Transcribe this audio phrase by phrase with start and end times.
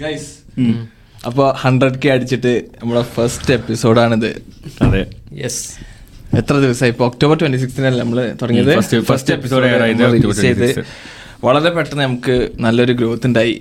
[0.00, 0.30] Guys
[1.26, 2.50] അപ്പൊ hundred K അടിച്ചിട്ട്
[2.80, 4.26] നമ്മുടെ ഫസ്റ്റ് എപ്പിസോഡാണിത്
[4.86, 5.00] അതെ.
[5.42, 5.62] യെസ്
[6.38, 6.92] എത്ര ദിവസമായി?
[6.94, 8.72] ഇപ്പൊ ഒക്ടോബർ ട്വന്റി സിക്സ്റ്റിനല്ലേ നമ്മൾ തുടങ്ങിയത്.
[9.10, 9.64] ഫസ്റ്റ് എപ്പിസോഡ്
[10.40, 10.66] ചെയ്ത്.
[10.66, 10.84] 26.
[11.44, 13.54] വളരെ പെട്ടെന്ന് നമുക്ക് നല്ലൊരു ഗ്രോത്ത് ഉണ്ടായി.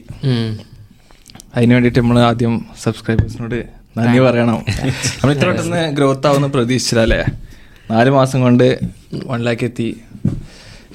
[1.56, 3.58] അതിന് വേണ്ടിയിട്ട് നമ്മൾ ആദ്യം സബ്സ്ക്രൈബേഴ്സിനോട്
[3.98, 4.60] നന്ദി പറയണം.
[4.68, 7.22] നമ്മൾ ഇത്ര പെട്ടെന്ന് ഗ്രോത്ത് ആവുന്ന പ്രതീക്ഷിച്ചല്ലേ
[7.94, 8.68] നാല് മാസം കൊണ്ട്
[9.32, 9.90] വൺ ലാക്ക് എത്തി.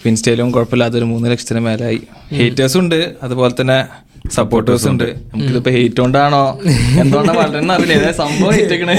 [0.07, 2.00] ഇൻസ്റ്റയിലും കുഴപ്പമില്ലാത്ത ഒരു മൂന്ന് ലക്ഷത്തിന് മേലായി.
[2.32, 3.14] ഹേറ്റേഴ്സും ഉണ്ട്.
[3.23, 3.85] അതുപോലെ തന്നെ
[4.30, 5.05] സപ്പോർട്ടേഴ്സ് ഉണ്ട്.
[5.05, 6.61] നമുക്കിതിപ്പോ ഹേറ്റ് കൊണ്ടാണോ?
[7.00, 7.93] എന്തുകൊണ്ടാണ് വളരെ അറിയില്ല.
[7.93, 8.94] ഏതാ സംഭവം ഹേറ്റേക്കണേ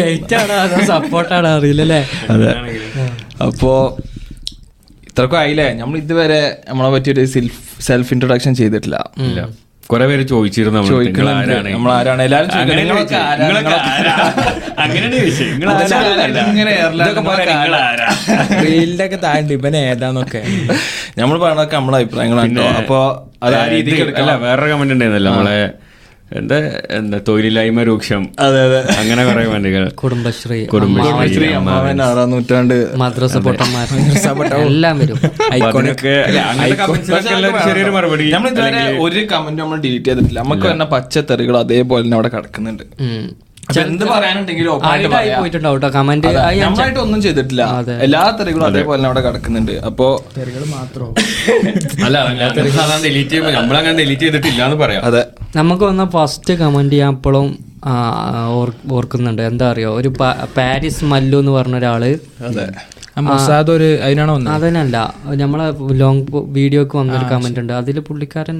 [0.00, 2.52] ഹെയ്റ്റാണോ അതോ സപ്പോർട്ടാണോ അറിയില്ലല്ലേ അതെ.
[3.46, 3.96] അപ്പോ
[5.08, 5.72] ഇത്രക്കും ആയില്ലേ?
[5.72, 9.10] നമ്മൾ ഇതുവരെ നമ്മളെ പറ്റിയൊരു സെൽഫ് സെൽഫ് ഇൻട്രൊഡക്ഷൻ ചെയ്തിട്ടില്ല.
[9.18, 9.48] ഇല്ല.
[9.92, 11.90] കുറെ പേര് ചോദിച്ചിരുന്നു അടുത്ത്, നിങ്ങൾ ചോദിക്കുന്നുണ്ട്.
[11.94, 12.22] ആരാണ്?
[12.22, 12.50] എല്ലാവരും
[19.22, 20.40] താഴെ ഇവൻ ഏതാന്നൊക്കെ.
[21.18, 22.98] നമ്മൾ പറയണതൊക്കെ നമ്മളെ അഭിപ്രായങ്ങളാണ് അപ്പൊ
[23.42, 25.56] അത് ആ രീതിക്ക് അല്ല വേറൊരു കമന്റ് ഉണ്ടായിരുന്നല്ലോ നമ്മളെ
[26.40, 26.56] എന്താ
[26.98, 28.22] എന്താ തൊഴിലില്ലായ്മ രൂക്ഷം.
[28.44, 28.80] അതെ അതെ.
[29.00, 33.88] അങ്ങനെ കുറെ കമന്റുകൾ കുടുംബശ്രീ കുടുംബശ്രീ ശ്രീ അമ്മാവൻ ആറാം നൂറ്റാണ്ട് മദ്രസ പൊട്ടന്മാർ
[34.66, 35.18] എല്ലാം വരും.
[37.66, 38.26] ചെറിയൊരു മറുപടി.
[38.36, 40.40] നമ്മൾ ഇതുവരെ ഒരു കമന്റ് നമ്മൾ ഡിലീറ്റ് ചെയ്തിട്ടില്ല.
[40.44, 42.84] നമുക്ക് വരുന്ന പച്ചത്തെറികൾ അതേപോലെ തന്നെ അവിടെ കിടക്കുന്നുണ്ട്.
[43.80, 44.72] എന്ത് പറയാനുണ്ടെങ്കിലും.
[45.38, 46.28] പോയിട്ടുണ്ടാവും കേട്ടോ കമന്റ്
[46.62, 47.62] നമ്മളായിട്ട് ഒന്നും ചെയ്തിട്ടില്ല.
[48.06, 49.72] എല്ലാ തെറികളും അതേപോലെ അവിടെ കിടക്കുന്നുണ്ട്.
[49.90, 50.06] അപ്പോ
[52.06, 52.18] അല്ല
[53.04, 55.02] ഡിലീറ്റ് ചെയ്യുമ്പോൾ നമ്മളങ്ങനെ ഡിലീറ്റ് ചെയ്തിട്ടില്ല എന്ന് പറയാം.
[55.04, 55.22] അതെ.
[55.56, 57.48] നമുക്ക് വന്ന ഫസ്റ്റ് കമന്റ് ഞാൻ ഇപ്പോഴും
[58.96, 59.42] ഓർക്കുന്നുണ്ട്.
[59.42, 59.90] എന്താ അറിയോ?
[60.00, 60.10] ഒരു
[60.58, 62.02] പാരീസ് മല്ലു എന്ന് പറഞ്ഞ ഒരാൾ.
[62.48, 62.66] അതെ.
[63.20, 64.54] മൊസാദ് ഒരു അതിനാണോ വന്നത്?
[64.54, 64.96] അതിനല്ല
[65.42, 65.66] നമ്മളെ
[66.02, 66.22] ലോങ്
[66.58, 67.72] വീഡിയോക്ക് വന്നൊരു കമന്റ് ഉണ്ട്.
[67.72, 68.58] അതിൽ പുള്ളിക്കാരൻ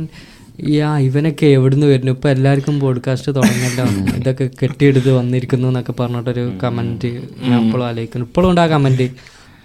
[0.89, 2.12] ആ ഇവനൊക്കെ എവിടുന്ന് വരുന്നു?
[2.12, 3.84] ഇപ്പൊ എല്ലാവർക്കും പോഡ്കാസ്റ്റ് തുടങ്ങല്ലോ.
[4.17, 7.11] ഇതൊക്കെ കെട്ടിയെടുത്ത് വന്നിരിക്കുന്നു എന്നൊക്കെ പറഞ്ഞിട്ടൊരു കമന്റ്
[7.48, 8.27] ഞാൻ ഇപ്പോഴും ആലോചിക്കുന്നു.
[8.27, 9.11] ഇപ്പോഴും ഉണ്ട് ആ കമന്റ്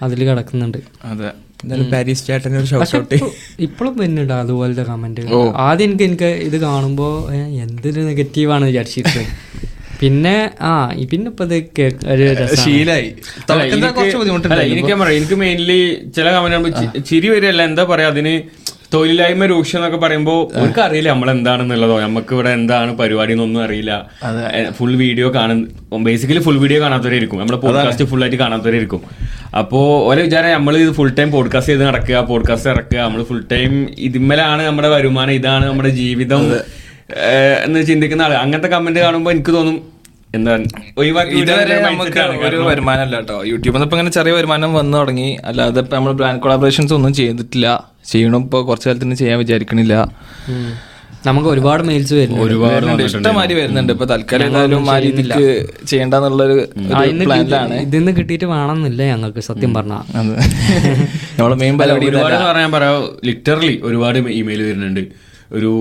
[0.02, 0.78] അതിൽ കിടക്കുന്നുണ്ട്.
[3.60, 5.22] ഇപ്പോഴും വരുന്നുണ്ട് അതുപോലത്തെ കമന്റ്
[5.68, 9.24] ആദ്യം എനിക്ക് എനിക്ക് ഇത് കാണുമ്പോ എന്ത് എന്തൊരു നെഗറ്റീവാണ് വിചാരിച്ചിട്ട്
[10.02, 10.72] പിന്നെ ആ
[11.12, 11.46] പിന്നെ ഇപ്പൊ
[12.56, 13.08] ശീലായി.
[15.16, 15.80] എനിക്ക് മെയിൻലി
[16.16, 17.61] ചില കമന്റ് ചിരി വരികയല്ല.
[17.64, 18.42] എന്താ പറയാ അതിന്
[18.93, 23.92] തൊഴിലില്ലായ്മ രൂക്ഷം എന്നൊക്കെ പറയുമ്പോൾ അവർക്ക് അറിയില്ല നമ്മൾ എന്താണെന്നുള്ളതോ നമുക്ക് ഇവിടെ എന്താണ് പരിപാടി എന്നൊന്നും അറിയില്ല
[24.77, 29.02] ഫുൾ വീഡിയോ കാണുന്ന ബേസിക്കലി ഫുൾ വീഡിയോ കാണാത്തവരായിരിക്കും നമ്മുടെ പോഡ്കാസ്റ്റ് ഫുൾ ആയിട്ട് കാണാത്തവരായിരിക്കും.
[29.61, 32.99] അപ്പോൾ ഓരോ വിചാരം നമ്മൾ ഇത് ഫുൾ ടൈം പോഡ്കാസ്റ്റ് ചെയ്ത് നടക്കുക പോഡ്കാസ്റ്റ് ഇറക്കുക.
[33.08, 33.73] നമ്മൾ ഫുൾ ടൈം
[34.08, 36.43] ഇതിന്മേലാണ് നമ്മുടെ വരുമാനം ഇതാണ് നമ്മുടെ ജീവിതം
[37.65, 38.36] എന്ന് ചിന്തിക്കുന്ന ആൾ.
[38.45, 39.77] അങ്ങനത്തെ കമന്റ് കാണുമ്പോൾ എനിക്ക് തോന്നും
[41.42, 43.37] ഇതുവരെ നമുക്ക് ഒരു വരുമാനമല്ല കേട്ടോ.
[43.52, 45.30] യൂട്യൂബിൽ നിന്ന് ഇപ്പൊ ഇങ്ങനെ ചെറിയ വരുമാനം വന്നു തുടങ്ങി.
[45.49, 47.67] അല്ലാതെ ഇപ്പൊ നമ്മൾ ബ്രാൻഡ് കൊളാബറേഷൻസ് ഒന്നും ചെയ്തിട്ടില്ല.
[48.08, 49.95] ചെയ്യണം ഇപ്പൊ കുറച്ചു കാലത്തിന് ചെയ്യാൻ വിചാരിക്കണില്ല.
[51.28, 53.92] നമുക്ക് ഒരുപാട് മെയിൽസ് വരുന്നു ഒരുപാട് ഇഷ്ടമാതിരി വരുന്നുണ്ട്.
[53.95, 55.45] ഇപ്പൊ തൽക്കാലം ഏതായാലും ആ രീതിക്ക്
[55.92, 56.56] ചെയ്യണ്ടെന്നുള്ളൊരു
[57.23, 60.32] പ്ലാനിലാണ് ഇതിന്ന് കിട്ടിയിട്ട് വേണമെന്നില്ല ഞങ്ങൾക്ക് സത്യം പറഞ്ഞാൽ അത്
[61.40, 62.38] നമ്മളെ മെയിൻ പരിപാടി ഒരുപാട് ഇതല്ല.
[62.38, 62.98] എന്ന് പറയാൻ പറയാം
[63.30, 65.04] ലിറ്ററലി ഒരുപാട് ഇമെയിൽ വരുന്നുണ്ട്.
[65.58, 65.72] ഒരു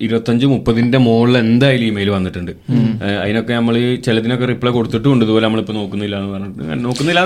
[0.00, 2.52] ഇരുപത്തഞ്ച് മുപ്പതിന്റെ മുകളിൽ എന്തായാലും ഇമെയിൽ വന്നിട്ടുണ്ട്.
[3.22, 3.74] അതിനൊക്കെ നമ്മൾ
[4.06, 7.20] ചിലതിനൊക്കെ റിപ്ലൈ കൊടുത്തിട്ടുണ്ട് ഇതുപോലെ നമ്മളിപ്പോ നോക്കുന്നില്ല എന്ന് പറഞ്ഞിട്ട് നോക്കുന്നില്ല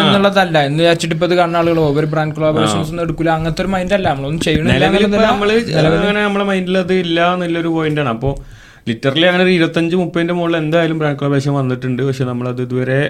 [0.00, 0.58] എന്നുള്ളതല്ല.
[0.70, 4.08] എന്ന് വെച്ചിട്ട് ഇപ്പൊ ഇത് കാണുന്ന ആളുകൾ ഓവർ ബ്രാൻഡ് കൊളാബറേഷൻസ് ഒന്നും എടുക്കില്ല അങ്ങനത്തെ ഒരു മൈൻഡ് അല്ല.
[4.14, 4.88] നമ്മളൊന്നും ചെയ്യണില്ല.
[5.30, 5.50] നമ്മൾ
[6.26, 8.32] നമ്മളെ മൈൻഡിൽ അത് ഇല്ല എന്നുള്ളൊരു പോയിന്റാണ് അപ്പോ
[8.88, 12.00] ലിറ്ററലി അങ്ങനെ ഒരു ഇരുപത്തഞ്ച് മുപ്പതിന്റെ മുകളിൽ എന്തായാലും ബ്രാൻഡ് കൊളാബറേഷൻ വന്നിട്ടുണ്ട്.
[12.08, 13.00] പക്ഷെ നമ്മൾ അത് ഇതുവരെ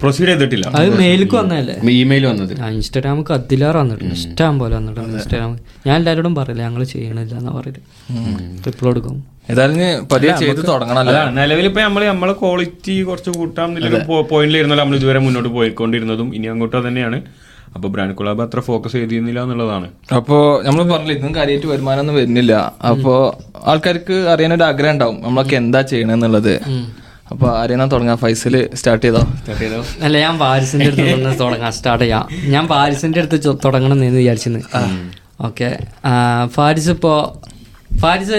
[0.00, 0.64] പ്രൊസീഡ് ചെയ്തിട്ടില്ല.
[0.80, 2.52] അത് മെയിലേക്ക് വന്നല്ലേ ഇമെയിൽ വന്നത്.
[2.78, 4.14] ഇൻസ്റ്റാഗ്രാം കത്തിലാറ് അതിലാറ് വന്നിട്ടുണ്ട്.
[4.18, 5.52] ഇഷ്ടം പോലെ വന്നിട്ടുണ്ട് ഇൻസ്റ്റാഗ്രാം
[5.88, 9.16] ഞാൻ എല്ലാവരോടും പറയില്ല ഞങ്ങൾ ചെയ്യണില്ല എന്നാ പറയുന്നത് ഇപ്പോൾ
[9.52, 11.12] ഏതായാലും ഇനി പതിയെ ചെയ്ത് തുടങ്ങണല്ലോ.
[11.14, 13.98] അതാണ് നിലവിലിപ്പോ നമ്മൾ നമ്മളെ ക്വാളിറ്റി കുറച്ച് കൂട്ടാം എന്നുള്ള
[14.30, 16.28] പോയിന്റിലിരുന്നല്ലോ നമ്മൾ ഇതുവരെ മുന്നോട്ട് പോയിക്കൊണ്ടിരുന്നതും.
[16.36, 17.18] ഇനി അങ്ങോട്ട് തന്നെയാണ്.
[17.74, 19.88] അപ്പൊ ബ്രാൻഡ് കൊളാബ് അത്ര ഫോക്കസ് ചെയ്തിരുന്നില്ല എന്നുള്ളതാണ്.
[20.16, 20.36] അപ്പോ
[20.66, 22.52] നമ്മൾ പറഞ്ഞില്ല ഇതും കാര്യമായിട്ട് വരുമാനം ഒന്നും വരുന്നില്ല.
[22.90, 23.14] അപ്പോ
[23.66, 25.16] ആൾക്കാർക്ക് അറിയാനൊരു ആഗ്രഹം ഉണ്ടാവും.
[25.22, 26.54] നമ്മളൊക്കെ എന്താ ചെയ്യണെന്നുള്ളത്
[27.32, 28.18] അപ്പൊ ആരെയാ തുടങ്ങാം?
[28.18, 29.20] ഫൈസൽ സ്റ്റാർട്ട് ചെയ്തോ?
[30.02, 32.28] അല്ല ഞാൻ പാരിസിന്റെ അടുത്ത് നിന്ന് തുടങ്ങാൻ സ്റ്റാർട്ട് ചെയ്യാം.
[32.54, 34.62] ഞാൻ പാരിസിന്റെ അടുത്ത് തുടങ്ങണം എന്ന് വിചാരിച്ചിരുന്നു.
[35.40, 35.70] ഓക്കെ.
[36.56, 37.42] ഫാരിസ് ഇപ്പോ
[38.02, 38.38] ഫാരിസ്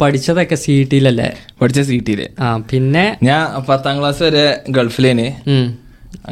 [0.00, 1.28] പഠിച്ചതൊക്കെ സി ടിയിലല്ലേ
[1.60, 3.04] പഠിച്ച സീറ്റിൽ ആ പിന്നെ?
[3.22, 5.28] ഞാൻ പത്താം ക്ലാസ് വരെ ഗൾഫിലേന്.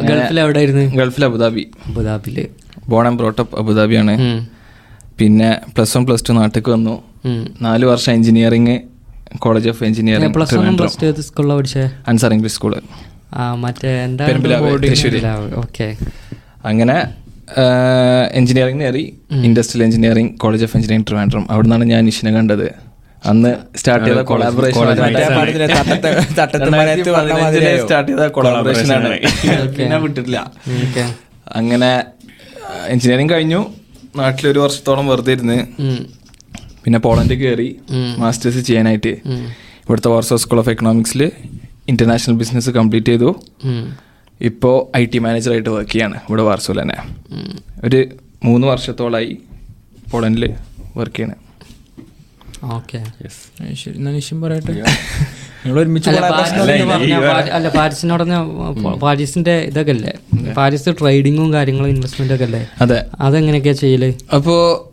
[0.09, 1.65] ഗൾഫിൽ എവിടെ ആയിരുന്നു ഗൾഫിൽ അബുദാബി.
[1.89, 2.39] അബുദാബിയിൽ
[2.89, 4.15] ബോൺ ആൻഡ് ബ്രോട്ടപ്പ് അബുദാബിയാണ്.
[5.19, 6.94] പിന്നെ പ്ലസ് വൺ പ്ലസ് ടു നാട്ടിലേക്ക് വന്നു.
[7.62, 8.76] നാല് വർഷം engineering
[9.38, 11.85] college of engineering plus one plus two ഏത് സ്കൂളിലാണ് പഠിച്ചേ?
[12.08, 12.75] Ansar English school.
[13.62, 14.26] മറ്റേ എന്താ.
[15.62, 15.88] ഓക്കെ.
[16.64, 16.97] അങ്ങനെ
[18.32, 19.05] എഞ്ചിനീയറിംഗ് കയറി
[19.49, 21.44] industrial engineering college of engineering Trivandrum.
[21.50, 22.88] അവിടെ നിന്നാണ് ഞാൻ നിഷിനെ കണ്ടത്.
[23.23, 24.82] അന്ന് സ്റ്റാർട്ട് ചെയ്ത കൊളാബറേഷൻ?
[27.81, 29.09] സ്റ്റാർട്ട് ചെയ്ത കൊളാബറേഷൻ ആണ്.
[29.76, 30.38] പിന്നെ വിട്ടിട്ടില്ല.
[31.56, 31.91] അങ്ങനെ
[32.88, 33.61] എഞ്ചിനീയറിംഗ് കഴിഞ്ഞു.
[34.17, 35.59] നാട്ടിലൊരു വർഷത്തോളം വെറുതെ ഇരുന്ന്.
[36.85, 37.69] പിന്നെ പോളണ്ട് കയറി
[38.19, 39.12] മാസ്റ്റേഴ്സ് ചെയ്യാനായിട്ട്.
[39.82, 41.23] ഇവിടുത്തെ വാർസോ സ്കൂൾ ഓഫ് എക്കണോമിക്സിൽ
[41.88, 43.31] ഇന്റർനാഷണൽ ബിസിനസ് കംപ്ലീറ്റ് ചെയ്തു.
[44.41, 46.99] ഇപ്പോൾ ഐ ടി മാനേജറായിട്ട് വർക്ക് ചെയ്യാണ് ഇവിടെ വാർസോയിൽ തന്നെ.
[47.85, 48.00] ഒരു
[48.44, 49.31] മൂന്ന് വർഷത്തോളമായി
[50.12, 50.44] പോളണ്ടിൽ
[50.97, 51.67] വർക്ക് ചെയ്യണേ ഓക്കെ ഏ, ശരി
[52.09, 52.47] എന്നാ നിശ്ചയം
[54.43, 54.82] പറയട്ടെ?
[57.52, 58.25] അല്ല പാരീസിനോട്
[59.02, 60.12] പാരീസിന്റെ ഇതൊക്കെ അല്ലേ
[60.52, 63.05] പാരിസ് ട്രേഡിങ്ങും കാര്യങ്ങളും ഇൻവെസ്റ്റ്മെന്റ് ഒക്കെ അല്ലേ അതെ.
[63.20, 64.14] അതെങ്ങനെയൊക്കെയാ ചെയ്യൽ?
[64.34, 64.84] അപ്പോ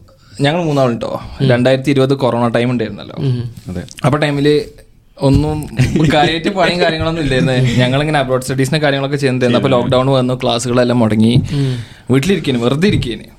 [0.42, 1.22] ഞങ്ങൾ മൂന്നാളുണ്ടോ?
[1.42, 3.16] രണ്ടായിരത്തി ഇരുപത് കൊറോണ ടൈം ഉണ്ടായിരുന്നല്ലോ.
[3.70, 3.84] അതെ.
[4.06, 4.66] അപ്പൊ ടൈമിൽ
[5.22, 5.68] ഒന്നും
[6.14, 7.54] കാര്യമായിട്ട് പണിയും കാര്യങ്ങളൊന്നും ഇല്ലായിരുന്നു.
[7.54, 11.42] ഞങ്ങളിങ്ങനെ അബ്രോഡ് സ്റ്റഡീസിന് കാര്യങ്ങളൊക്കെ ചെയ്യുന്നുണ്ടായിരുന്നു അപ്പൊ ലോക്ക്ഡൌൺ വന്നു ക്ലാസ്സുകളെല്ലാം മുടങ്ങി.
[12.12, 13.35] വീട്ടിലിരിക്കുന്നു വെറുതെ ഇരിക്കുന്നു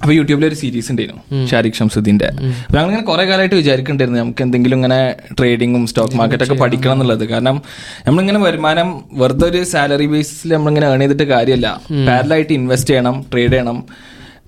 [0.00, 2.28] അപ്പൊ യൂട്യൂബിൽ ഒരു സീരീസ് ഉണ്ടായിരുന്നു ഷാരിഖ് ഷംസുദ്ദീന്റെ.
[2.64, 4.98] അപ്പൊ ഞങ്ങളിങ്ങനെ കുറെ കാലമായിട്ട് വിചാരിക്കണ്ടായിരുന്നു നമുക്ക് എന്തെങ്കിലും ഇങ്ങനെ
[5.38, 7.24] ട്രേഡിങ്ങും സ്റ്റോക്ക് മാർക്കറ്റ് ഒക്കെ പഠിക്കണം എന്നുള്ളത്.
[7.32, 7.58] കാരണം
[8.06, 8.88] നമ്മളിങ്ങനെ വരുമാനം
[9.20, 11.68] വെറുതെ ഒരു സാലറി ബേസിൽ നമ്മളിങ്ങനെ ഏൺ ചെയ്തിട്ട് കാര്യമല്ല
[12.08, 13.78] പാരലായിട്ട് ഇൻവെസ്റ്റ് ചെയ്യണം ട്രേഡ് ചെയ്യണം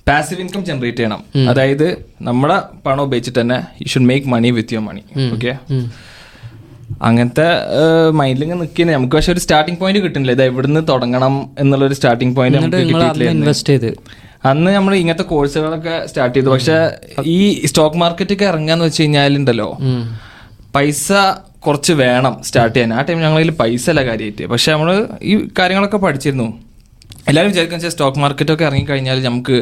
[0.09, 1.23] പാസീവ് ഇൻകം ജനറേറ്റ് ചെയ്യണം.
[1.53, 1.87] അതായത്
[2.29, 5.03] നമ്മുടെ പണം ഉപയോഗിച്ചിട്ട് തന്നെ you should make money with your money
[5.37, 5.53] okay
[7.09, 7.49] അങ്ങനത്തെ
[8.19, 10.35] മൈൻഡിൽ ഇങ്ങനെ നിൽക്കുന്നത് നമുക്ക് പക്ഷെ ഒരു സ്റ്റാർട്ടിംഗ് പോയിന്റ് കിട്ടുന്നില്ല.
[10.37, 13.91] ഇത് എവിടുന്ന് തുടങ്ങണം എന്നുള്ള ഒരു സ്റ്റാർട്ടിംഗ് പോയിന്റ് നമുക്ക് കിട്ടിയിട്ടില്ല ചെയ്ത്.
[14.51, 16.51] അന്ന് നമ്മൾ ഇങ്ങനത്തെ കോഴ്സുകളൊക്കെ സ്റ്റാർട്ട് ചെയ്തു.
[16.55, 16.77] പക്ഷെ
[17.37, 17.39] ഈ
[17.71, 19.69] സ്റ്റോക്ക് മാർക്കറ്റൊക്കെ ഇറങ്ങാന്ന് വെച്ച് കഴിഞ്ഞാലുണ്ടല്ലോ
[20.77, 21.13] പൈസ
[21.67, 22.91] കുറച്ച് വേണം സ്റ്റാർട്ട് ചെയ്യാൻ.
[22.97, 24.91] ആ ടൈം ഞങ്ങളിൽ പൈസ അല്ല കാര്യമായിട്ട് പക്ഷെ നമ്മൾ
[25.31, 26.49] ഈ കാര്യങ്ങളൊക്കെ പഠിച്ചിരുന്നു.
[27.31, 29.57] എല്ലാവരും വിചാരിക്കുന്ന വെച്ചാൽ സ്റ്റോക്ക് മാർക്കറ്റൊക്കെ ഇറങ്ങിക്കഴിഞ്ഞാൽ നമുക്ക്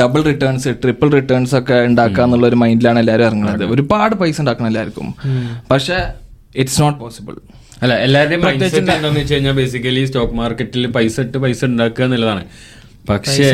[0.00, 5.06] ഡബിൾ റിട്ടേൺസ് ട്രിപ്പിൾ റിട്ടേൺസ് ഒക്കെ ഉണ്ടാക്കുക എന്നുള്ള ഒരു മൈൻഡിലാണ് എല്ലാവരും ഇറങ്ങുന്നത് ഒരുപാട് പൈസ ഉണ്ടാക്കണം എല്ലാവർക്കും.
[5.70, 5.98] പക്ഷെ
[6.62, 7.36] ഇറ്റ്സ് നോട്ട് പോസിബിൾ
[7.82, 8.42] അല്ല എല്ലാവരുടെയും
[8.80, 12.44] എന്താണെന്ന് വെച്ച് കഴിഞ്ഞാൽ ബേസിക്കലി സ്റ്റോക്ക് മാർക്കറ്റിൽ പൈസ ഇട്ട് പൈസ ഉണ്ടാക്കുക എന്നുള്ളതാണ്.
[13.08, 13.44] പക്ഷേ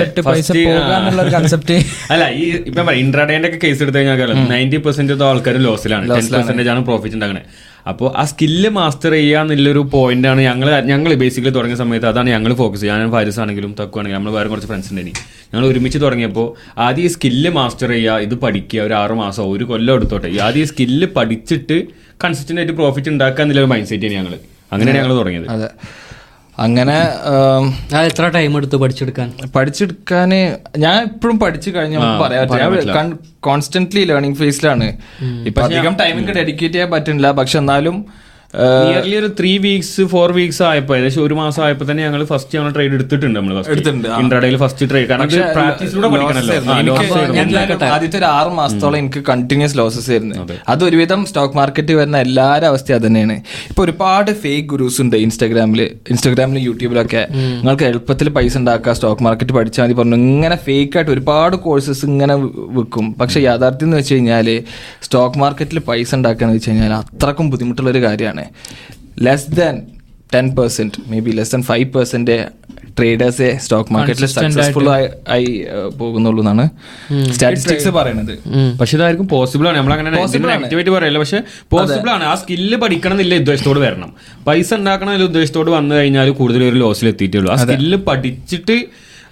[1.34, 1.70] concept.
[2.12, 6.82] അല്ല ഈ ഇപ്പൊ ഇൻട്രാഡേന്റെ ഒക്കെ കേസ് എടുത്തു കഴിഞ്ഞാൽ നയന്റി പെർസെന്റ് ആൾക്കാർ ലോസിലാണ് ടെൻ പെർസെന്റേജ് ആണ്
[6.88, 7.46] പ്രോഫിറ്റ് ഉണ്ടാകുന്നത്
[7.86, 12.52] അപ്പോൾ ആ സ്കില്ല് മാസ്റ്റർ ചെയ്യുക എന്നുള്ളൊരു പോയിന്റ് ആണ് ഞങ്ങൾ ഞങ്ങൾ ബേസിക്കലി തുടങ്ങിയ സമയത്ത് അതാണ് ഞങ്ങൾ
[12.60, 13.00] ഫോക്കസ് ചെയ്യുക.
[13.00, 15.12] ഞാൻ ഫാരിസ് ആണെങ്കിലും തക്കു ആണെങ്കിലും നമ്മൾ വേറെ കുറച്ച് ഫ്രണ്ട്സ് ഉണ്ടായി
[15.52, 16.46] ഞങ്ങൾ ഒരുമിച്ച് തുടങ്ങിയപ്പോൾ
[16.86, 20.30] ആദ്യം ഈ സ്കില്ല് മാസ്റ്റർ ചെയ്യുക ഇത് പഠിക്കുക ഒരു ആറ് മാസം ഒരു കൊല്ലം എടുത്തോട്ടെ.
[20.46, 21.78] ആദ്യം ഈ സ്കില്ല് പഠിച്ചിട്ട്
[22.24, 24.34] കൺസിസ്റ്റന്റ് ആയിട്ട് പ്രോഫിറ്റ് ഉണ്ടാക്കുക എന്നുള്ള മൈൻഡ് സെറ്റ് ആണ് ഞങ്ങൾ
[24.72, 25.48] അങ്ങനെയാണ് ഞങ്ങൾ തുടങ്ങിയത്.
[26.58, 26.96] അങ്ങനെ
[28.08, 29.28] എത്ര ടൈം എടുത്തു പഠിച്ചെടുക്കാൻ?
[29.54, 30.38] പഠിച്ചെടുക്കാന്
[30.84, 33.08] ഞാൻ ഇപ്പോഴും പഠിച്ചു കഴിഞ്ഞ പറയാൻ ഞാൻ
[33.48, 34.88] കോൺസ്റ്റന്റ്ലി ലേണിംഗ് ഫേസിലാണ്
[35.46, 37.30] ഇപ്പൊ അധികം ടൈമിങ് ഡെഡിക്കേറ്റ് ചെയ്യാൻ പറ്റുന്നില്ല.
[37.30, 37.96] പക്ഷെ എന്നാലും
[38.86, 42.70] നിയർലി ഒരു ത്രീ വീക്സ് ഫോർ വീക്സ് ആയപ്പോ ഏകദേശം ഒരു മാസം ആയപ്പോ തന്നെ ഞങ്ങൾ ഫസ്റ്റ് ഞങ്ങൾ
[42.76, 43.54] ട്രേഡ് എടുത്തിട്ടുണ്ട് നമ്മൾ
[44.22, 45.24] ഇൻട്രാഡേയിൽ ഫസ്റ്റ് ട്രേഡ് കാരണം
[45.56, 46.54] പ്രാക്ടീസിലൂടെ പഠിക്കണല്ലോ.
[47.94, 50.36] ആദ്യത്തെ ഒരു ആറ് മാസത്തോളം എനിക്ക് കണ്ടിന്യൂസ് ലോസസ് ആയിരുന്നു.
[50.72, 50.82] അത്.
[50.88, 53.36] ഒരുവിധം സ്റ്റോക്ക് മാർക്കറ്റ് വരുന്ന എല്ലാവരും അവസ്ഥ അത് തന്നെയാണ്
[53.70, 59.84] ഇപ്പൊ ഒരുപാട് ഫേക്ക് ഗുരുസ് ഉണ്ട് ഇൻസ്റ്റാഗ്രാമിൽ ഇൻസ്റ്റാഗ്രാമിലും യൂട്യൂബിലൊക്കെ നിങ്ങൾക്ക് എളുപ്പത്തിൽ പൈസ ഉണ്ടാക്കുക സ്റ്റോക്ക് മാർക്കറ്റ് പഠിച്ചാൽ
[59.86, 60.16] മതി പറഞ്ഞു.
[60.34, 62.36] ഇങ്ങനെ ഫേക്ക് ആയിട്ട് ഒരുപാട് കോഴ്സസ് ഇങ്ങനെ
[62.78, 64.48] വെക്കും പക്ഷെ യാഥാർത്ഥ്യം എന്ന് വെച്ച് കഴിഞ്ഞാൽ
[65.06, 68.43] സ്റ്റോക്ക് മാർക്കറ്റിൽ പൈസ ഉണ്ടാക്കുക എന്ന് വെച്ച് കഴിഞ്ഞാൽ അത്രക്കും ബുദ്ധിമുട്ടുള്ള ഒരു കാര്യമാണ്.
[69.28, 69.76] Less than
[70.34, 72.36] ten percent maybe less than five percent
[72.98, 74.88] ട്രേഡേഴ്സെ stock മാർക്കറ്റിൽ സക്സസ്ഫുൾ
[75.34, 75.48] ആയി
[76.00, 76.64] പോകുന്നുള്ളൂ എന്നാണ്
[77.34, 78.34] സ്റ്റാറ്റിസ്റ്റിക്സ് പറയുന്നത്
[78.80, 79.76] പക്ഷെ ഇതായിരിക്കും പോസിബിൾ ആണ്.
[79.78, 81.18] നമ്മൾ അങ്ങനെ നെഗറ്റീവായിട്ട് പറയല്ല.
[81.22, 81.40] പക്ഷെ
[81.74, 82.24] പോസിബിൾ ആണ്.
[82.32, 84.10] ആ സ്കില്ല് പഠിക്കണം എന്നില്ല ഉദ്ദേശത്തോട് വരണം.
[84.48, 88.76] പൈസ ഉണ്ടാക്കണം എന്നുള്ള ഉദ്ദേശത്തോട് വന്നു കഴിഞ്ഞാൽ കൂടുതൽ ഒരു ലോസിൽ എത്തിയിട്ടുള്ളൂ ആ സ്കില്ല് പഠിച്ചിട്ട്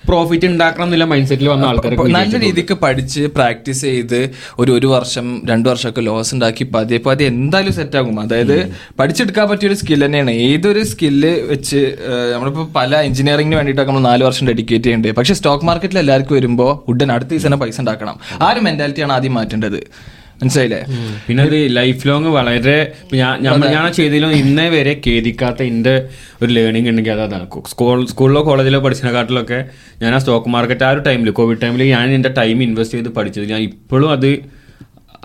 [0.08, 4.20] പ്രോഫിറ്റ് ഉണ്ടാക്കണം എന്നുള്ള മൈൻഡ് സെറ്റിൽ വന്ന ആൾക്കാർ നല്ല രീതിക്ക് പഠിച്ച് പ്രാക്ടീസ് ചെയ്ത്
[4.58, 8.20] ഒരു ഒരു വർഷം രണ്ടു വർഷമൊക്കെ ലോസ് ഉണ്ടാക്കി പതിയെ പതിയെ എന്തായാലും സെറ്റ് ആകും.
[8.20, 8.56] അതായത്
[8.98, 10.30] പഠിച്ചെടുക്കാൻ പറ്റിയ ഒരു സ്കിൽ തന്നെയാണ്.
[10.30, 11.82] ഏതൊരു സ്കില്ല് വെച്ച്
[12.32, 16.72] നമ്മളിപ്പോൾ നമ്മളിപ്പോ പല എഞ്ചിനീയറിംഗിന് വേണ്ടിയിട്ടൊക്കെ നമ്മൾ നാല് വർഷം ഡെഡിക്കേറ്റ് ചെയ്യേണ്ടത് പക്ഷേ സ്റ്റോക്ക് മാർക്കറ്റിൽ എല്ലാവർക്കും വരുമ്പോൾ
[16.90, 18.18] ഉടൻ അടുത്ത തന്നെ പൈസ ഉണ്ടാക്കണം.
[18.40, 19.80] ആ ഒരു മെന്റാലിറ്റിയാണ് ആദ്യം മാറ്റേണ്ടത്.
[20.42, 20.80] മനസ്സിലായില്ലേ?
[21.26, 22.78] പിന്നെ അത് ലൈഫ് ലോങ് വളരെ
[23.20, 23.34] ഞാൻ
[23.74, 25.94] ഞാൻ ചെയ്തതിലും ഇന്നേ വരെ ഖേദിക്കാത്ത എന്റെ
[26.42, 29.60] ഒരു ലേണിംഗ് ഉണ്ടെങ്കിൽ അത് അതാണ് സ്കൂൾ സ്കൂളിലോ കോളേജിലോ പഠിച്ചതിനെക്കാട്ടിലൊക്കെ
[30.02, 33.46] ഞാൻ ആ സ്റ്റോക്ക് മാർക്കറ്റ് ആ ഒരു ടൈമിൽ കോവിഡ് ടൈമിൽ ഞാൻ എന്റെ ടൈം ഇൻവെസ്റ്റ് ചെയ്ത് പഠിച്ചത്
[33.52, 34.28] ഞാൻ ഇപ്പോഴും അത്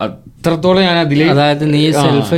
[0.05, 2.35] അത്രത്തോളം ഞാൻ അതിൽ അതായത് നീ സെൽഫ്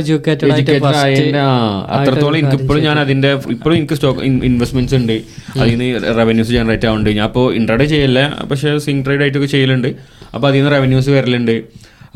[1.96, 5.16] അത്രത്തോളം എനിക്ക് ഇപ്പോഴും ഞാൻ അതിന്റെ ഇപ്പോഴും എനിക്ക് സ്റ്റോക്ക് ഇൻവെസ്റ്റ്മെന്റ്സ് ഉണ്ട്.
[5.60, 7.10] അതിൽ നിന്ന് റവന്യൂസ് ജനറേറ്റ് ആവുന്നുണ്ട്.
[7.18, 9.90] ഞാൻ ഇപ്പോൾ ഇൻട്രാഡേ ചെയ്യല്ല പക്ഷേ സിംഗ് ട്രേഡ് ആയിട്ടൊക്കെ ചെയ്യലുണ്ട്.
[10.34, 11.54] അപ്പോൾ അതിൽ നിന്ന് റവന്യൂസ് വരലുണ്ട്.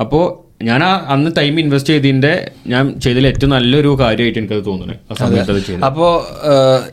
[0.04, 0.24] അപ്പോൾ
[0.68, 2.33] ഞാൻ ആ അന്ന് ടൈം ഇൻവെസ്റ്റ് ചെയ്തതിന്റെ
[2.73, 6.12] ഞാൻ ചെയ്തതിൽ ഏറ്റവും നല്ലൊരു കാര്യമായിട്ട് എനിക്കത് തോന്നുന്നത് അപ്പോൾ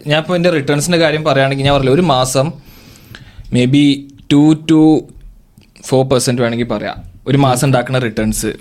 [0.09, 2.47] ഞാൻ ഇപ്പോൾ എന്റെ റിട്ടേൺസിന്റെ കാര്യം പറയുകയാണെങ്കിൽ ഞാൻ പറഞ്ഞില്ല ഒരു മാസം
[3.75, 3.85] maybe
[4.31, 4.81] two to
[5.89, 6.97] four percent വേണമെങ്കിൽ പറയാം.
[7.27, 8.51] ഒരു മാസം ഉണ്ടാക്കുന്ന റിട്ടേൺസ്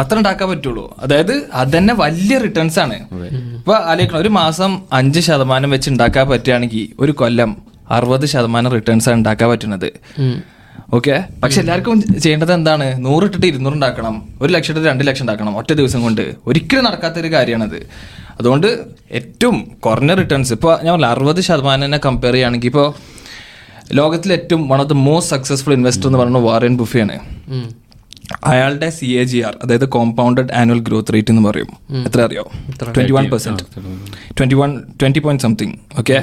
[0.00, 0.84] അത്ര ഉണ്ടാക്കാൻ പറ്റുള്ളൂ.
[1.04, 2.96] അതായത് അത് തന്നെ വലിയ റിട്ടേൺസ് ആണ്.
[3.58, 7.50] ഇപ്പൊ ആലോചിക്കണം ഒരു മാസം അഞ്ച് ശതമാനം വെച്ച് ഉണ്ടാക്കാൻ പറ്റുകയാണെങ്കിൽ ഒരു കൊല്ലം
[7.96, 9.88] അറുപത് ശതമാനം റിട്ടേൺസ് ആണ് ഉണ്ടാക്കാൻ പറ്റുന്നത്.
[10.96, 11.16] ഓക്കെ?
[11.42, 12.86] പക്ഷെ എല്ലാവർക്കും ചെയ്യേണ്ടത് എന്താണ്?
[13.06, 14.14] നൂറ് ഇട്ടിട്ട് ഇരുന്നൂറ് ഉണ്ടാക്കണം.
[14.42, 15.56] ഒരു ലക്ഷം ഇട്ടിട്ട് രണ്ട് ലക്ഷം ഉണ്ടാക്കണം.
[15.56, 16.24] ഒറ്റ ദിവസം കൊണ്ട്.
[16.46, 17.78] ഒരിക്കലും നടക്കാത്ത ഒരു കാര്യമാണത്.
[18.38, 18.68] അതുകൊണ്ട്
[19.20, 19.56] ഏറ്റവും
[19.86, 22.88] കുറഞ്ഞ റിട്ടേൺസ് ഇപ്പോൾ ഞാൻ പറഞ്ഞ അറുപത് ശതമാനം തന്നെ കമ്പയർ ചെയ്യുകയാണെങ്കിൽ ഇപ്പോൾ
[23.98, 27.18] ലോകത്തിലെ ഏറ്റവും one of the most successful investor എന്ന് പറയുന്നത് വാറൻ ബുഫയാണ്.
[28.44, 31.70] അയാളുടെ സി എ ജി ആർ അതായത് കോമ്പൗണ്ടഡ് ആനുവൽ ഗ്രോത്ത് റേറ്റ് എന്ന് പറയും.
[32.06, 32.44] എത്ര അറിയോ?
[32.96, 33.64] Twenty one percent
[34.38, 36.18] twenty one twenty point something okay?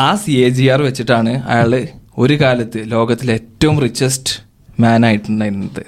[0.00, 1.72] ആ സി എ ജി ആർ വെച്ചിട്ടാണ് അയാൾ
[2.16, 4.32] ഒരു കാലത്ത് ലോകത്തിലെ ഏറ്റവും റിച്ചസ്റ്റ്
[4.82, 5.82] മാൻ ആയിട്ടുണ്ടായിരുന്നത്.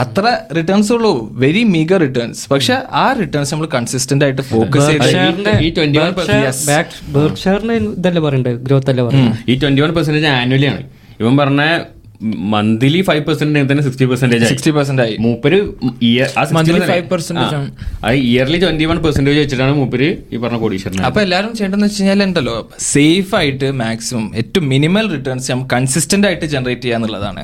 [0.00, 0.24] അത്ര
[0.56, 1.12] റിട്ടേൺസ് ഉള്ളൂ.
[1.42, 8.22] വെരി മീഗർ റിട്ടേൺസ് പക്ഷെ ആ റിട്ടേൺസ് നമ്മൾ കൺസിസ്റ്റന്റ് ആയിട്ട് ഫോക്കസ് ചെയ്ത് ഈ 21% ബർഷറിന്റെ ഇതല്ലേ
[8.26, 8.52] പറയണ്ടേ?
[8.66, 10.82] ഗ്രോത്ത് അല്ലേ പറയുന്നത് ഈ ട്വന്റി വൺ പെർസെന്റേജ് ആനുവലി ആണ്.
[11.22, 11.62] ഇവൻ പറഞ്ഞ
[12.52, 15.14] മന്ത്ലി ഫൈവ് പെർസെന്റ് തന്നെ സിക്സ്റ്റി പെർസെന്റേജ് സിക്സ്റ്റി പെർസെന്റ് ആയി.
[15.24, 15.58] മൂപ്പര്
[16.56, 17.68] മന്ത്ലി ഫൈവ് 5% ആണ്.
[18.06, 22.26] അത് ഇയർലി ട്വന്റി വൺ പെർസെന്റേജ് വെച്ചിട്ടാണ് മൂപ്പര് ഈ പറഞ്ഞ കോടീശ്വരൻ അപ്പൊ എല്ലാവരും ചെയ്യേണ്ടതെന്ന് വെച്ച് കഴിഞ്ഞാൽ
[22.28, 22.56] ഉണ്ടല്ലോ
[22.92, 27.42] സേഫ് ആയിട്ട് മാക്സിമം ഏറ്റവും മിനിമൽ റിട്ടേൺസ് നമ്മൾ കൺസിസ്റ്റന്റ് ആയിട്ട് ജനറേറ്റ് ചെയ്യാന്നുള്ളതാണ്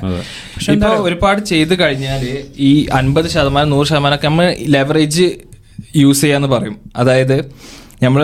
[0.75, 2.25] ഇപ്പൊ ഒരുപാട് ചെയ്ത് കഴിഞ്ഞാൽ
[2.71, 5.29] ഈ അൻപത് ശതമാനം നൂറ് ശതമാനം ഒക്കെ നമ്മൾ ലെവറേജ്
[6.03, 6.77] യൂസ് ചെയ്യാന്ന് പറയും.
[7.01, 7.37] അതായത്
[8.05, 8.23] നമ്മൾ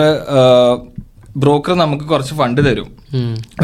[1.43, 2.89] ബ്രോക്കർ നമുക്ക് കുറച്ച് ഫണ്ട് തരും.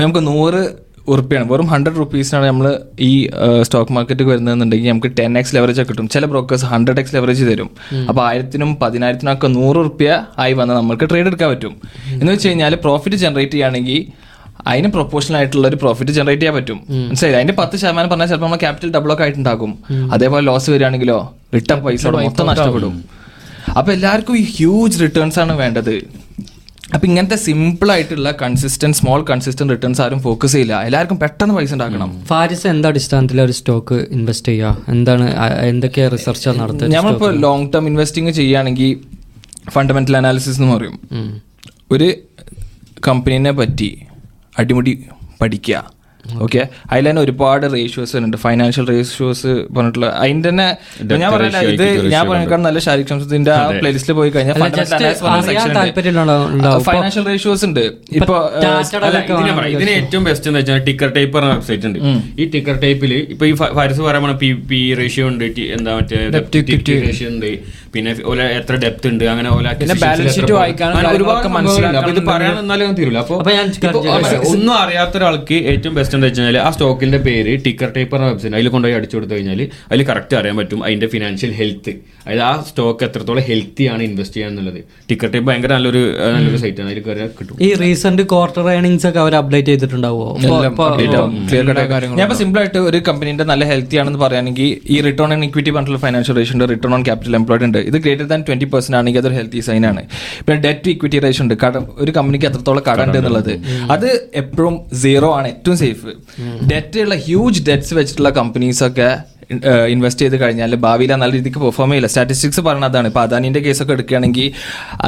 [0.02, 0.62] നമുക്ക് നൂറ്
[1.08, 1.46] ഉറുപ്പിയാണ്.
[1.51, 3.29] വെറും ഹൺഡ്രഡ് റുപ്പീസിനാണ് നമ്മൾ ഈ
[3.62, 6.10] സ്റ്റോക്ക് മാർക്കറ്റ് വരുന്നതെന്നുണ്ടെങ്കിൽ നമുക്ക് ടെൻ എക്സ് ലെവറേജ് ഒക്കെ കിട്ടും.
[6.10, 7.70] ചില ബ്രോക്കേഴ്സ് ഹൺഡ്രഡ് എക്സ് ലെവറേജ് തരും.
[8.10, 11.75] അപ്പോൾ ആയിരത്തിനും പതിനായിരത്തിനും ഒക്കെ നൂറ് റുപ്യ ആയി വന്നാൽ നമുക്ക് ട്രേഡ് എടുക്കാൻ പറ്റും.
[12.08, 14.01] എന്ന് വെച്ച് കഴിഞ്ഞാൽ പ്രോഫിറ്റ് ജനറേറ്റ് ചെയ്യുകയാണെങ്കിൽ
[14.67, 16.79] അതിന് പ്രൊപ്പോർഷണൽ ആയിട്ടുള്ള ഒരു പ്രോഫിറ്റ് ജനറേറ്റ് ചെയ്യാൻ പറ്റും.
[17.10, 19.72] മനസ്സിലായി അതിന്റെ പത്ത് ശതമാനം പറഞ്ഞാൽ ചിലപ്പോൾ നമ്മൾ ക്യാപിറ്റൽ ഡബിൾ ഒക്കെ ആയിട്ടുണ്ടാകും.
[20.13, 21.20] അതേപോലെ ലോസ് വരികയാണെങ്കിലോ
[21.55, 22.96] റിട്ടേൺ പൈസ മൊത്തം നഷ്ടപ്പെടും.
[23.77, 25.96] അപ്പൊ എല്ലാവർക്കും ഈ ഹ്യൂജ് റിട്ടേൺസ് ആണ് വേണ്ടത്.
[26.96, 30.76] അപ്പൊ ഇങ്ങനത്തെ സിമ്പിൾ ആയിട്ടുള്ള കൺസിസ്റ്റന്റ് സ്മോൾ കൺസിസ്റ്റന്റ് റിട്ടേൺസ് ആരും ഫോക്കസ് ചെയ്യില്ല.
[30.88, 32.10] എല്ലാവർക്കും പെട്ടെന്ന് പൈസ ഉണ്ടാക്കണം.
[32.32, 34.84] ഫാരിസ് എന്താ അടിസ്ഥാനത്തിൽ ഒരു സ്റ്റോക്ക് ഇൻവെസ്റ്റ് ചെയ്യുക?
[34.88, 35.28] എന്താണ്
[35.72, 38.92] എന്തൊക്കെ റിസർച്ചാണ് നടത്തുന്നത് നമ്മളിപ്പോ ലോങ് ടേം ഇൻവെസ്റ്റിംഗ് ചെയ്യുകയാണെങ്കിൽ
[39.70, 40.98] ഫണ്ടമെന്റൽ അനാലിസിസ് എന്ന് പറയും.
[41.92, 42.10] ഒരു
[43.08, 43.90] കമ്പനീനെ പറ്റി
[44.60, 44.94] അടിമുടി
[45.42, 45.78] പഠിക്കുക.
[46.46, 46.62] ഓക്കെ
[46.92, 50.68] അതിൽ തന്നെ ഒരുപാട് റേഷ്യോസ് ഉണ്ട് ഫൈനാൻഷ്യൽ റേഷ്യോസ് പറഞ്ഞിട്ടുള്ള അതിന്റെ തന്നെ
[51.22, 54.56] ഞാൻ പറയല ഇത് ഞാൻ പറഞ്ഞേക്കാൾ നല്ല ശാരീരിക സംശയത്തിന്റെ ആ പ്ലേലിസ്റ്റിൽ പോയി കഴിഞ്ഞാൽ
[56.90, 57.84] ഫൈനാൻഷ്യൽ റേഷ്യോസ് ഉണ്ട്.
[58.20, 58.36] ഇപ്പൊ
[59.34, 62.00] ഇതിനെ ഇതിന് ഏറ്റവും ബെസ്റ്റ് എന്ന് വെച്ചാൽ ടിക്കർ ടൈപ്പ് പറഞ്ഞ വെബ്സൈറ്റ് ഉണ്ട്.
[62.42, 65.46] ഈ ടിക്കർ ടൈപ്പിൽ ഇപ്പൊ ഈ ഫാരിസ് പറയുമ്പോൾ പി പി റേഷ്യോ ഉണ്ട്
[65.78, 66.20] എന്താ മറ്റേ
[67.08, 67.51] റേഷ്യോ ഉണ്ട്.
[67.94, 69.24] പിന്നെ ഓല എത്ര ഡെപ്ത് ഉണ്ട്?
[69.32, 69.50] അങ്ങനെ
[72.12, 73.66] ഇത് പറയാൻ എന്നാലും തീരില്ല അപ്പൊ അപ്പൊ ഞാൻ
[74.52, 78.98] ഒന്നും അറിയാത്ത ഒരാൾക്ക് ഏറ്റവും ബെസ്റ്റ് എന്താ വെച്ചാൽ ആ സ്റ്റോക്കിന്റെ പേര് ടിക്കർ ടൈപ്പർ വെബ്സൈറ്റ് അതിൽ കൊണ്ടുപോയി
[79.00, 81.94] അടിച്ചു കൊടുത്തു കഴിഞ്ഞാൽ അതിൽ കറക്റ്റ് അറിയാൻ പറ്റും അതിന്റെ ഫിനാൻഷ്യൽ ഹെൽത്ത്
[82.24, 84.80] അതായത് ആ സ്റ്റോക്ക് എത്രത്തോളം ഹെൽത്തി ആണ് ഇൻവെസ്റ്റ് ചെയ്യാൻ എന്നുള്ളത്.
[85.10, 86.02] ടിക്കർ ടൈപ്പ് ഭയങ്കര നല്ലൊരു
[86.36, 86.90] നല്ലൊരു സൈറ്റ് ആണ്.
[86.92, 87.56] അതിൽ കയറിയാൽ കിട്ടും.
[87.68, 90.28] ഈ റീസെന്റ് ക്വാർട്ടർ ഏണിങ്സ് ഒക്കെ അവർ അപ്ഡേറ്റ് ചെയ്തിട്ടുണ്ടാവോ?
[92.20, 96.02] ഞാൻ ഇപ്പൊ സിമ്പിൾ ആയിട്ട് ഒരു കമ്പനിന്റെ നല്ല ഹെൽത്തി ആണെന്ന് പറയുകയാണെങ്കിൽ ഈ റിട്ടേൺ ഓൺ ഇക്വിറ്റി പറഞ്ഞിട്ടുള്ള
[96.06, 97.81] ഫൈനാൻഷ്യൽ റേഷ്യോ ഉണ്ട് റിട്ടേൺ ഓൺ ക്യാപിറ്റൽ എംപ്ലോയ്ഡ് ഉണ്ട്.
[97.90, 100.04] ഇത് ഗ്രേറ്റർ ദാൻ ട്വന്റി പെർസെന്റ് ആണെങ്കിൽ അതൊരു ഹെൽത്തി സൈൻ ആണ്.
[100.46, 101.56] പിന്നെ ഡെറ്റ് ടു ഇക്വിറ്റി റേഷ്യോ ഉണ്ട്.
[101.66, 103.54] കടം ഒരു കമ്പനിക്ക് എത്രത്തോളം കടം ഉണ്ട് എന്നുള്ളത്.
[103.96, 104.10] അത്
[104.44, 106.14] എപ്പോഴും സീറോ ആണ് ഏറ്റവും സേഫ്
[106.74, 109.10] ഡെറ്റ് ഉള്ള ഹ്യൂജ് ഡെറ്റ്സ് വെച്ചിട്ടുള്ള കമ്പനീസ് ഒക്കെ
[109.94, 112.10] ഇൻവെസ്റ്റ് ചെയ്ത് കഴിഞ്ഞാൽ ഭാവിയിൽ നല്ല രീതിക്ക് പെർഫോം ചെയ്യില്ല.
[112.12, 113.08] സ്റ്റാറ്റിസ്റ്റിക്സ് പറഞ്ഞ അതാണ്.
[113.12, 114.48] ഇപ്പൊ അദാനിന്റെ കേസൊക്കെ എടുക്കുകയാണെങ്കിൽ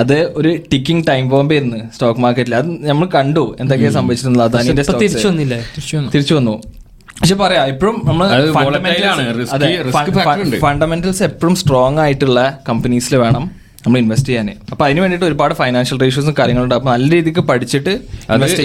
[0.01, 3.43] അത് ഒരു ടിക്കിംഗ് ടൈം ബോംബ് ആയിരുന്നു സ്റ്റോക്ക് മാർക്കറ്റിൽ അത് നമ്മൾ കണ്ടു.
[3.61, 4.45] എന്തൊക്കെയാണ് സംഭവിച്ചിട്ടുള്ളത്?
[4.49, 4.83] അദാനിന്റെ
[6.13, 6.55] തിരിച്ചു വന്നു.
[7.19, 8.25] പക്ഷെ പറയാ ഇപ്പോഴും നമ്മൾ.
[10.65, 12.39] ഫണ്ടമെന്റൽസ് എപ്പോഴും സ്ട്രോങ് ആയിട്ടുള്ള
[12.69, 13.43] കമ്പനീസിൽ വേണം
[13.85, 14.49] നമ്മൾ ഇൻവെസ്റ്റ് ചെയ്യാൻ.
[14.73, 16.75] അപ്പൊ അതിന് വേണ്ടിട്ട് ഒരുപാട് ഫൈനാൻഷ്യൽ റേഷ്യൂസും കാര്യങ്ങളുണ്ട്.
[16.75, 17.93] അപ്പൊ നല്ല രീതിക്ക് പഠിച്ചിട്ട്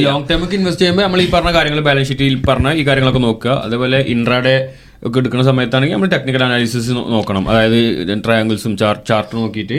[0.09, 3.55] ലോങ് ടൈമൊക്കെ ഇൻവെസ്റ്റ് ചെയ്യുമ്പോൾ നമ്മൾ ഈ പറഞ്ഞ കാര്യങ്ങൾ ബാലൻസ് ഷീറ്റിൽ പറഞ്ഞ ഈ കാര്യങ്ങളൊക്കെ നോക്കുക.
[3.67, 4.57] അതേപോലെ ഇൻട്രാഡേ
[5.07, 7.45] ഒക്കെ എടുക്കുന്ന സമയത്താണെങ്കിൽ നമ്മൾ ടെക്നിക്കൽ അനാലിസിസ് നോക്കണം.
[7.51, 7.81] അതായത്
[8.25, 9.79] ട്രയാങ്കിൾസും ചാർട്ട് നോക്കിയിട്ട്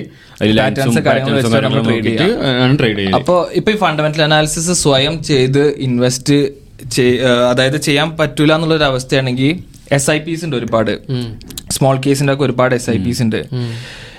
[2.81, 6.37] ട്രേഡ് അപ്പോൾ ഇപ്പൊ ഈ ഫണ്ടമെന്റൽ അനാലിസിസ് സ്വയം ചെയ്ത് ഇൻവെസ്റ്റ്
[7.51, 10.93] അതായത് ചെയ്യാൻ പറ്റൂല എന്നുള്ളൊരു അവസ്ഥയാണെങ്കിൽ എസ് ഐ പിസ് ഉണ്ട് ഒരുപാട്.
[11.71, 13.39] സ്മോൾ കേസിന്റെ ഒക്കെ ഒരുപാട് എസ് ഐ പിസ് ഉണ്ട്.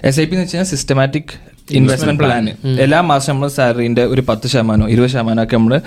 [0.05, 1.33] എസ് ഐ പി എന്ന് വെച്ചാൽ സിസ്റ്റമാറ്റിക്
[1.71, 2.47] ഇൻവെസ്റ്റ്മെന്റ് പ്ലാൻ
[2.85, 5.81] എല്ലാ മാസം നമ്മൾ സാലറിന്റെ ഒരു പത്ത് ശതമാനോ ഇരുപത് ശതമാനം ഒക്കെ നമ്മൾ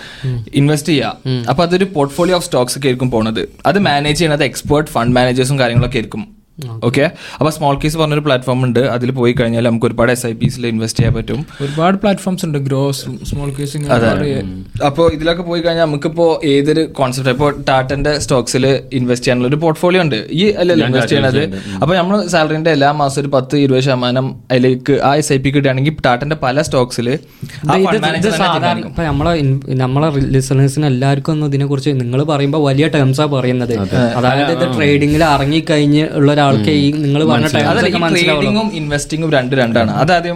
[0.55, 1.15] ഇൻവെസ്റ്റ് ചെയ്യാം.
[1.49, 3.49] അപ്പൊ അതൊരു പോർട്ട്ഫോളിയോ ഓഫ് സ്റ്റോക്സ് ഒക്കെ ആയിരിക്കും പോണത്.
[3.65, 6.23] അത് മാനേജ് ചെയ്യുന്നത് എക്സ്പേർട്ട് ഫണ്ട് മാനേജേഴ്സും കാര്യങ്ങളൊക്കെ ആയിരിക്കും.
[6.87, 7.03] ഓക്കെ
[7.37, 8.79] അപ്പൊ സ്മോൾ കേസ് പറഞ്ഞൊരു പ്ലാറ്റ്ഫോം ഉണ്ട്.
[8.95, 11.39] അതിൽ പോയി കഴിഞ്ഞാൽ നമുക്ക് ഒരുപാട് എസ് ഐ പിസിൽ ഇൻവെസ്റ്റ് ചെയ്യാൻ പറ്റും.
[11.63, 12.57] ഒരുപാട് പ്ലാറ്റ്ഫോംസ് ഉണ്ട്.
[12.67, 13.77] ഗ്രോസ് സ്മോൾ കേസ്
[14.89, 18.65] അപ്പോൾ ഇതിലൊക്കെ പോയി കഴിഞ്ഞാൽ നമുക്കിപ്പോ ഏതൊരു കോൺസെപ്റ്റ് ഇപ്പോൾ ടാറ്റന്റെ സ്റ്റോക്സിൽ
[18.99, 20.19] ഇൻവെസ്റ്റ് ചെയ്യാനുള്ള ഒരു പോർട്ട്ഫോളിയോ ഉണ്ട്.
[20.41, 21.41] ഈ അല്ലല്ലോ ഇൻവെസ്റ്റ് ചെയ്യണത്
[21.81, 25.97] അപ്പൊ നമ്മൾ സാലറിന്റെ എല്ലാ മാസം ഒരു പത്ത് ഇരുപത് ശതമാനം അതിലേക്ക് ആ എസ് ഐ പി കിട്ടുകയാണെങ്കിൽ
[26.07, 27.09] ടാറ്റന്റെ പല സ്റ്റോക്സിൽ
[29.09, 29.33] നമ്മളെ
[29.83, 33.75] നമ്മളെ ലിസണേഴ്സിന് എല്ലാവർക്കും ഒന്നും ഇതിനെ കുറിച്ച് നിങ്ങൾ പറയുമ്പോൾ വലിയ ടേംസാണ് പറയുന്നത്.
[34.19, 37.47] അതായത് ഇത് ട്രേഡിംഗിൽ ഇറങ്ങിക്കഴിഞ്ഞ് ഉള്ള ഒരാൾക്ക് ഈ നിങ്ങൾ പറഞ്ഞ
[38.79, 39.91] ഇൻവെസ്റ്റിംഗും രണ്ട് രണ്ടാണ്.
[40.03, 40.35] അതാദ്യം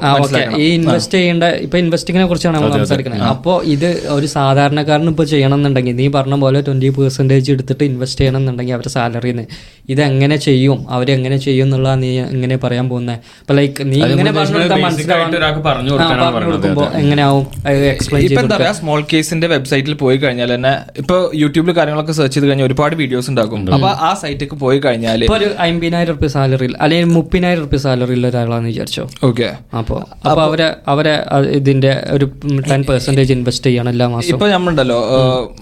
[0.63, 3.23] ഈ ഇൻവെസ്റ്റ് ചെയ്യേണ്ട ഇപ്പൊ ഇൻവെസ്റ്റിങ്ങിനെ കുറിച്ചാണ് നമ്മൾ സംസാരിക്കുന്നത്.
[3.33, 8.39] അപ്പോൾ ഇത് ഒരു സാധാരണക്കാരന് ഇപ്പോൾ ചെയ്യണം എന്നുണ്ടെങ്കിൽ നീ പറഞ്ഞ പോലെ ട്വന്റി പെർസെന്റേജ് എടുത്തിട്ട് ഇൻവെസ്റ്റ് ചെയ്യണം
[8.41, 9.45] എന്നുണ്ടെങ്കിൽ അവരുടെ സാലറിന്ന്.
[9.93, 10.79] ഇത് എങ്ങനെ ചെയ്യും?
[10.95, 15.37] അവരെങ്ങനെ ചെയ്യും എന്നുള്ള നീ എങ്ങനെ പറയാൻ പോകുന്നത് ഇപ്പൊ ലൈക്ക് നീ ഇങ്ങനെ പറഞ്ഞു കൊടുത്താൽ basic ആയിട്ട്
[15.39, 16.49] ഒരാൾക്ക് പറഞ്ഞു കൊടുക്കാനാണ് പറയുന്നത്.
[16.49, 17.45] കൊടുക്കുമ്പോൾ എങ്ങനെയാവും?
[17.93, 20.73] എക്സ്പ്ലെയിൻ ചെയ്ത് പറയാ സ്മോൾ കേസിന്റെ വെബ്സൈറ്റിൽ പോയി കഴിഞ്ഞാൽ തന്നെ
[21.03, 23.61] ഇപ്പൊ യൂട്യൂബിൽ കാര്യങ്ങളൊക്കെ സെർച്ച് ചെയ്ത് കഴിഞ്ഞാൽ ഒരുപാട് വീഡിയോസ് ഉണ്ടാകും.
[23.77, 29.04] അപ്പൊ ആ സൈറ്റിലേക്ക് പോയി കഴിഞ്ഞാൽ ഒരു അമ്പതിനായിരം റുപ്യ സാലറിയിൽ അല്ലെങ്കിൽ മുപ്പതിനായിരം റുപ്യ സാലറിയിൽ ഒരാളാന്ന് വിചാരിച്ചോ?
[29.27, 29.48] ഓക്കെ.
[29.80, 31.13] അപ്പോൾ അപ്പോൾ അവരെ അവരെ
[31.60, 32.25] ഇതിന്റെ ഒരു
[32.70, 35.00] ടെൻ പെർസെന്റേജ് ഇൻവെസ്റ്റ് ചെയ്യണം എല്ലാ മാസം ഇപ്പൊ നമ്മളുണ്ടല്ലോ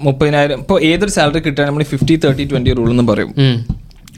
[0.07, 3.31] മുപ്പതിനായിരം ഇപ്പൊ ഏതൊരു സാലറി കിട്ടാൻ നമ്മൾ ഫിഫ്റ്റി തേർട്ടി ട്വന്റി റൂൾ എന്ന് പറയും.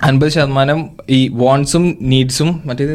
[0.07, 0.79] അൻപത് ശതമാനം
[1.17, 2.93] ഈ വോൺസും നീഡ്സും മറ്റേത്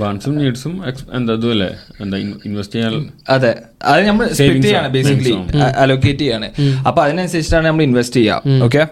[0.00, 0.72] വാൺസും നീഡ്സും
[1.16, 1.68] എന്താ അതുമല്ലേ
[2.02, 2.16] എന്താ
[2.48, 2.94] ഇൻവെസ്റ്റ് ചെയ്യാൻ
[3.34, 3.52] അതെ.
[3.90, 5.34] അത് നമ്മൾ സ്പ്ലിറ്റ് Savings ചെയ്യാണ് ബേസിക്കലി
[5.82, 6.48] അലോക്കേറ്റ് ചെയ്യാണ്.
[6.88, 8.82] അപ്പൊ അതിനനുസരിച്ചിട്ടാണ് നമ്മൾ ഇൻവെസ്റ്റ് ചെയ്യുക ഓക്കെ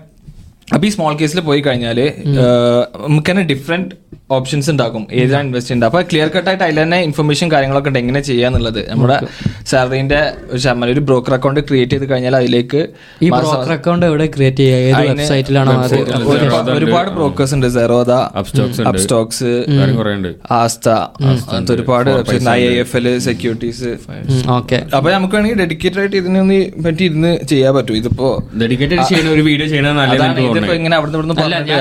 [0.74, 1.98] അപ്പൊ ഈ സ്മോൾ കേസിൽ പോയി കഴിഞ്ഞാൽ
[3.06, 3.94] നമുക്ക് തന്നെ ഡിഫറെന്റ്
[4.36, 5.04] ഓപ്ഷൻസ് ഉണ്ടാക്കും.
[5.20, 5.88] ഏതാണ് ഇൻവെസ്റ്റ് ചെയ്യുന്നത്.
[5.88, 7.98] അപ്പൊ ക്ലിയർ കട്ട് ആയിട്ട് അതിൽ തന്നെ ഇൻഫർമേഷൻ കാര്യങ്ങളൊക്കെ ഉണ്ട്.
[8.00, 9.16] എങ്ങനെ ചെയ്യാന്നുള്ളത് നമ്മുടെ
[9.70, 10.18] സാലറിന്റെ
[10.50, 12.80] ഒരു ശതമാനം ഒരു ബ്രോക്കർ അക്കൗണ്ട് ക്രിയേറ്റ് ചെയ്ത് കഴിഞ്ഞാൽ അതിലേക്ക്
[13.24, 15.00] ഈ ബ്രോക്കർ അക്കൗണ്ട് എവിടെ ക്രിയേറ്റ് ചെയ്യുക?
[15.10, 15.76] വെബ്സൈറ്റിലാണോ
[16.78, 17.68] ഒരുപാട് ബ്രോക്കേഴ്സ് ഉണ്ട്.
[17.78, 18.12] സെറോദ.
[18.90, 19.52] അപ്സ്റ്റോക്സ്
[20.58, 20.88] ആസ്ത
[21.30, 22.10] അങ്ങനത്തെ ഒരുപാട്
[22.56, 23.94] I I F L securities
[24.58, 24.80] okay.
[24.98, 27.96] അപ്പൊ നമുക്ക് വേണമെങ്കിൽ ഡെഡിക്കേറ്റഡ് ആയിട്ട് ഇതിനൊന്ന് പറ്റി ഇരുന്ന് ചെയ്യാൻ പറ്റും.
[28.02, 28.30] ഇതിപ്പോ
[28.64, 30.57] ഡെഡിക്കേറ്റഡ് ചെയ്യുന്ന ഒരു വീഡിയോ ചെയ്യണത്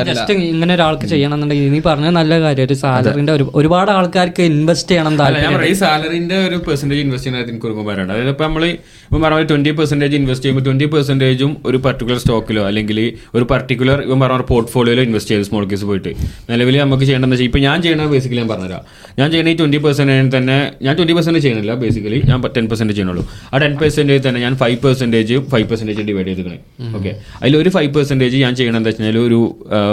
[0.09, 5.15] ജസ്റ്റ് ഇങ്ങനെ ഒരാൾക്ക് ചെയ്യണമെന്നുണ്ടെങ്കിൽ നീ പറഞ്ഞ നല്ല കാര്യം ഒരു സാലറിന്റെ ഒരു ഒരുപാട് ആൾക്കാർക്ക് ഇൻവെസ്റ്റ് ചെയ്യണം
[5.21, 8.63] താല്പര്യം ഈ സാലറിന്റെ ഒരു പെർസെന്റേജ് ഇൻവെസ്റ്റ് ചെയ്യുന്നത് എനിക്ക് ഒരു ഉപകാരമുണ്ട് അതായത് ഇപ്പൊ നമ്മൾ
[9.07, 12.99] ഇപ്പം പറഞ്ഞ ട്വന്റി പെർസെന്റേജ് ഇൻവെസ്റ്റ് ചെയ്യുമ്പോൾ ട്വന്റി പെർസെന്റേജും ഒരു പർട്ടിക്കുലർ സ്റ്റോക്കിലോ അല്ലെങ്കിൽ
[13.37, 16.11] ഒരു പർട്ടിക്കുലർ ഇവൻ പറഞ്ഞ പോർട്ട്ഫോളിയോയിലോ ഇൻവെസ്റ്റ് ചെയ്ത് സ്മോൾ കേസ് പോയിട്ട്.
[16.51, 18.81] നിലവിൽ നമുക്ക് ചെയ്യേണ്ടത് വെച്ചാൽ ഇപ്പൊ ഞാൻ ചെയ്യണ ബേസിക്കലി ഞാൻ പറഞ്ഞുതരാം.
[19.19, 23.23] ഞാൻ ചെയ്യുന്ന ഈ ട്വന്റി പെർസെന്റേജ് തന്നെ ഞാൻ ട്വന്റി പെർസെന്റ് ചെയ്യണില്ല ബേസിക്കലി ഞാൻ ടെൻ പെർസെന്റ് ചെയ്യണുള്ളൂ
[23.51, 26.57] ആ ടെൻ പെർസെന്റേജ് തന്നെ ഞാൻ five percentage five percentage divide ചെയ്തിരിക്കണേ.
[26.97, 29.39] Okay അതിൽ ഒരു ഫൈവ് പെർസെന്റേജ് ഞാൻ ചെയ്യണത് എന്താ വെച്ചാൽ ഒരു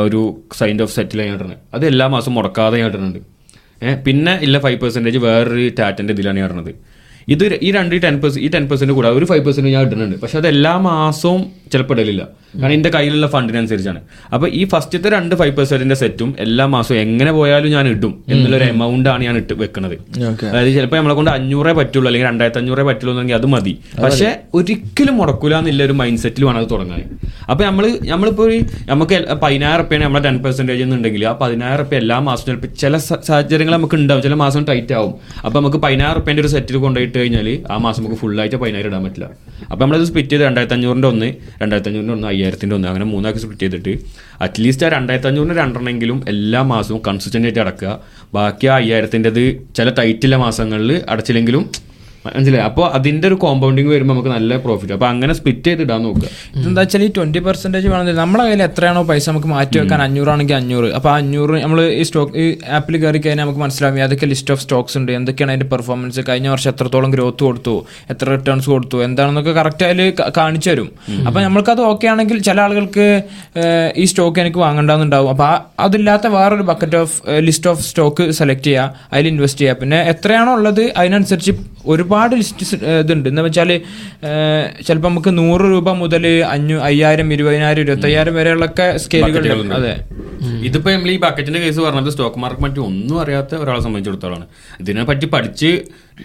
[0.07, 0.21] ഒരു
[0.61, 1.57] സൈൻഡ് ഓഫ് സെറ്റിൽ ഇടണത്.
[1.77, 3.21] അത് എല്ലാ മാസം മുടക്കാതെ ഞാൻ ഇടുന്നുണ്ട്
[3.87, 6.49] ഏഹ് പിന്നെ ഇല്ല ഫൈവ് പെർസെന്റേജ് വേറൊരു ടാറ്റന്റെ ഇതിലാണ് ഞാൻ
[7.35, 10.17] ഇത് ഈ രണ്ട് ടെൻ പെർസെന്റ് ഈ ടെൻ പെർസെന്റ് കൂടാതെ ഒരു ഫൈവ് പെർസെന്റ് ഞാൻ ഇടുന്നുണ്ട്.
[10.23, 12.23] പക്ഷെ അത് എല്ലാ മാസവും ചിലപ്പോൾ ഇടലില്ല
[12.59, 14.01] കാരണം എന്റെ കയ്യിലുള്ള ഫണ്ടിനനുസരിച്ചാണ്.
[14.35, 19.09] അപ്പോൾ ഈ ഫസ്റ്റത്തെ രണ്ട് ഫൈവ് പെർസെന്റിന്റെ സെറ്റും എല്ലാ മാസവും എങ്ങനെ പോയാലും ഞാൻ ഇടും എന്നുള്ളൊരു എമൗണ്ട്
[19.13, 19.97] ആണ് ഞാൻ ഇട്ട് വെക്കുന്നത്
[20.51, 23.75] അതായത് ചിലപ്പോൾ നമ്മളെ കൊണ്ട് അഞ്ഞൂറേ പറ്റുള്ളൂ അല്ലെങ്കിൽ രണ്ടായിരത്തി അഞ്ഞൂറേ പറ്റുള്ളൂ എന്നെങ്കിൽ അത് മതി.
[24.05, 24.29] പക്ഷെ
[24.59, 27.03] ഒരിക്കലും മുടക്കൂല എന്നുള്ള ഒരു മൈൻഡ് സെറ്റിൽ വേണം അത് തുടങ്ങാൻ.
[27.51, 28.59] അപ്പൊ നമ്മൾ നമ്മളിപ്പോ ഒരു
[28.93, 32.97] നമുക്ക് പതിനായിരം റുപ്യാണ് നമ്മളെ ടെൻ പെർസെന്റേജ് എന്നുണ്ടെങ്കിൽ ആ പതിനായിരം റുപ്യ എല്ലാ മാസവും ചിലപ്പോൾ ചില
[33.31, 34.23] സാഹചര്യങ്ങൾ നമുക്ക് ഉണ്ടാവും.
[34.29, 35.15] ചില മാസം ടൈറ്റ് ആവും.
[35.45, 39.05] അപ്പോൾ നമുക്ക് പതിനായിരം റുപ്യന്റെ ഒരു സെറ്റിൽ കൊണ്ടുപോയിട്ട് കഴിഞ്ഞാൽ ആ മാസം നമുക്ക് ഫുൾ ആയിട്ട് പതിനായിരം ഇടാൻ
[39.05, 39.27] പറ്റില്ല.
[39.71, 41.29] അപ്പൊ നമ്മളത് സ്പ്ലിറ്റ് ചെയ്ത് രണ്ടായിരത്തി അഞ്ഞൂറിന്റെ ഒന്ന്
[41.63, 43.93] രണ്ടായിരത്തി അഞ്ഞൂറിന്റെ ഒന്ന് അയ്യായിരത്തിന്റെ ഒന്ന് അങ്ങനെ മൂന്നാക്കി സ്പ്ലിറ്റ് ചെയ്തിട്ട്
[44.41, 48.01] അറ്റ്ലീസ്റ്റ് ആ രണ്ടായിരത്തി അഞ്ഞൂറിന് രണ്ടെണ്ണെങ്കിലും എല്ലാ മാസവും കൺസിസ്റ്റന്റ് ആയിട്ട് അടക്കുക.
[48.35, 49.43] ബാക്കി ആ അയ്യായിരത്തിന്റെത്
[49.75, 51.71] ചില ടൈറ്റിലെ മാസങ്ങളിൽ അടച്ചില്ലെങ്കിലും
[52.27, 52.65] മനസ്സിലായി?
[52.71, 56.29] അപ്പോൾ അതിന്റെ ഒരു കോമ്പൗണ്ടിങ് വരുമ്പോൾ നമുക്ക് നല്ല പ്രോഫിറ്റ് അപ്പോൾ അങ്ങനെ സ്പ്ലിറ്റ് ചെയ്ത് ഇടാൻ നോക്കുക.
[56.67, 60.91] എന്താ വെച്ചാൽ ഈ ട്വന്റി പെർസെന്റേജ് വേണമെങ്കിൽ നമ്മുടെ കയ്യിൽ എത്രയാണോ പൈസ നമുക്ക് മാറ്റി വെക്കാൻ അഞ്ഞൂറാണെങ്കിൽ അഞ്ഞൂറ്.
[60.99, 62.47] അപ്പോൾ ആ അഞ്ഞൂറ് നമ്മൾ ഈ സ്റ്റോക്ക് ഈ
[62.79, 66.71] ആപ്പിൽ കയറി കഴിഞ്ഞാൽ നമുക്ക് മനസ്സിലാവും ഏതൊക്കെ ലിസ്റ്റ് ഓഫ് സ്റ്റോക്സ് ഉണ്ട് എന്തൊക്കെയാണ് അതിന്റെ പെർഫോമൻസ് കഴിഞ്ഞ വർഷം
[66.75, 67.77] എത്രത്തോളം ഗ്രോത്ത് കൊടുത്തു
[68.15, 70.01] എത്ര റിട്ടേൺസ് കൊടുത്തു എന്താണെന്നൊക്കെ കറക്റ്റ് അതിൽ
[70.39, 70.89] കാണിച്ചു തരും.
[71.27, 73.07] അപ്പൊ നമ്മൾക്കത് ഓക്കെ ആണെങ്കിൽ ചില ആളുകൾക്ക്
[74.03, 75.53] ഈ സ്റ്റോക്ക് എനിക്ക് വാങ്ങേണ്ടതെന്നുണ്ടാവും അപ്പോൾ
[75.87, 77.15] അതില്ലാത്ത വേറൊരു bucket of
[77.49, 79.81] list of stock select ചെയ്യുക അതിൽ ഇൻവെസ്റ്റ് ചെയ്യുക.
[79.83, 81.55] പിന്നെ എത്രയാണോ ഉള്ളത് അതിനനുസരിച്ച്
[81.87, 83.29] ഒരുപാട് ലിസ്റ്റ് ഇതുണ്ട്.
[83.29, 83.81] എന്ന് വെച്ചാൽ
[84.87, 90.05] ചിലപ്പോൾ നമുക്ക് നൂറ് രൂപ മുതൽ അഞ്ഞൂ അയ്യായിരം ഇരുപതിനായിരം ഇരുപത്തയ്യായിരം വരെയുള്ളൊക്കെ സ്കെയിലുകൾ അതെ.
[90.65, 94.47] ഇതിപ്പോ നമ്മൾ ഈ ബക്കറ്റിന്റെ കേസ് പറഞ്ഞത് സ്റ്റോക്ക് മാർക്കറ്റ് പറ്റി ഒന്നും അറിയാത്ത ഒരാളെ സംബന്ധിച്ചിടത്തോളാണ്.
[94.81, 95.67] ഇതിനെ പറ്റി പഠിച്ച്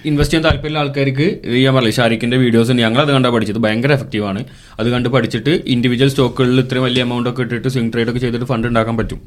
[0.05, 2.81] ഇൻവെസ്റ്റ് ചെയ്യാൻ താല്പര്യമുള്ള ആൾക്കാർക്ക് ഇത് ഞാൻ പറയില്ല ഷാരിഖിന്റെ വീഡിയോസ് ഉണ്ട്.
[2.81, 4.43] ഞങ്ങൾ അത് കണ്ടാ പഠിച്ചത് ഭയങ്കര എഫക്റ്റീവ് ആണ്.
[4.79, 8.67] അത് കണ്ട് പഠിച്ചിട്ട് ഇൻഡിവിജ്വൽ സ്റ്റോക്കുകളിൽ ഇത്രയും വലിയ എമൗണ്ട് ഒക്കെ ഇട്ടിട്ട് സ്വിംഗ് ട്രേഡ് ഒക്കെ ചെയ്തിട്ട് ഫണ്ട്
[8.67, 9.21] ഉണ്ടാക്കാൻ പറ്റും.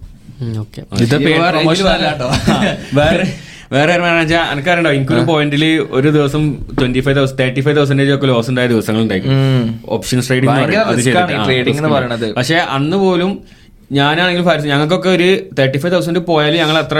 [2.94, 5.64] വേറെ- വേറെ വെച്ചാൽ എനിക്കറിയണ്ടോ എനിക്കൊരു പോയിന്റിൽ
[5.98, 6.42] ഒരു ദിവസം
[6.80, 9.36] twenty five thousand thirty five തൗസൻഡേജ് ഒക്കെ ലോസ് ഉണ്ടായ ദിവസങ്ങൾ ഉണ്ടായിരുന്നു
[9.96, 10.56] ഓപ്ഷൻസ് ട്രേഡിംഗ്.
[12.38, 13.30] പക്ഷെ അന്ന് പോലും
[13.98, 15.26] ഞാനാണെങ്കിലും ഫാരിസ് ഞങ്ങൾക്കൊക്കെ ഒരു
[15.58, 16.98] തേർട്ടി ഫൈവ് തൗസൻഡ് പോയാൽ ഞങ്ങൾ അത്ര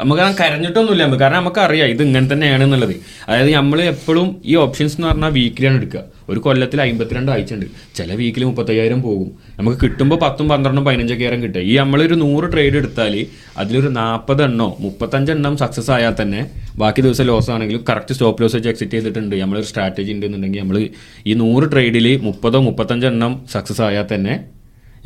[0.00, 1.22] നമുക്ക് കരഞ്ഞിട്ടൊന്നുമില്ല നമുക്ക്.
[1.22, 2.94] കാരണം നമുക്ക് അറിയാം ഇത് ഇങ്ങനെ തന്നെയാണ് എന്നുള്ളത്.
[3.28, 6.02] അതായത് നമ്മൾ എപ്പോഴും ഈ ഓപ്ഷൻസ് എന്ന് പറഞ്ഞാൽ വീക്കിലാണ് എടുക്കുക.
[6.30, 7.66] ഒരു കൊല്ലത്തിൽ അമ്പത്തിരണ്ട് ആഴ്ച ഉണ്ട്
[7.98, 9.28] ചില വീക്കിൽ മുപ്പത്തയ്യായിരം പോകും.
[9.58, 13.14] നമുക്ക് കിട്ടുമ്പോൾ പത്തും പന്ത്രണ്ടും പതിനഞ്ചൊക്കെ ആയിരം കിട്ടുക ഈ നമ്മളൊരു നൂറ് ട്രേഡ് എടുത്താൽ
[13.60, 16.42] അതിലൊരു നാൽപ്പത് എണ്ണോ മുപ്പത്തഞ്ചെണ്ണം സക്സസ് ആയാൽ തന്നെ
[16.82, 19.36] ബാക്കി ദിവസം ലോസ് ആണെങ്കിലും കറക്റ്റ് സ്റ്റോപ്പ് ലോസ് വെച്ച് എക്സിറ്റ് ചെയ്തിട്ടുണ്ട്.
[19.36, 20.78] നമ്മളൊരു സ്ട്രാറ്റജി ഉണ്ടെന്നുണ്ടെങ്കിൽ നമ്മൾ
[21.26, 24.36] ഈ നൂറ് ട്രേഡിൽ മുപ്പതോ മുപ്പത്തഞ്ചെണ്ണം സക്സസ് ആയാൽ തന്നെ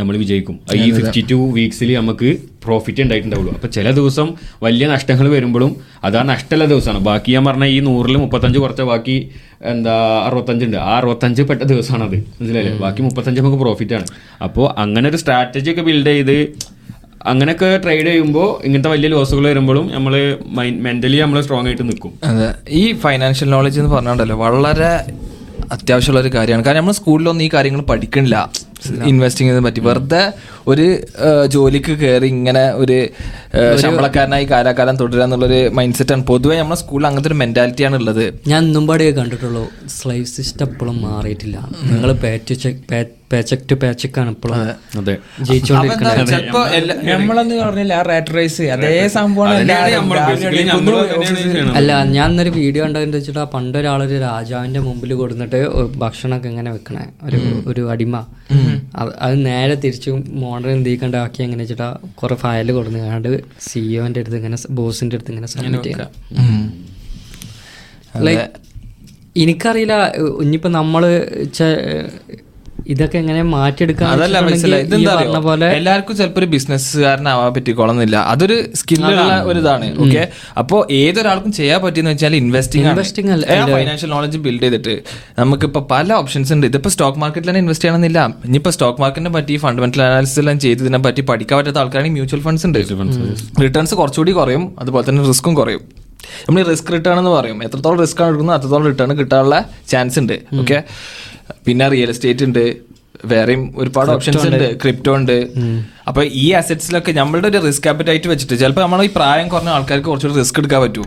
[0.02, 0.56] നമ്മൾ വിജയിക്കും.
[0.80, 2.30] ഈ ഫിഫ്റ്റി ടു വീക്സിൽ നമുക്ക്
[2.66, 3.52] പ്രോഫിറ്റ് ഉണ്ടായിട്ടുണ്ടാവുള്ളൂ.
[3.58, 4.28] അപ്പൊ ചില ദിവസം
[4.66, 5.72] വലിയ നഷ്ടങ്ങൾ വരുമ്പോഴും
[6.08, 7.00] അതാ നഷ്ടമുള്ള ദിവസമാണ്.
[7.10, 9.16] ബാക്കി ഞാൻ പറഞ്ഞ ഈ നൂറിൽ മുപ്പത്തഞ്ച് കുറച്ച ബാക്കി
[9.72, 9.94] എന്താ
[10.26, 14.06] അറുപത്തഞ്ച് ഉണ്ട് ആ അറുപത്തഞ്ച് പെട്ട ദിവസമാണ് അത് മനസ്സിലായില്ലേ ബാക്കി മുപ്പത്തഞ്ച് നമുക്ക് പ്രോഫിറ്റ് ആണ്.
[14.46, 16.36] അപ്പോൾ അങ്ങനെ ഒരു സ്ട്രാറ്റജി ഒക്കെ ബിൽഡ് ചെയ്ത്
[17.30, 20.14] അങ്ങനെയൊക്കെ ട്രേഡ് ചെയ്യുമ്പോൾ ഇങ്ങനത്തെ വലിയ ലോസുകൾ വരുമ്പോഴും നമ്മൾ
[20.86, 22.48] മെന്റലി നമ്മൾ സ്ട്രോങ് ആയിട്ട് നിൽക്കും അതെ.
[22.80, 24.90] ഈ ഫൈനാൻഷ്യൽ നോളജ് എന്ന് പറഞ്ഞാൽ വളരെ
[25.72, 26.64] അത്യാവശ്യമുള്ള ഒരു കാര്യമാണ്.
[26.66, 28.36] കാരണം നമ്മൾ സ്കൂളിലൊന്നും ഈ കാര്യങ്ങൾ പഠിക്കണില്ല.
[29.10, 29.80] ഇൻവെസ്റ്റിംഗ് പറ്റി.
[29.88, 30.22] വെറുതെ
[30.70, 30.86] ഒരു
[31.54, 32.96] ജോലിക്ക് കയറി ഇങ്ങനെ ഒരു
[33.82, 38.24] ശമ്പളക്കാരനായി കാലാകാലം തുടരുക എന്നുള്ളൊരു മൈൻഡ് സെറ്റാണ് പൊതുവേ നമ്മുടെ സ്കൂളിൽ അങ്ങനത്തെ ഒരു മെന്റാലിറ്റിയാണ് ഉള്ളത്.
[38.52, 39.64] ഞാൻ ഇന്നും പാടിയേ കണ്ടിട്ടുള്ളൂ
[39.98, 41.58] സ്ലൈവ് സിസ്റ്റം എപ്പോഴും മാറിയിട്ടില്ല
[41.92, 42.12] നിങ്ങൾ
[43.32, 44.30] പേച്ചക് ടു പേച്ചക് ആണ്
[46.78, 49.54] എല്ലാ നമ്മളെന്ന് പറഞ്ഞില്ല ആ റാറ്റ് റേസ് അതേ സംഭവമാണ്.
[51.74, 55.60] അല്ല ഞാൻ ഇന്നൊരു വീഡിയോ ഉണ്ടായെന്ന് വെച്ചിട്ട് പണ്ട് ഒരാളൊരു രാജാവിന്റെ മുമ്പിൽ കൊടുത്തിട്ട്
[55.96, 57.04] ഭക്ഷണമൊക്കെ ഇങ്ങനെ വെക്കണേ.
[57.24, 58.14] ഒരു ഒരു അടിമ.
[59.22, 60.10] അത് നേരെ തിരിച്ചു
[60.42, 63.30] മോഡൽ എന്തിക്കണ്ട ആക്കി എങ്ങനെ വെച്ചിട്ടാ കുറെ ഫയൽ കൊടുന്നു കണ്ട്
[63.66, 65.92] സിഇഒന്റെ അടുത്ത് ഇങ്ങനെ ബോസിന്റെ അടുത്ത് ഇങ്ങനെ സബ്മിറ്റ്
[68.26, 68.46] ലൈക്ക്
[69.36, 69.94] എനിക്കറിയില്ല
[70.40, 71.02] ഇനിയിപ്പോ നമ്മൾ
[72.92, 74.84] ഇതൊക്കെ എങ്ങനെ മാറ്റിയെടുക്കാൻ അതല്ല മനസ്സിലായി.
[74.86, 78.16] ഇതെന്താ പോലെ എല്ലാവർക്കും ചിലപ്പോൾ ഒരു ബിസിനസ്സുകാരനാവാൻ പറ്റിക്കോളന്നില്ല.
[78.32, 80.22] അതൊരു സ്കില്ലുള്ള ഒരു ഇതാണ് ഓക്കെ
[80.62, 84.96] അപ്പോ ഏതൊരാൾക്കും ചെയ്യാൻ പറ്റിയെന്ന് വെച്ചാൽ ഇൻവെസ്റ്റിംഗ് ഇൻവെസ്റ്റിംഗ് അല്ല, ഫൈനാൻഷ്യൽ നോളജ് ബിൽഡ് ചെയ്തിട്ട്.
[85.40, 86.66] നമുക്കിപ്പോ പല ഓപ്ഷൻസ് ഉണ്ട്.
[86.70, 88.20] ഇതിപ്പോ സ്റ്റോക്ക് മാർക്കറ്റിൽ തന്നെ ഇൻവെസ്റ്റ് ചെയ്യണമെന്നില്ല.
[88.48, 92.66] ഇനിയിപ്പോ സ്റ്റോക്ക് മാർക്കറ്റിനെ പറ്റി ഫണ്ടമെന്റൽ അനാലിസിസ് എല്ലാം ചെയ്ത് ഇതിനെ പറ്റി പഠിക്കാൻ പറ്റാത്ത ആൾക്കാരാണെങ്കിൽ മ്യൂച്വൽ ഫണ്ട്സ്
[92.68, 92.80] ഉണ്ട്.
[93.64, 94.64] റിട്ടേൺസ് കുറച്ചുകൂടി കുറയും.
[94.82, 95.82] അതുപോലെ തന്നെ റിസ്ക്കും കുറയും.
[96.46, 97.58] നമ്മൾ റിസ്ക് റിട്ടേൺ എന്ന് പറയും.
[97.66, 99.56] എത്രത്തോളം റിസ്ക് ആണ് എടുക്കുന്നത് അത്രത്തോളം റിട്ടേൺ കിട്ടാനുള്ള
[99.92, 100.78] ചാൻസ് ഉണ്ട് ഓക്കെ
[101.66, 102.76] പിന്നെ റിയൽ എസ്റ്റേറ്റ് ഉണ്ട്.
[103.24, 104.80] വേറെയും ഒരുപാട് ഓപ്ഷൻസ് ഉണ്ട്.
[104.82, 105.48] ക്രിപ്റ്റോ ഉണ്ട്.
[106.08, 110.34] അപ്പൊ ഈ അസറ്റ്സിലൊക്കെ നമ്മളുടെ ഒരു റിസ്ക് ആപ്പറ്റൈറ്റ് വെച്ചിട്ട് ചിലപ്പോൾ നമ്മൾ ഈ പ്രായം കുറഞ്ഞ ആൾക്കാർക്ക് കുറച്ചൊരു
[110.34, 111.06] റിസ്ക് എടുക്കാൻ പറ്റും.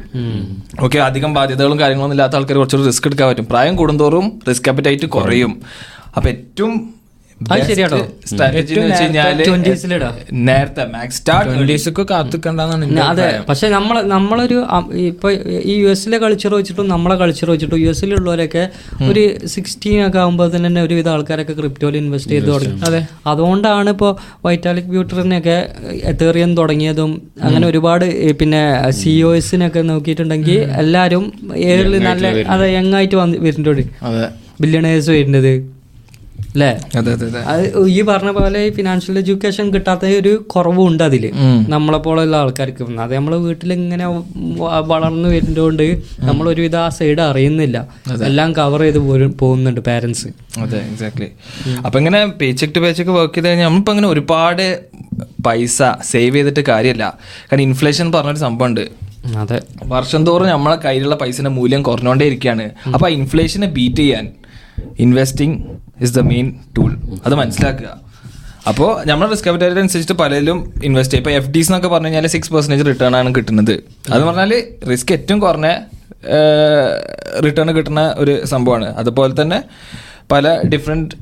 [0.80, 3.46] ഓക്കെ അധികം ബാധ്യതകളും കാര്യങ്ങളൊന്നും ഇല്ലാത്ത ആൾക്കാർ കുറച്ചൊരു റിസ്ക് എടുക്കാൻ പറ്റും.
[3.46, 5.62] പ്രായം കൂടുന്തോറും റിസ്ക് ആപ്പറ്റൈറ്റ് കുറയും.
[6.18, 6.94] അപ്പൊ ഏറ്റവും
[13.04, 13.20] അത്.
[13.50, 14.58] പക്ഷെ നമ്മളെ നമ്മളൊരു
[15.06, 15.30] ഇപ്പൊ
[15.64, 18.64] ഈ യു എസിലെ കൾച്ചർ വെച്ചിട്ടും നമ്മളെ കൾച്ചർ വെച്ചിട്ടും യു എസിലുള്ളവരൊക്കെ
[19.10, 22.82] ഒരു സിക്സ്റ്റീൻ ഒക്കെ ആകുമ്പോൾ തന്നെ ഒരുവിധ ആൾക്കാരൊക്കെ ക്രിപ്റ്റോയിൽ ഇൻവെസ്റ്റ് ചെയ്ത് തുടങ്ങി.
[22.88, 24.12] അതെ അതുകൊണ്ടാണ് ഇപ്പോൾ
[24.46, 25.58] വൈറ്റാലിക് ബ്യൂട്ടറിനൊക്കെ
[26.04, 28.08] എത്തേറിയം തുടങ്ങിയതും അങ്ങനെ ഒരുപാട്
[28.40, 31.26] പിന്നെ സിഒഎസിനൊക്കെ നോക്കിയിട്ടുണ്ടെങ്കിൽ എല്ലാവരും
[31.70, 33.86] ഏറിൽ നല്ല അതെ യങ് ആയിട്ട് വന്ന് വരുന്നുണ്ട്.
[34.02, 34.26] അതെ.
[34.62, 35.54] ബില്യണേഴ്സ് വരുന്നത്.
[36.52, 36.70] അല്ലേ
[37.90, 41.24] ഈ പറഞ്ഞ പോലെ ഫിനാൻഷ്യൽ എഡ്യൂക്കേഷൻ കിട്ടാത്ത ഒരു കുറവുണ്ട് അതിൽ.
[41.68, 42.84] നമ്മളെ പോലെയുള്ള ആൾക്കാർക്ക്.
[43.04, 44.06] അത് നമ്മളെ വീട്ടിൽ ഇങ്ങനെ
[44.88, 45.84] വളർന്നു വരുന്നതുകൊണ്ട്
[46.22, 47.78] നമ്മൾ ഒരുവിധ ആ സൈഡ് അറിയുന്നില്ല.
[48.28, 49.00] എല്ലാം കവർ ചെയ്ത്
[49.42, 50.30] പോകുന്നുണ്ട് പാരന്റ്സ്
[50.62, 51.30] അതെ എക്സാക്ട്ലി
[51.86, 54.66] അപ്പൊ ഇങ്ങനെ പേച്ചക്ക് ടു പേച്ചക്ക് വർക്ക് ചെയ്ത് കഴിഞ്ഞാൽ നമ്മളിപ്പോ അങ്ങനെ ഒരുപാട്
[55.46, 57.06] പൈസ സേവ് ചെയ്തിട്ട് കാര്യമല്ല
[57.50, 58.84] കാരണം ഇൻഫ്ലേഷൻ പറഞ്ഞൊരു സംഭവം ഉണ്ട്
[59.42, 59.60] അതെ.
[59.88, 64.26] വർഷം തോറും നമ്മളെ കയ്യിലുള്ള പൈസയുടെ മൂല്യം കുറഞ്ഞുകൊണ്ടേ ഇരിക്കുകയാണ് അപ്പൊ ഇൻഫ്ലേഷനെ ബീറ്റ് ചെയ്യാൻ
[65.00, 65.58] investing
[66.04, 66.92] is the main tool
[67.26, 67.90] അത് മനസ്സിലാക്കുക.
[68.70, 72.52] അപ്പോൾ നമ്മുടെ റിസ്ക് അപ്പറ്റൈറ്റ് അനുസരിച്ചിട്ട് പലരും ഇൻവെസ്റ്റ് ചെയ്യും ഇപ്പോൾ എഫ് ഡിസ് എന്നൊക്കെ പറഞ്ഞു കഴിഞ്ഞാൽ സിക്സ്
[72.54, 73.76] പെർസെന്റേജ് റിട്ടേൺ ആണ് കിട്ടുന്നത്.
[74.14, 74.54] അത് പറഞ്ഞാൽ
[74.92, 75.68] റിസ്ക് ഏറ്റവും കുറഞ്ഞ
[77.46, 78.88] റിട്ടേൺ കിട്ടുന്ന ഒരു സംഭവമാണ്.
[79.02, 79.60] അതുപോലെ തന്നെ
[80.32, 81.16] പല ഡിഫറെന്റ്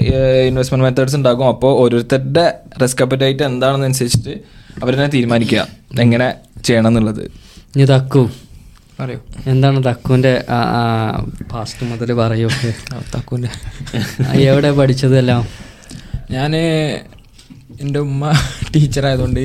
[0.50, 1.48] ഇൻവെസ്റ്റ്മെന്റ് മെത്തേഡ്സ് ഉണ്ടാകും.
[1.54, 2.46] അപ്പോൾ ഓരോരുത്തരുടെ
[2.84, 4.36] റിസ്ക് അപ്പറ്റൈറ്റ് എന്താണെന്ന് അനുസരിച്ചിട്ട്
[4.84, 5.68] അവരെന്നെ തീരുമാനിക്കുക.
[6.06, 6.28] എങ്ങനെ
[6.68, 7.24] ചെയ്യണം എന്നുള്ളത്.
[7.76, 8.24] ഇനി തക്കു
[9.00, 9.20] പറയൂ.
[9.52, 10.34] എന്താണ് തക്കുവിന്റെ
[11.52, 12.50] പാസ്റ്റ് മുതൽ പറയൂ.
[13.14, 13.50] തക്കൂന്റെ
[14.50, 15.44] എവിടെ പഠിച്ചതെല്ലാം?
[16.36, 16.52] ഞാൻ
[17.84, 18.24] എന്റെ ഉമ്മ
[18.74, 19.40] ടീച്ചർ ആയതുകൊണ്ട്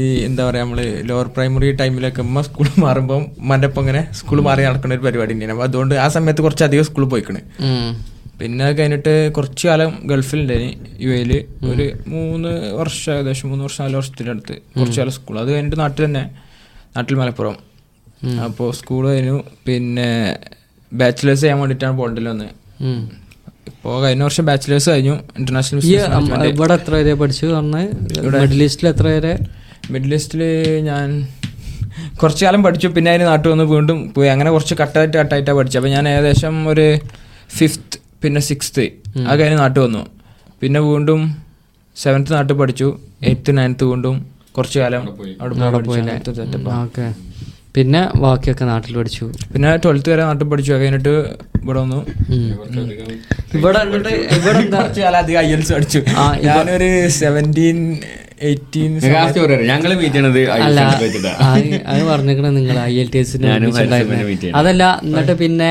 [0.00, 4.62] ഈ എന്താ പറയാ നമ്മൾ ലോവർ പ്രൈമറി ടൈമിലൊക്കെ ഉമ്മ സ്കൂൾ മാറുമ്പോൾ ഉമ്മന്റെ ഒപ്പം ഇങ്ങനെ സ്കൂൾ മാറി
[4.68, 5.56] നടക്കുന്ന ഒരു പരിപാടി ഉണ്ടായിരുന്നു.
[5.56, 7.40] അപ്പോൾ അതുകൊണ്ട് ആ സമയത്ത് കുറച്ച് അധികം സ്കൂളിൽ പോയിക്കണ്
[8.40, 10.68] പിന്നെ അത് കഴിഞ്ഞിട്ട് കുറച്ച് കാലം ഗൾഫിലുണ്ടായി
[11.04, 11.30] യു എയിൽ
[11.70, 16.02] ഒരു മൂന്ന് വർഷം ഏകദേശം മൂന്ന് വർഷം നാല് വർഷത്തിന്റെ അടുത്ത് കുറച്ച് കാലം സ്കൂൾ അത് കഴിഞ്ഞിട്ട് നാട്ടിൽ
[16.08, 16.24] തന്നെ
[16.96, 17.56] നാട്ടിൽ മലപ്പുറം.
[18.46, 19.36] അപ്പോൾ സ്കൂൾ കഴിഞ്ഞു.
[19.66, 20.08] പിന്നെ
[20.92, 22.52] ബാച്ചിലേഴ്സ് ചെയ്യാൻ വേണ്ടിയിട്ടാണ് പോണ്ടല്ലോ വന്നത്
[23.70, 25.14] ഇപ്പോൾ കഴിഞ്ഞ വർഷം ബാച്ചിലേഴ്സ് കഴിഞ്ഞു.
[25.38, 25.80] ഇന്റർനാഷണൽ
[26.52, 27.46] ഇവിടെ എത്ര വരെ പഠിച്ചു?
[27.46, 29.32] പറഞ്ഞത് മിഡിൽ ഈസ്റ്റിൽ എത്ര വരെ?
[29.90, 30.42] മിഡിൽ ഈസ്റ്റിൽ
[30.90, 31.06] ഞാൻ
[32.20, 32.88] കുറച്ച് കാലം പഠിച്ചു.
[32.96, 34.28] പിന്നെ അതിന് നാട്ടിൽ വന്ന് വീണ്ടും പോയി.
[34.28, 35.78] അങ്ങനെ കുറച്ച് കട്ടായിട്ട് കട്ടായിട്ടാണ് പഠിച്ചത്.
[35.80, 36.86] അപ്പോൾ ഞാൻ ഏകദേശം ഒരു
[37.58, 38.86] ഫിഫ്ത്ത് പിന്നെ സിക്സ്ത്ത്
[39.28, 40.02] ആ കഴിഞ്ഞ് നാട്ടിൽ വന്നു.
[40.60, 41.20] പിന്നെ വീണ്ടും
[41.96, 42.88] സെവൻത്ത് നാട്ടിൽ പഠിച്ചു.
[43.30, 44.16] എയ്ത്ത് നയൻത്ത് വീണ്ടും
[44.56, 45.02] കുറച്ച് കാലം
[45.40, 45.54] അവിടെ
[45.88, 46.02] പോയി.
[47.76, 49.24] പിന്നെ ബാക്കിയൊക്കെ നാട്ടിൽ പഠിച്ചു.
[49.52, 50.70] പിന്നെ ട്വൽത്ത് വരെ നാട്ടിൽ പഠിച്ചു.
[50.82, 51.14] കഴിഞ്ഞിട്ട്
[51.62, 52.00] ഇവിടെ വന്നു.
[53.56, 53.80] ഇവിടെ
[54.36, 54.60] ഇവിടെ
[55.22, 56.00] അധികം ഐ എൽസ് പഠിച്ചു.
[56.46, 56.90] ഞാനൊരു
[57.22, 57.78] സെവന്റീൻ
[58.46, 58.78] മീറ്റ്
[60.12, 60.40] ചെയ്യണത്.
[61.90, 65.70] അത് പറഞ്ഞിരിക്കണ നിങ്ങൾ ഐ എൽ ടി എസിന് ഹരിസമ്മനെ അതല്ല എന്നിട്ട് പിന്നെ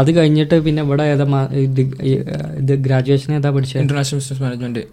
[0.00, 1.26] അത് കഴിഞ്ഞിട്ട് പിന്നെ ഇവിടെ ഏതാ
[2.60, 4.84] ഇത് ഗ്രാജുവേഷൻ ഏതാ പഠിച്ചത് ഇന്റർനാഷണൽ ബിസിനസ് മാനേജ്മെന്റ്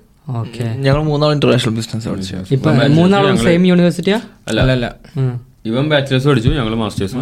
[0.41, 0.65] ഓക്കെ.
[0.85, 2.35] ഞങ്ങൾ മൂന്നാളും ഇന്റർനാഷണൽ ബിസിനസ് പഠിച്ചു.
[2.55, 4.87] ഇപ്പൊ മൂന്നാളും സെയിം യൂണിവേഴ്സിറ്റിയാ അല്ല അല്ല.
[5.67, 7.19] ഇവൻ ബാച്ചിലേഴ്സ് പഠിച്ചു ഞങ്ങൾ മാസ്റ്റേഴ്സും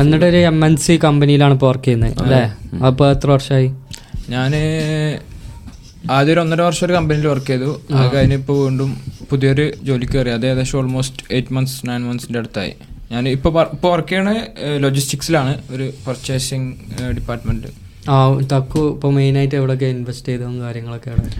[0.00, 2.42] എന്നിട്ട് ഒരു എം എൻ സി കമ്പനിയിലാണ് ഇപ്പോൾ വർക്ക് ചെയ്യുന്നത് അല്ലേ?
[2.88, 3.68] അപ്പൊ എത്ര വർഷമായി
[4.34, 4.52] ഞാൻ
[6.16, 7.70] ആദ്യം ഒരു ഒന്നര വർഷം ഒരു കമ്പനിയിൽ വർക്ക് ചെയ്തു.
[7.96, 8.90] അത് കഴിഞ്ഞ് ഇപ്പോൾ വീണ്ടും
[9.30, 10.30] പുതിയൊരു ജോലിക്ക് കയറി.
[10.36, 12.72] അത് ഏകദേശം ഓൾമോസ്റ്റ് എയ്റ്റ് മന്ത്സ് നയൻ മന്ത്സിന്റെ അടുത്തായി.
[13.12, 14.30] ഞാൻ ഇപ്പോൾ ഇപ്പോൾ വർക്ക് ചെയ്യണ
[14.84, 16.70] ലോജിസ്റ്റിക്സിലാണ് ഒരു പർച്ചേസിംഗ്
[17.18, 17.70] ഡിപ്പാർട്ട്മെന്റ്
[18.08, 21.30] ആ തക്കു ഇപ്പൊ മെയിൻ ആയിട്ട് എവിടെയൊക്കെ ഇൻവെസ്റ്റ് ചെയ്തതും കാര്യങ്ങളൊക്കെ അവിടെ?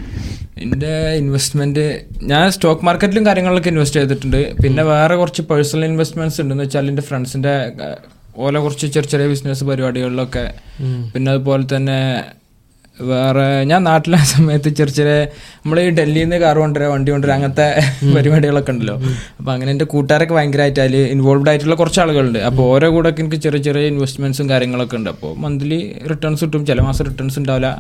[0.63, 4.63] എന്റെ ഇൻവെസ്റ്റ്മെന്റ് ഞാൻ സ്റ്റോക്ക് മാർക്കറ്റിലും കാര്യങ്ങളിലൊക്കെ ഇൻവെസ്റ്റ് ചെയ്തിട്ടുണ്ട്.
[4.63, 7.55] പിന്നെ വേറെ കുറച്ച് പേഴ്സണൽ ഇൻവെസ്റ്റ്മെന്റ്സ് ഉണ്ടെന്ന് വെച്ചാൽ എന്റെ ഫ്രണ്ട്സിന്റെ
[8.37, 10.55] ഓല കുറച്ച് ചെറിയ ചെറിയ ബിസിനസ് പരിപാടികളിലൊക്കെ.
[11.15, 12.25] പിന്നെ അതുപോലെ തന്നെ
[13.11, 15.17] വേറെ ഞാൻ നാട്ടിലെ സമയത്ത് ചെറിയ ചെറിയ
[15.63, 17.67] നമ്മൾ ഈ ഡൽഹിയിൽ നിന്ന് കാർ കൊണ്ടുവരിക വണ്ടി കൊണ്ടുവരിക അങ്ങനത്തെ
[18.17, 18.97] പരിപാടികളൊക്കെ ഉണ്ടല്ലോ.
[19.39, 22.39] അപ്പോൾ അങ്ങനെ എന്റെ കൂട്ടുകാരൊക്കെ ഭയങ്കരമായിട്ട് അതിൽ ഇൻവോൾവ് ആയിട്ടുള്ള കുറച്ച് ആളുകളുണ്ട്.
[22.39, 25.11] അപ്പോൾ ഓരോ കൂടെ എനിക്ക് ചെറിയ ചെറിയ ഇൻവെസ്റ്റ്മെന്റ്സും കാര്യങ്ങളൊക്കെ ഉണ്ട്.
[25.11, 25.81] അപ്പോൾ മന്ത്ലി
[26.13, 26.65] റിട്ടേൺസ് കിട്ടും.
[26.67, 27.71] ചില മാസം റിട്ടേൺസ് ഉണ്ടാവില്ല.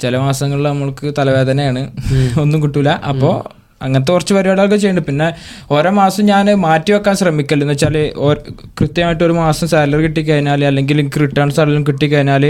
[0.00, 1.82] ചില മാസങ്ങളിൽ നമ്മൾക്ക് തലവേദനയാണ്.
[2.44, 2.90] ഒന്നും കിട്ടൂല.
[3.12, 3.34] അപ്പോൾ
[3.80, 5.10] അങ്ങനത്തെ കുറച്ച് പരിപാടികളൊക്കെ ചെയ്യുന്നുണ്ട്.
[5.10, 5.28] പിന്നെ
[5.74, 7.96] ഓരോ മാസം ഞാൻ മാറ്റി വെക്കാൻ ശ്രമിക്കല്ലോ എന്ന് വെച്ചാൽ
[8.80, 12.44] കൃത്യമായിട്ട് ഒരു മാസം സാലറി കിട്ടിക്കഴിഞ്ഞാൽ അല്ലെങ്കിൽ എനിക്ക് റിട്ടേൺസ് ആണെങ്കിലും കിട്ടിക്കഴിഞ്ഞാൽ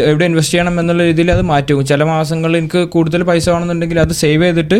[0.00, 1.84] എവിടെ ഇൻവെസ്റ്റ് ചെയ്യണം എന്നുള്ള രീതിയിൽ അത് മാറ്റും.
[1.90, 4.78] ചില മാസങ്ങളിൽ എനിക്ക് കൂടുതൽ പൈസ വേണമെന്നുണ്ടെങ്കിൽ അത് സേവ് ചെയ്തിട്ട്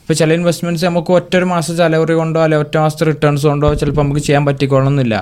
[0.00, 4.02] ഇപ്പോൾ ചില ഇൻവെസ്റ്റ്മെന്റ്സ് നമുക്ക് ഒറ്റ ഒരു മാസം സാലറി കൊണ്ടോ അല്ലെ ഒറ്റ മാസത്തെ റിട്ടേൺസ് കൊണ്ടോ ചിലപ്പോൾ
[4.04, 5.16] നമുക്ക് ചെയ്യാൻ പറ്റിക്കൊള്ളണമെന്നില്ല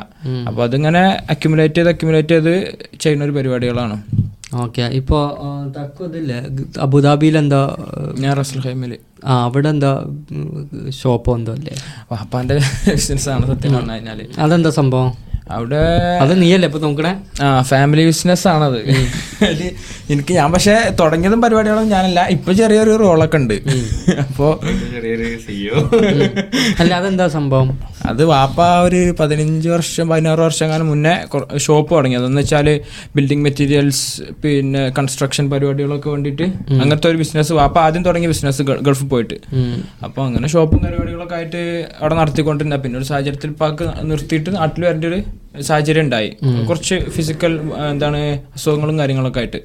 [0.48, 1.02] അപ്പോൾ അതിങ്ങനെ
[1.34, 2.54] അക്യുമുലേറ്റ് ചെയ്ത് അക്യുമുലേറ്റ് ചെയ്ത്
[3.00, 3.96] ചെയ്യുന്ന ഒരു പരിപാടികളാണ്.
[4.62, 4.82] ഓക്കെ.
[5.00, 5.22] ഇപ്പോൾ
[5.76, 6.38] തക്കു ഇതില്ലേ
[6.86, 7.60] അബുദാബിയിൽ എന്താ
[8.22, 8.60] ഞാൻ റസൽ
[9.24, 9.90] ആ അവിടെ എന്താ
[11.00, 11.74] ഷോപ്പോ എന്തോ അല്ലേ?
[12.12, 12.56] വാപ്പാന്റെ
[12.96, 15.10] ബിസിനസ് ആണ് സത്യം പറഞ്ഞു അതെന്താ സംഭവം?
[15.56, 15.82] അവിടെ
[16.22, 17.12] അത് നീയല്ലേ ഇപ്പൊ നോക്കണേ?
[17.44, 18.78] ആ ഫാമിലി ബിസിനസ് ആണത്.
[19.46, 19.70] അതിൽ
[20.12, 22.20] എനിക്ക് ഞാൻ പക്ഷെ തുടങ്ങിയതും പരിപാടികളും ഞാനല്ല.
[22.36, 23.54] ഇപ്പൊ ചെറിയൊരു റോളൊക്കെ ഉണ്ട്.
[24.24, 24.48] അപ്പോ
[24.94, 25.80] ചെറിയൊരു സിഇഒ
[26.80, 27.70] അല്ല അതെന്താ സംഭവം?
[28.10, 31.14] അത് വാപ്പ ഒരു പതിനഞ്ച് വർഷം പതിനാറ് വർഷം കാലം മുന്നേ
[31.66, 32.16] ഷോപ്പ് തുടങ്ങി.
[32.20, 32.68] അതെന്ന് വെച്ചാൽ
[33.16, 34.04] ബിൽഡിംഗ് മെറ്റീരിയൽസ്
[34.44, 36.46] പിന്നെ കൺസ്ട്രക്ഷൻ പരിപാടികളൊക്കെ വേണ്ടിയിട്ട്
[36.82, 39.38] അങ്ങനത്തെ ഒരു ബിസിനസ് വാപ്പ ആദ്യം തുടങ്ങിയ ബിസിനസ് ഗൾഫിൽ പോയിട്ട്.
[40.06, 41.62] അപ്പോൾ അങ്ങനെ ഷോപ്പും പരിപാടികളൊക്കെ ആയിട്ട്
[42.00, 42.76] അവിടെ നടത്തിക്കൊണ്ടിരുന്ന.
[42.84, 45.20] പിന്നെ ഒരു സാഹചര്യത്തിൽ പാക്ക് നിർത്തിയിട്ട് നാട്ടിൽ വരേണ്ട ഒരു
[45.60, 46.36] സാഹചര്യം ഉണ്ടായി.
[46.68, 48.16] കുറച്ച് ഫിസിക്കൽ എന്താണ്
[48.54, 49.60] അസുഖങ്ങളും കാര്യങ്ങളൊക്കെ ആയിട്ട്.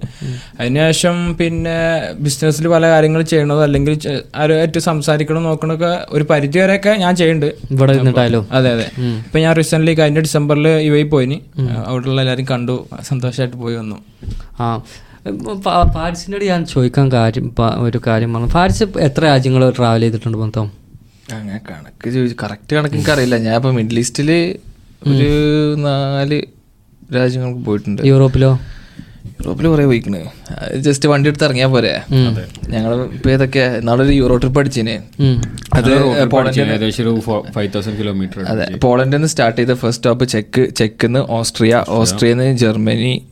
[0.59, 1.75] അതിനുശേഷം പിന്നെ
[2.19, 3.99] ബിസിനസ്സിൽ പല കാര്യങ്ങൾ ചെയ്യണത് അല്ലെങ്കിൽ
[4.35, 7.55] ആരുമായിട്ട് സംസാരിക്കണം നോക്കണൊക്കെ ഒരു പരിധി വരെയൊക്കെ ഞാൻ ചെയ്യുന്നുണ്ട്.
[7.71, 7.93] ഇവിടെ
[8.51, 8.91] അതെ അതെ.
[8.99, 11.37] ഇപ്പൊ ഞാൻ റീസെന്റ് കഴിഞ്ഞ ഡിസംബറിൽ യു ഐ പോയിന്.
[11.85, 12.87] അവിടെയുള്ള എല്ലാരും കണ്ടു.
[13.01, 13.95] സന്തോഷമായിട്ട് പോയി വന്നു.
[14.59, 14.81] ആ.
[15.93, 18.47] ഫാരിസിനോട് ഞാൻ ചോദിക്കാൻ കാര്യം ഒരു കാര്യം പറഞ്ഞു.
[18.47, 20.71] ഫാരിസ് എത്ര രാജ്യങ്ങൾ ട്രാവൽ ചെയ്തിട്ടുണ്ട് മൊത്തം?
[21.33, 24.55] അങ്ങനെ കണക്ക് ചോദിച്ചു കറക്റ്റ് കണക്ക് എനിക്ക് അറിയില്ല ഞാൻ ഇപ്പൊ മിഡിൽ ഈസ്റ്റിൽ
[25.07, 26.41] ഒരു നാല്
[27.15, 28.01] രാജ്യങ്ങൾക്ക് പോയിട്ടുണ്ട്.
[28.05, 28.59] യൂറോപ്പിലോ?
[29.27, 30.25] യൂറോപ്പിൽ കുറെ പോയിക്കണ്.
[30.75, 32.01] ജസ്റ്റ് വണ്ടി എടുത്ത് ഇറങ്ങിയാൽ പോരെ.
[32.69, 35.23] ഞങ്ങൾ ഇപ്പൊ ഏതൊക്കെ നാളൊരു യൂറോ ട്രിപ്പ് അടിച്ചിന്.
[35.73, 35.91] അത്
[37.99, 38.75] കിലോമീറ്റർ അതെ.
[38.75, 43.25] പോളണ്ടിൽ നിന്ന് സ്റ്റാർട്ട് ചെയ്ത ഫസ്റ്റ് സ്റ്റോപ്പ് ചെക്ക് ചെക്കിന്ന് ഓസ്ട്രിയ ഓസ്ട്രിയയിൽ നിന്ന് ജർമ്മനി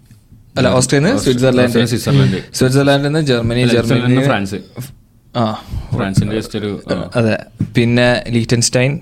[0.58, 1.72] അല്ല ഓസ്ട്രിയയിൽ നിന്ന് സ്വിറ്റ്സർലാൻഡ്.
[1.72, 2.42] സ്വിറ്റ്സർലൻഡ്.
[2.54, 4.56] സ്വിറ്റ്സർലാൻഡിൽ നിന്ന് ജർമ്മനി ജർമ്മനി ഫ്രാൻസ്.
[5.36, 5.64] ആ.
[5.96, 6.84] ഫ്രാൻസിന്റെ ജസ്റ്റ് ഒരു
[7.16, 7.38] അതെ.
[7.76, 9.00] പിന്നെ ലീറ്റൻസ്റ്റൈൻ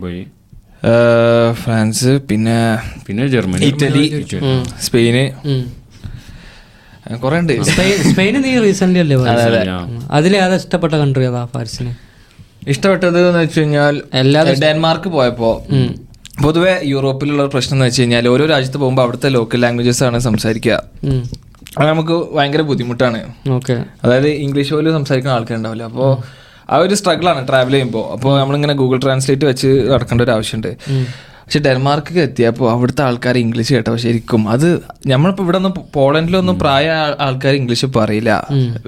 [0.00, 0.26] പോയി.
[1.62, 3.64] ഫ്രാൻസ് പിന്നെ പിന്നെ ജർമ്മനി.
[3.64, 4.24] ഇറ്റലി.
[4.86, 5.24] സ്പെയിന്.
[7.22, 9.16] കുറെ ഉണ്ട് സ്പെയിൻ സ്പെയിന് നീ റീസെന്റ് അല്ലേ.
[10.10, 11.92] അതിലേതാ ഇഷ്ടപ്പെട്ട കൺട്രി അതാ ഫാരിസിന്
[12.68, 15.50] ഇഷ്ടപ്പെട്ടത് എന്ന് വെച്ച് കഴിഞ്ഞാൽ എല്ലാ ഡെൻമാർക്ക് പോയപ്പോ.
[16.42, 20.74] പൊതുവെ യൂറോപ്പിലുള്ള പ്രശ്നം എന്ന് വെച്ച് കഴിഞ്ഞാൽ ഓരോ രാജ്യത്ത് പോകുമ്പോൾ അവിടുത്തെ ലോക്കൽ ലാംഗ്വേജസ് ആണ് സംസാരിക്കുക.
[21.78, 23.20] അത് നമുക്ക് ഭയങ്കര ബുദ്ധിമുട്ടാണ്.
[23.50, 23.76] ഓക്കെ.
[24.04, 25.84] അതായത് ഇംഗ്ലീഷ് പോലും സംസാരിക്കുന്ന ആൾക്കാരുണ്ടാവില്ല.
[25.84, 26.37] അപ്പോൾ
[26.70, 30.70] ആ ഒരു സ്ട്രഗിൾ ആണ് ട്രാവൽ ചെയ്യുമ്പോൾ അപ്പോൾ നമ്മളിങ്ങനെ ഗൂഗിൾ ട്രാൻസ്ലേറ്റ് വെച്ച് നടക്കേണ്ട ഒരു ആവശ്യമുണ്ട്
[31.42, 34.66] പക്ഷെ ഡെൻമാർക്ക് എത്തിയപ്പോൾ അവിടുത്തെ ആൾക്കാർ ഇംഗ്ലീഷ് കേട്ടോ ശരിക്കും അത്
[35.12, 36.88] നമ്മളിപ്പോൾ ഇവിടെ ഒന്നും പോളണ്ടിലൊന്നും പ്രായ
[37.26, 38.32] ആൾക്കാർ ഇംഗ്ലീഷ് പറയില്ല.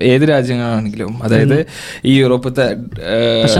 [0.02, 1.12] ഏത് രാജ്യങ്ങളാണെങ്കിലും.
[1.22, 1.56] അതായത്
[2.04, 2.66] ഈ യൂറോപ്പത്തെ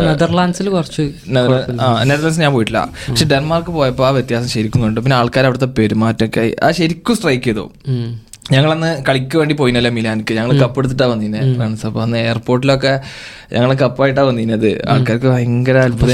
[0.08, 1.04] നെതർലാൻഡ്സിൽ കുറച്ച്
[1.36, 2.82] നെതർലാൻഡ്സ് ഞാൻ പോയിട്ടില്ല.
[3.08, 5.00] പക്ഷെ ഡെൻമാർക്ക് പോയപ്പോൾ ആ വ്യത്യാസം ശരിക്കും കണ്ടു.
[5.06, 7.66] പിന്നെ ആൾക്കാർ അവിടുത്തെ പെരുമാറ്റമൊക്കെ ആ ശരിക്കും സ്ട്രൈക്ക് ചെയ്തു.
[8.52, 11.54] ഞങ്ങളന്ന് കളിക്ക് വേണ്ടി പോയിനല്ലേ മിലാനിക്ക് ഞങ്ങൾ കപ്പ് എടുത്തിട്ടാ വന്നിനെ.
[11.54, 13.00] ഫ്രണ്ട്സ് അപ്പൊ അന്ന് എയർപോർട്ടിലൊക്കെ
[13.52, 16.10] ഞങ്ങൾ കപ്പായിട്ടാ വന്നിനത് ആൾക്കാർക്ക് ഭയങ്കര അത്ഭുതം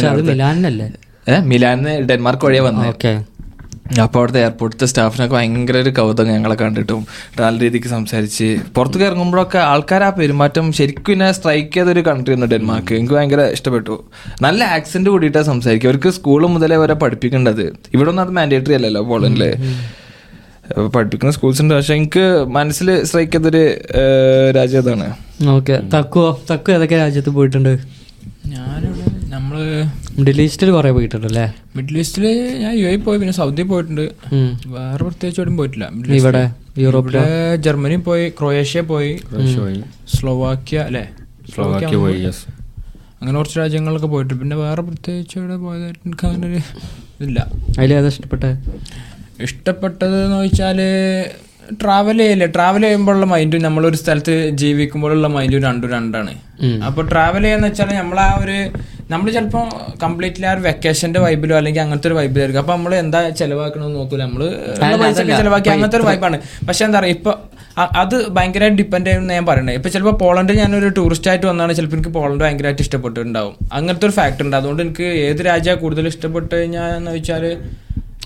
[1.28, 7.06] ഏഹ് മിലാനിന്ന് ഡെൻമാർക്ക് വഴിയാ വന്നത് അപ്പൊ അപ്പോൾ അവിടുത്തെ എയർപോർട്ടിലത്തെ സ്റ്റാഫിനൊക്കെ ഭയങ്കര ഒരു കൗതുകം ഞങ്ങളെ കണ്ടിട്ടും.
[7.40, 8.56] നല്ല രീതിക്ക് സംസാരിച്ച്.
[8.74, 12.94] പുറത്തേക്ക് ഇറങ്ങുമ്പോഴൊക്കെ ആൾക്കാർ ആ പെരുമാറ്റം ശരിക്കും എന്നെ സ്ട്രൈക്ക് ചെയ്ത ഒരു കൺട്രി ആണ് ഡെൻമാർക്ക്.
[12.94, 14.04] എനിക്ക് ഭയങ്കര ഇഷ്ടപ്പെട്ടു.
[14.42, 15.88] നല്ല ആക്സെന്റ് കൂടിയിട്ടാണ് സംസാരിക്കുക.
[15.88, 17.72] അവർക്ക് സ്കൂൾ മുതലേ വരെ പഠിപ്പിക്കേണ്ടത്.
[17.94, 19.56] ഇവിടെ ഒന്നും അത് മാൻഡേറ്ററി അല്ലല്ലോ പോളണ്ടിൽ.
[20.94, 21.74] പഠിപ്പിക്കുന്ന സ്കൂൾസ് ഉണ്ട്.
[21.78, 22.24] പക്ഷെ എനിക്ക്
[22.56, 23.62] മനസ്സിൽ സ്ട്രൈക്ക് ചെയ്തൊരു
[24.02, 25.06] ഏഹ്, രാജ്യം അതാണ്.
[25.56, 25.76] ഓക്കെ.
[25.94, 27.72] തക്കുവോ തക്കു ഏതൊക്കെ രാജ്യത്ത് പോയിട്ടുണ്ട്?
[28.54, 29.56] ഞാനിവിടെ നമ്മൾ
[30.18, 32.24] മിഡിൽ ഈസ്റ്റിൽ കുറെ പോയിട്ടുണ്ട് അല്ലേ മിഡിൽ ഈസ്റ്റിൽ
[32.62, 34.04] ഞാൻ യു എ പോയി പിന്നെ സൗദി പോയിട്ടുണ്ട്.
[34.76, 35.86] വേറെ പ്രത്യേകിച്ച് എവിടെയും പോയിട്ടില്ല.
[36.20, 36.42] ഇവിടെ
[36.84, 37.16] യൂറോപ്പിൽ
[37.66, 39.12] ജർമ്മനി പോയി ക്രൊയേഷ്യ പോയി
[40.16, 41.04] സ്ലോവാക്യ അല്ലേ?
[41.52, 42.20] സ്ലോവാക്യ പോയി
[43.20, 44.40] അങ്ങനെ കുറച്ച് രാജ്യങ്ങളൊക്കെ പോയിട്ടുണ്ട്.
[44.42, 46.58] പിന്നെ വേറെ പ്രത്യേകിച്ച് ഇവിടെ പോയതായിട്ട് എനിക്ക് അങ്ങനെ ഒരു
[47.20, 47.40] ഇതില്ല.
[47.78, 48.50] അതിലേതാ ഇഷ്ടപ്പെട്ടെ
[49.44, 50.78] ഇഷ്ടപ്പെട്ടത് എന്ന് വെച്ചാൽ
[51.82, 56.32] ട്രാവൽ ചെയ്യല്ലേ ട്രാവൽ ചെയ്യുമ്പോഴുള്ള മൈൻഡും നമ്മളൊരു സ്ഥലത്ത് ജീവിക്കുമ്പോഴുള്ള മൈൻഡും രണ്ടും രണ്ടാണ്.
[56.88, 58.58] അപ്പൊ ട്രാവൽ ചെയ്യാന്ന് വെച്ചാൽ നമ്മൾ ആ ഒരു
[59.12, 59.64] നമ്മൾ ചിലപ്പോൾ
[60.04, 64.22] കംപ്ലീറ്റ്ലി ആ ഒരു വെക്കേഷന്റെ വൈബിലോ അല്ലെങ്കിൽ അങ്ങനത്തെ ഒരു വൈബിലായിരിക്കും അപ്പൊ നമ്മൾ എന്താ ചെലവാക്കണമെന്ന് നോക്കൂല.
[64.28, 64.42] നമ്മൾ
[65.02, 67.32] പൈസ ചെലവാക്കി അങ്ങനത്തെ ഒരു വൈബാണ് പക്ഷെ എന്താ പറയുക ഇപ്പൊ
[68.02, 69.72] അത് ഭയങ്കരമായിട്ട് ഡിപ്പെൻഡ് ചെയ്യുന്ന ഞാൻ പറയണേ.
[69.78, 73.54] ഇപ്പൊ ചിലപ്പോൾ പോളണ്ട് ഞാനൊരു ടൂറിസ്റ്റ് ആയിട്ട് വന്നാണ് ചിലപ്പോൾ എനിക്ക് പോളണ്ട് ഭയങ്കരമായിട്ട് ഇഷ്ടപ്പെട്ടിട്ടുണ്ടാവും.
[73.78, 74.56] അങ്ങനത്തെ ഒരു ഫാക്ടർ ഉണ്ട്.
[74.60, 77.44] അതുകൊണ്ട് എനിക്ക് ഏത് രാജ്യമാണ് കൂടുതൽ ഇഷ്ടപ്പെട്ട് കഴിഞ്ഞാന്ന് വെച്ചാൽ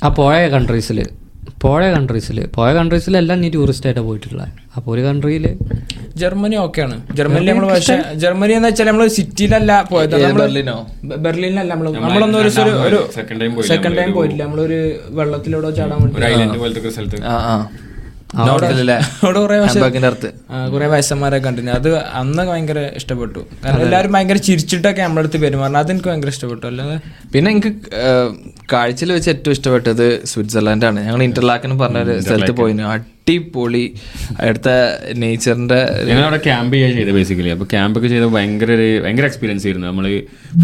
[0.04, 0.98] ആ പോയ കൺട്രീസിൽ
[1.64, 4.04] പോയ കൺട്രീസിൽ പോയ കൺട്രീസിലെല്ലാം നീ ടൂറിസ്റ്റ് പോയിട്ടുള്ള.
[4.06, 5.44] പോയിട്ടുള്ളത് അപ്പോൾ ഒരു കൺട്രിയിൽ
[6.22, 6.96] ജർമ്മനി ഓക്കെയാണ്.
[7.18, 10.16] ജർമ്മനി നമ്മൾ പക്ഷേ ജർമ്മനി എന്ന് വെച്ചാൽ നമ്മൾ സിറ്റിയിലല്ല പോയത്.
[10.40, 10.76] ബെർലിനോ?
[11.26, 12.50] ബെർലിനിലല്ല നമ്മൾ നമ്മളൊന്നും ഒരു
[13.18, 13.40] സെക്കൻഡ്
[14.00, 14.42] ടൈം പോയിട്ടില്ല.
[14.46, 14.80] നമ്മളൊരു
[15.20, 16.24] വെള്ളത്തിലൂടെ ചാടാൻ ഒരു
[16.58, 17.80] വേണ്ടി
[18.38, 18.66] അവിടെ
[19.35, 19.57] കുറെ
[20.09, 20.29] അടുത്ത്.
[20.93, 21.71] വയസ്സന്മാരെ കണ്ടിന്.
[21.79, 21.88] അത്
[22.21, 23.40] അന്ന് ഭയങ്കര ഇഷ്ടപ്പെട്ടു.
[23.64, 26.64] കാരണം എല്ലാവരും ഭയങ്കര ചിരിച്ചിട്ടൊക്കെ നമ്മുടെ അടുത്ത് പെരുമാറണം അതെനിക്ക് ഭയങ്കര ഇഷ്ടപ്പെട്ടു.
[26.71, 26.97] അല്ലാതെ
[27.35, 27.73] പിന്നെ എനിക്ക്
[28.73, 32.85] കാഴ്ചയിൽ വെച്ച് ഏറ്റവും ഇഷ്ടപ്പെട്ടത് സ്വിറ്റ്സർലാൻഡ് ആണ് ഞങ്ങൾ ഇന്റർലാക്കിന് പറഞ്ഞ ഒരു സ്ഥലത്ത് പോയിന്.
[32.95, 33.85] അടിപൊളി.
[34.40, 34.77] അവിടുത്തെ
[35.23, 39.66] നേച്ചറിന്റെ ഞങ്ങൾ അവിടെ ക്യാമ്പ് ചെയ്യാൻ ചെയ്തത് ബേസിക്കലി അപ്പോൾ ക്യാമ്പ് ഒക്കെ ചെയ്ത ഭയങ്കര ഒരു ഭയങ്കര എക്സ്പീരിയൻസ്
[39.66, 39.88] ആയിരുന്നു.
[39.90, 40.07] നമ്മൾ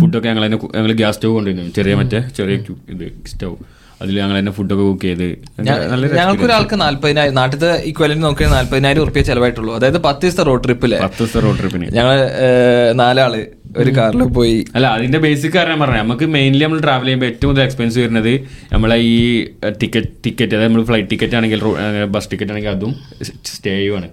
[0.00, 1.72] ഫുഡൊക്കെ ഞങ്ങൾ ഞങ്ങൾ ഗ്യാസ് സ്റ്റവ് കൊണ്ടുവന്നു.
[1.78, 2.56] ചെറിയ മറ്റേ ചെറിയ
[2.94, 3.56] ഇത് സ്റ്റവ്
[4.02, 5.26] അതിൽ ഞങ്ങൾ തന്നെ ഫുഡൊക്കെ കുക്ക് ചെയ്ത്.
[5.66, 9.72] ഞങ്ങൾക്കൊരാൾക്ക് ഞങ്ങൾക്ക് ഒരാൾക്ക് നാല്പതിനായിരം നാട്ടിലത്തെ ഇക്വലിന് നോക്കിയാൽ നാല്പതിനായിരം ഉറുപ്പ്യ ചെലവായിട്ടുള്ളൂ.
[9.78, 12.18] അതായത് പത്ത് ദിവസത്തെ റോഡ് ട്രിപ്പിൽ പത്ത് ദിവസത്തെ റോഡ് ട്രിപ്പിന് ഞങ്ങൾ
[13.02, 13.34] നാലാൾ
[13.82, 14.58] ഒരു കാറിൽ പോയി.
[14.76, 18.32] അല്ല അതിന്റെ ബേസിക് കാരണം പറഞ്ഞത് നമുക്ക് മെയിൻലി നമ്മൾ ട്രാവൽ ചെയ്യുമ്പോൾ ഏറ്റവും കൂടുതൽ എക്സ്പെൻസ് വരുന്നത്
[18.74, 19.18] നമ്മളെ ഈ
[19.82, 21.62] ടിക്കറ്റ് ടിക്കറ്റ് അതായത് നമ്മൾ ഫ്ലൈറ്റ് ടിക്കറ്റ് ആണെങ്കിൽ
[22.14, 22.92] ബസ് ടിക്കറ്റ് ആണെങ്കിൽ അതും
[23.52, 24.08] സ്റ്റേയുമാണ്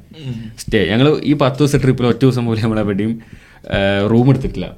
[0.64, 3.14] സ്റ്റേ ഞങ്ങൾ ഈ പത്ത് ദിവസത്തെ ട്രിപ്പിൽ ഒറ്റ ദിവസം പോലും നമ്മളെവിടെയും
[4.14, 4.70] റൂം എടുത്തിട്ടില്ല.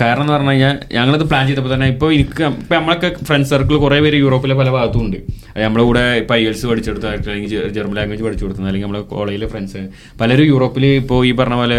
[0.00, 3.96] കാരണം എന്ന് പറഞ്ഞു കഴിഞ്ഞാൽ ഞങ്ങളിത് പ്ലാൻ ചെയ്തപ്പോൾ തന്നെ ഇപ്പോൾ എനിക്ക് ഇപ്പം നമ്മളൊക്കെ ഫ്രണ്ട് സർക്കിൾ കുറേ
[4.04, 5.16] പേര് യൂറോപ്പിലെ പല ഭാഗത്തും ഉണ്ട്.
[5.54, 9.48] അത് നമ്മളെ കൂടെ ഇപ്പോൾ ഐ എൽസ് പഠിച്ചെടുത്ത അല്ലെങ്കിൽ ജർമ്മൻ ലാംഗ്വേജ് പഠിച്ചു കൊടുക്കുന്ന അല്ലെങ്കിൽ നമ്മളെ കോളേജിലെ
[9.52, 9.80] ഫ്രണ്ട്സ്
[10.20, 11.78] പലരും യൂറോപ്പിൽ ഇപ്പോൾ ഈ പറഞ്ഞ പോലെ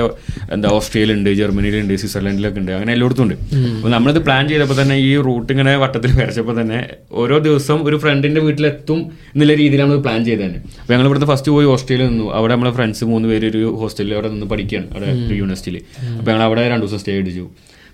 [0.56, 2.72] എന്താ ഓസ്ട്രേലിയ ജർമ്മനിയിലുണ്ട് സ്വിറ്റ്സർലൻഡിലൊക്കെ ഉണ്ട്.
[2.78, 3.36] അങ്ങനെ എല്ലായിടത്തും ഉണ്ട്.
[3.78, 6.80] അപ്പോൾ നമ്മളിത് പ്ലാൻ ചെയ്തപ്പോൾ തന്നെ ഈ റൂട്ട് ഇങ്ങനെ വട്ടത്തിൽ വരച്ചപ്പോൾ തന്നെ
[7.22, 9.00] ഓരോ ദിവസം ഒരു ഫ്രണ്ടിന്റെ വീട്ടിലെത്തും
[9.34, 10.60] എന്നുള്ള രീതിയിലാണ് നമ്മൾ പ്ലാൻ ചെയ്തത് തന്നെ.
[10.82, 12.28] അപ്പോൾ ഞങ്ങൾ ഇവിടുത്തെ ഫസ്റ്റ് പോയി ഓസ്ട്രേലിയ നിന്നു.
[12.40, 15.10] അവിടെ നമ്മളെ ഫ്രണ്ട്സ് മൂന്ന് പേര് ഒരു ഹോസ്റ്റലിൽ അവിടെ നിന്ന് പഠിക്കുകയാണ് അവിടെ
[15.42, 15.80] യൂണിവേഴ്സിറ്റിയിൽ
[16.18, 17.48] അപ്പോൾ ഞങ്ങൾ അവിടെ രണ്ട് ദിവസം സ്റ്റേ അടിച്ചു.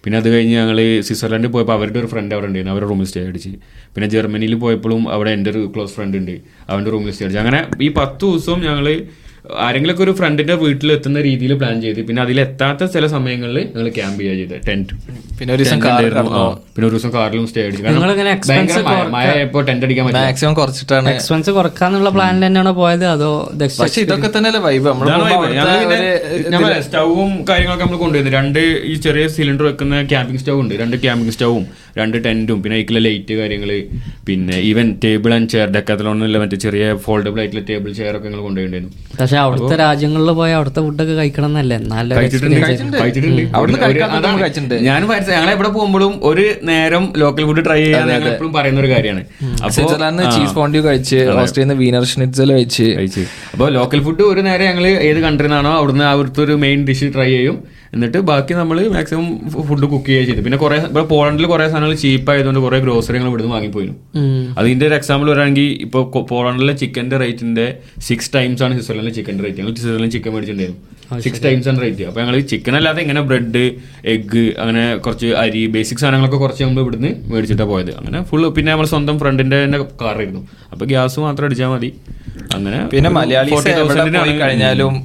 [0.04, 2.74] പിന്നെ അത് കഴിഞ്ഞ് ഞങ്ങൾ സ്വിറ്റ്സർലൻഡിൽ പോയപ്പോൾ അവരുടെ ഒരു ഫ്രണ്ട് അവിടെ ഉണ്ടായിരുന്നു.
[2.74, 3.50] അവരുടെ റൂമിൽ സ്റ്റേ അടിച്ച്.
[3.96, 6.42] പിന്നെ ജർമ്മനിയിൽ പോയപ്പോഴും അവിടെ എന്റെ ഒരു ക്ലോസ് ഫ്രണ്ട് ഉണ്ട്.
[6.70, 7.40] അവന്റെ റൂമിൽ സ്റ്റേ അടിച്ച്.
[7.40, 9.04] അങ്ങനെ ഈ പത്ത് ദിവസവും ഞങ്ങൾ
[9.64, 14.38] ആരെങ്കിലൊക്കെ ഒരു ഫ്രണ്ടിന്റെ വീട്ടിൽ എത്തുന്ന രീതിയിൽ പ്ലാൻ ചെയ്ത് പിന്നെ അതിലെത്താത്ത ചില സമയങ്ങളിൽ ഞങ്ങൾ ക്യാമ്പ് ചെയ്യുക
[14.42, 14.94] ചെയ്ത് ടെന്റ്
[15.38, 15.80] പിന്നെ ഒരു ദിവസം
[16.68, 17.84] പിന്നെ ഒരു ദിവസം കാറിലും സ്റ്റേ അടിച്ചു.
[20.00, 20.20] പറ്റില്ല.
[20.20, 23.06] മാക്സിമം കുറച്ചിട്ടാണ് എക്സ്പെൻസ് കുറക്കാന്നുള്ള പ്ലാനിൽ തന്നെയാണോ പോയത്?
[23.08, 23.32] അതോ
[23.80, 25.08] പക്ഷെ ഇതൊക്കെ തന്നെയല്ലേ വൈബ് നമ്മൾ
[26.50, 30.74] നമ്മൾ സ്റ്റൗവും കാര്യങ്ങളൊക്കെ നമ്മൾ കൊണ്ടുവരുന്നത് രണ്ട് ഈ ചെറിയ സിലിണ്ടർ വെക്കുന്ന ക്യാമ്പിംഗ് സ്റ്റൗ ഉണ്ട്.
[30.76, 31.66] രണ്ട് ക്യാമ്പിംഗ് സ്റ്റൗവും
[31.98, 33.72] രണ്ട് ടെന്റും പിന്നെ അതിലെ ലൈറ്റ് കാര്യങ്ങൾ
[34.28, 38.90] പിന്നെ ഈവൻ ടേബിൾ ആൻഡ് ചെയർ ഡെക്കാത്തലോണില്ല മറ്റേ ചെറിയ ഫോൾഡബിൾ ആയിട്ടുള്ള ടേബിൾ ചെയർ ഒക്കെ ഞങ്ങൾ കൊണ്ടുവരുന്നു
[39.34, 42.14] പക്ഷെ അവിടുത്തെ രാജ്യങ്ങളിൽ പോയി അവിടുത്തെ ഫുഡൊക്കെ കഴിക്കണം എന്നല്ലേ നല്ല.
[44.82, 49.24] ഞാൻ ഞങ്ങൾ എവിടെ പോകുമ്പോഴും ഒരു നേരം ലോക്കൽ ഫുഡ് ട്രൈ ചെയ്യാൻ എപ്പോഴും പറയുന്ന ഒരു കാര്യമാണ്
[49.58, 52.84] അപ്പോൾ സ്വിറ്റ്സർലാൻഡ് ചീസ് ഫോണ്ടി കഴിച്ച് ഓസ്ട്രേലിയ വീനർ ഷ്നിറ്റ്സൽ കഴിച്ച്.
[52.98, 53.24] കഴിച്ച്.
[53.54, 57.58] അപ്പോൾ ലോക്കൽ ഫുഡ് ഒരു നേരം ഞങ്ങൾ ഏത് കൺട്രിന്നാണോ അവിടുന്ന് അവിടുത്തെ ഒരു മെയിൻ ഡിഷ് ട്രൈ ചെയ്യും.
[57.96, 59.26] എന്നിട്ട് ബാക്കി നമ്മൾ മാക്സിമം
[59.68, 60.42] ഫുഡ് കുക്ക് ചെയ്യുക ചെയ്തു.
[60.46, 63.98] പിന്നെ കുറെ ഇവിടെ പോളണ്ടിൽ കുറെ സാധനങ്ങൾ ചീപ്പ് ആയതുകൊണ്ട് കുറെ ഗ്രോസറികൾ ഇവിടുന്ന് വാങ്ങിപ്പോയിരുന്നു
[64.60, 67.66] അതിന്റെ ഒരു എക്സാമ്പിൾ പറയുകയാണെങ്കിൽ ഇപ്പോൾ പോളണ്ടിലെ ചിക്കന്റെ റേറ്റിന്റെ
[68.08, 70.82] സിക്സ് ടൈംസ് ആണ് സ്വിറ്റ്സർലൻഡിലെ ചിക്കന്റെ റേറ്റ് ഞങ്ങൾ സ്വിറ്റ്സർലൻഡിൽ ചിക്കൻ മേടിച്ചിട്ടുണ്ടായിരുന്നു.
[71.26, 73.64] സിക്സ് ടൈംസ് ആണ് റേറ്റ് അപ്പോൾ ഞങ്ങൾ ചിക്കൻ അല്ലാതെ ഇങ്ങനെ ബ്രെഡ്
[74.14, 77.92] എഗ്ഗ് അങ്ങനെ കുറച്ച് അരി ബേസിക് സാധനങ്ങളൊക്കെ കുറച്ച് നമ്മൾ ഇവിടുന്ന് മേടിച്ചിട്ടാണ് പോയത്.
[78.00, 80.42] അങ്ങനെ ഫുൾ പിന്നെ നമ്മൾ സ്വന്തം ഫ്രണ്ടിന്റെ തന്നെ കാറായിരുന്നു
[80.74, 81.92] അപ്പോൾ ഗ്യാസ് മാത്രം അടിച്ചാൽ മതി.
[82.56, 84.96] അങ്ങനെ പിന്നെ ഒരു മലയാളീസ് 40,000 എവിടെ പോയി കഴിഞ്ഞാലും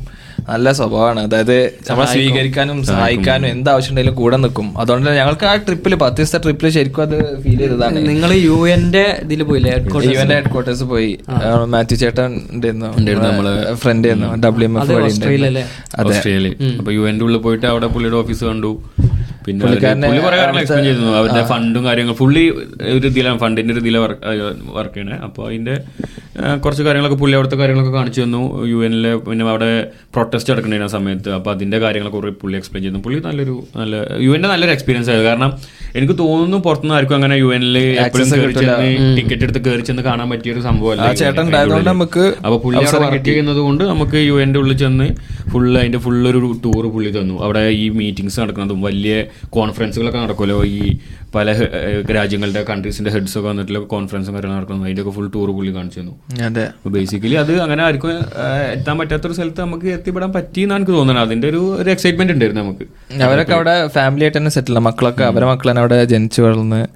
[0.51, 1.21] നല്ല സ്വഭാവമാണ്.
[1.27, 1.57] അതായത്
[1.89, 4.69] നമ്മളെ സ്വീകരിക്കാനും സഹായിക്കാനും എന്ത് ആവശ്യമുണ്ടെങ്കിലും കൂടെ നിൽക്കും.
[4.83, 8.03] അതുകൊണ്ട് ഞങ്ങൾക്ക് ആ ട്രിപ്പിൽ പത്ത് ദിവസത്തെ ട്രിപ്പിൽ ശരിക്കും അത് ഫീൽ ചെയ്തതാണ്.
[8.11, 9.75] നിങ്ങൾ യു എന്റെ ഇതിൽ പോയില്ലേ?
[10.13, 11.11] യു എന്റെ ഹെഡ് ക്വാർട്ടേഴ്സ് പോയി.
[11.75, 12.31] മാത്യു ചേട്ടൻ
[13.27, 13.49] നമ്മൾ
[13.83, 14.09] ഫ്രണ്ട്
[14.47, 15.45] ഡബ്ല്യു എം എഫ് വഴി?
[16.03, 16.19] അതെ.
[16.79, 18.73] അപ്പൊ യു എന്റെ ഉള്ളിൽ പോയിട്ട് അവിടെ പുള്ളിയുടെ ഓഫീസ് കണ്ടു.
[19.49, 19.65] പിന്നെ
[20.09, 21.13] പുള്ളി കുറെ കാര്യങ്ങൾ എക്സ്പ്ലെയിൻ ചെയ്തിരുന്നു.
[21.21, 22.19] അവരുടെ ഫണ്ടും കാര്യങ്ങളും.
[22.23, 22.45] പുള്ളി
[22.97, 24.01] ഒരു ഇതിലാണ് ഫണ്ടിന്റെ ഒരു ഇതിലെ
[24.79, 25.19] വർക്ക് ചെയ്യണേ.
[25.29, 25.77] അപ്പോൾ അതിന്റെ
[26.65, 28.43] കുറച്ച് കാര്യങ്ങളൊക്കെ പുള്ളി അവിടുത്തെ കാര്യങ്ങളൊക്കെ കാണിച്ചു തന്നു.
[28.73, 29.71] യു എനിലെ പിന്നെ അവിടെ
[30.15, 31.31] പ്രൊട്ടസ്റ്റ് എടുക്കുന്ന സമയത്ത്.
[31.39, 35.31] അപ്പോൾ അതിന്റെ കാര്യങ്ങളൊക്കെ കുറെ പുള്ളി എക്സ്പ്ലെയിൻ ചെയ്യുന്നു പുള്ളി നല്ലൊരു നല്ല യു എന്റെ നല്ലൊരു എക്സ്പീരിയൻസ് ആയിരുന്നു.
[35.31, 35.51] കാരണം
[35.99, 38.29] എനിക്ക് തോന്നുന്നു പുറത്തുനിന്ന് ആർക്കും അങ്ങനെ യു എനിൽ എപ്പോഴും
[39.19, 43.25] ടിക്കറ്റ് എടുത്ത് കയറി ചെന്ന് കാണാൻ പറ്റിയ ഒരു സംഭവമല്ല അല്ല ചേട്ടൻ നമുക്ക് അപ്പൊ പുള്ളി അവിടെ വർക്ക്
[43.31, 45.09] ചെയ്യുന്നത് കൊണ്ട് നമുക്ക് യു എന്റെ ഉള്ളിൽ ചെന്ന്
[45.53, 47.43] ഫുള്ള് അതിന്റെ ഫുള്ളൊരു ഒരു ടൂർ പുള്ളി തന്നു.
[47.43, 50.65] അവിടെ ഈ മീറ്റിങ്സ് നടക്കുന്നതും വലിയ കോൺഫറൻസുകളൊക്കെ നടക്കുമല്ലോ.
[50.65, 50.99] ഈ
[51.35, 51.53] പല
[52.15, 56.45] രാജ്യങ്ങളുടെ കൺട്രീസിന്റെ ഹെഡ്സ് ഒക്കെ വന്നിട്ടുള്ള കോൺഫറൻസും കാര്യങ്ങൾ നടക്കുന്നു അതിന്റെ ഒക്കെ ഫുൾ ടൂർ പുള്ളി കാണിച്ചു തന്നു.
[56.45, 56.69] അതെ.
[56.87, 58.11] ബേസിക്കലി അത് അങ്ങനെ ആർക്കും
[58.73, 62.87] എത്താൻ പറ്റാത്തൊരു സ്ഥലത്ത് നമുക്ക് എത്തിപ്പെടാൻ പറ്റി എന്നാണ് എനിക്ക് തോന്നുന്നത് അതിന്റെ ഒരു ഒരു എക്സൈറ്റ്മെന്റ് ഉണ്ടായിരുന്നു നമുക്ക്.
[63.23, 66.87] അവരൊക്കെ അവിടെ ഫാമിലി ആയിട്ട് തന്നെ സെറ്റിൽ മക്കളൊക്കെ അവരെ മക്കളെ അവിടെ ജനിച്ചു വളർന്ന്.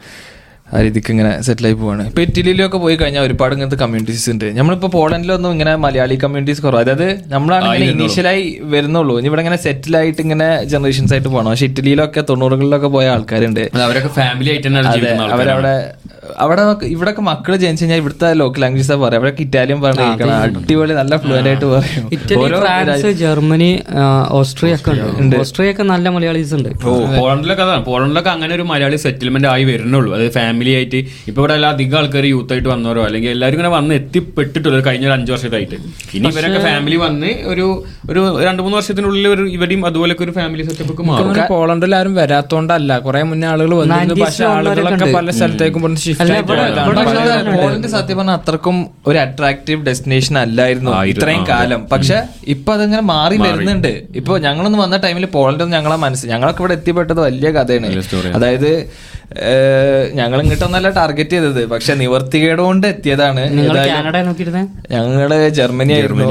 [0.75, 2.05] ആ രീതിക്ക് ഇങ്ങനെ സെറ്റിലായി പോവാണ്.
[2.11, 6.83] ഇപ്പൊ ഇറ്റലിയിലൊക്കെ പോയി കഴിഞ്ഞാൽ ഒരുപാട് ഇങ്ങനത്തെ കമ്മ്യൂണിറ്റീസ് ഉണ്ട് നമ്മളിപ്പോ പോളണ്ടിലൊന്നും ഇങ്ങനെ മലയാളി കമ്മ്യൂണിറ്റീസ് കുറവ്.
[6.85, 9.17] അതായത് നമ്മളാണ് ഇങ്ങനെ ഇനീഷ്യലായി വരുന്നുള്ളൂ.
[9.21, 13.65] ഇനി ഇവിടെ ഇങ്ങനെ സെറ്റിൽ ആയിട്ട് ഇങ്ങനെ ജനറേഷൻസ് ആയിട്ട് പോകണം പക്ഷെ ഇറ്റലിയിലൊക്കെ തൊണ്ണൂറുകളിലൊക്കെ പോയ ആൾക്കാരുണ്ട്.
[13.87, 14.69] അവരൊക്കെ ഫാമിലി ആയിട്ട്.
[15.37, 15.75] അവരവിടെ
[16.43, 16.63] അവിടെ
[16.95, 19.21] ഇവിടൊക്കെ മക്കൾ ജനിച്ചു കഴിഞ്ഞാൽ ഇവിടുത്തെ ലോക്കൽ ലാംഗ്വേജ് പറയാം.
[19.21, 20.35] അവിടെ ഇറ്റാലിയൻ പറഞ്ഞു കേൾക്കണം.
[20.43, 22.05] അടിപൊളി നല്ല ഫ്ലുവന്റ് ആയിട്ട് പറയും.
[22.17, 23.71] ഇറ്റലി ഫ്രാൻസ് ജർമ്മനി
[24.41, 25.37] ഓസ്ട്രിയ ഒക്കെ ഉണ്ട്.
[25.41, 26.69] ഓസ്ട്രിയ ഒക്കെ നല്ല മലയാളീസ് ഉണ്ട്.
[26.91, 27.85] ഓ പോളണ്ടിലൊക്കെ അതാണ്.
[27.89, 30.13] പോളണ്ടിലൊക്കെ അങ്ങനെ ഒരു മലയാളി സെറ്റിൽമെന്റ് ആയി വരുന്നുള്ളൂ.
[30.17, 33.95] അതായത് ഫാമിലി ആയിട്ട് ഇപ്പൊ ഇവിടെ എല്ലാ അധികം ആൾക്കാർ യൂത്ത് ആയിട്ട് വന്നവരോ അല്ലെങ്കിൽ എല്ലാവരും ഇങ്ങനെ വന്ന്
[34.01, 35.77] എത്തിപ്പെട്ടിട്ടുള്ളൂ കഴിഞ്ഞ ഒരു അഞ്ചു വർഷത്തായിട്ട്.
[36.19, 37.67] ഇനി ഇവരൊക്കെ ഫാമിലി വന്ന് ഒരു
[38.11, 41.35] ഒരു രണ്ടു മൂന്ന് വർഷത്തിനുള്ളിൽ ഒരു ഇവിടെയും അതുപോലൊക്കെ ഒരു ഫാമിലി സെറ്റപ്പ് മാറും.
[41.55, 42.93] പോളണ്ടിൽ ആരും വരാത്തോണ്ടല്ല.
[43.09, 44.15] കുറെ മുന്നേ ആളുകൾ വന്നിരുന്നു.
[44.15, 45.83] 90s പക്ഷെ ആളുകളൊക്കെ പല സ്ഥലത്തേക്കും
[47.59, 51.81] പോളണ്ട് സത്യം പറഞ്ഞാൽ അത്രക്കും ഒരു അട്രാക്റ്റീവ് ഡെസ്റ്റിനേഷൻ അല്ലായിരുന്നു ഇത്രയും കാലം.
[51.92, 52.18] പക്ഷെ
[52.55, 53.92] ഇപ്പൊ അതിങ്ങനെ മാറി വരുന്നുണ്ട്.
[54.20, 57.88] ഇപ്പൊ ഞങ്ങളൊന്ന് വന്ന ടൈമിൽ പോളണ്ട് ഞങ്ങളെ മനസ്സിൽ ഞങ്ങളൊക്കെ ഇവിടെ എത്തിപ്പെട്ടത് വലിയ കഥയാണ്.
[58.38, 58.70] അതായത്
[60.18, 61.61] ഞങ്ങൾ ഇങ്ങോട്ടൊന്നല്ല ടാർഗറ്റ് ചെയ്തത്.
[61.70, 63.42] പക്ഷെ നിവർത്തികേട് കൊണ്ട് എത്തിയതാണ്.
[64.94, 66.27] ഞങ്ങൾ ജർമ്മനി ആയിരുന്നു.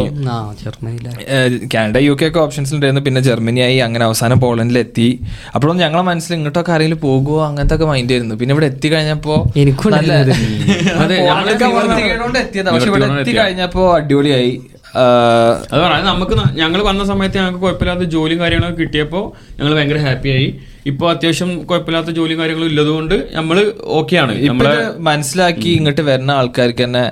[1.74, 3.04] കാനഡ യു കെ ഒക്കെ ഓപ്ഷൻസ് ഉണ്ടായിരുന്നു.
[3.08, 5.08] പിന്നെ ജർമ്മനി ആയി അങ്ങനെ അവസാനം പോളണ്ടിലെത്തി.
[5.56, 8.36] അപ്പോഴും ഞങ്ങളെ മനസ്സിൽ ഇങ്ങോട്ടൊക്കെ ആരെങ്കിലും പോകുമോ അങ്ങനത്തെ ഒക്കെ മൈൻഡ് ആയിരുന്നു.
[8.42, 9.36] പിന്നെ ഇവിടെ എത്തി കഴിഞ്ഞപ്പോ
[9.72, 10.12] എനിക്കും നല്ല
[11.02, 13.44] അതെ, പോളണ്ടൊക്കെ ഞങ്ങൾ നിവർത്തികേടുകൊണ്ട് എത്തിയതാ പക്ഷെ ഇവിടെ നിവർത്തികേടുകൊണ്ട് എത്തി എത്തിയ.
[13.44, 14.54] കഴിഞ്ഞപ്പോ അടിപൊളിയായി.
[15.72, 19.24] അത് പറയാം നമുക്ക് ഞങ്ങൾ വന്ന സമയത്ത് ഞങ്ങൾക്ക് കുഴപ്പമില്ലാത്ത ജോലിയും കാര്യങ്ങളൊക്കെ കിട്ടിയപ്പോൾ
[19.58, 20.48] ഞങ്ങൾ ഭയങ്കര ഹാപ്പിയായി.
[20.92, 23.58] ഇപ്പോൾ അത്യാവശ്യം കുഴപ്പമില്ലാത്ത ജോലിയും കാര്യങ്ങളും ഇല്ലതുകൊണ്ട് നമ്മൾ
[24.00, 24.76] ഓക്കെയാണ് നമ്മൾ നമ്മളെ
[25.10, 27.06] മനസ്സിലാക്കി ഇങ്ങോട്ട് വരുന്ന ആൾക്കാർക്ക് തന്നെ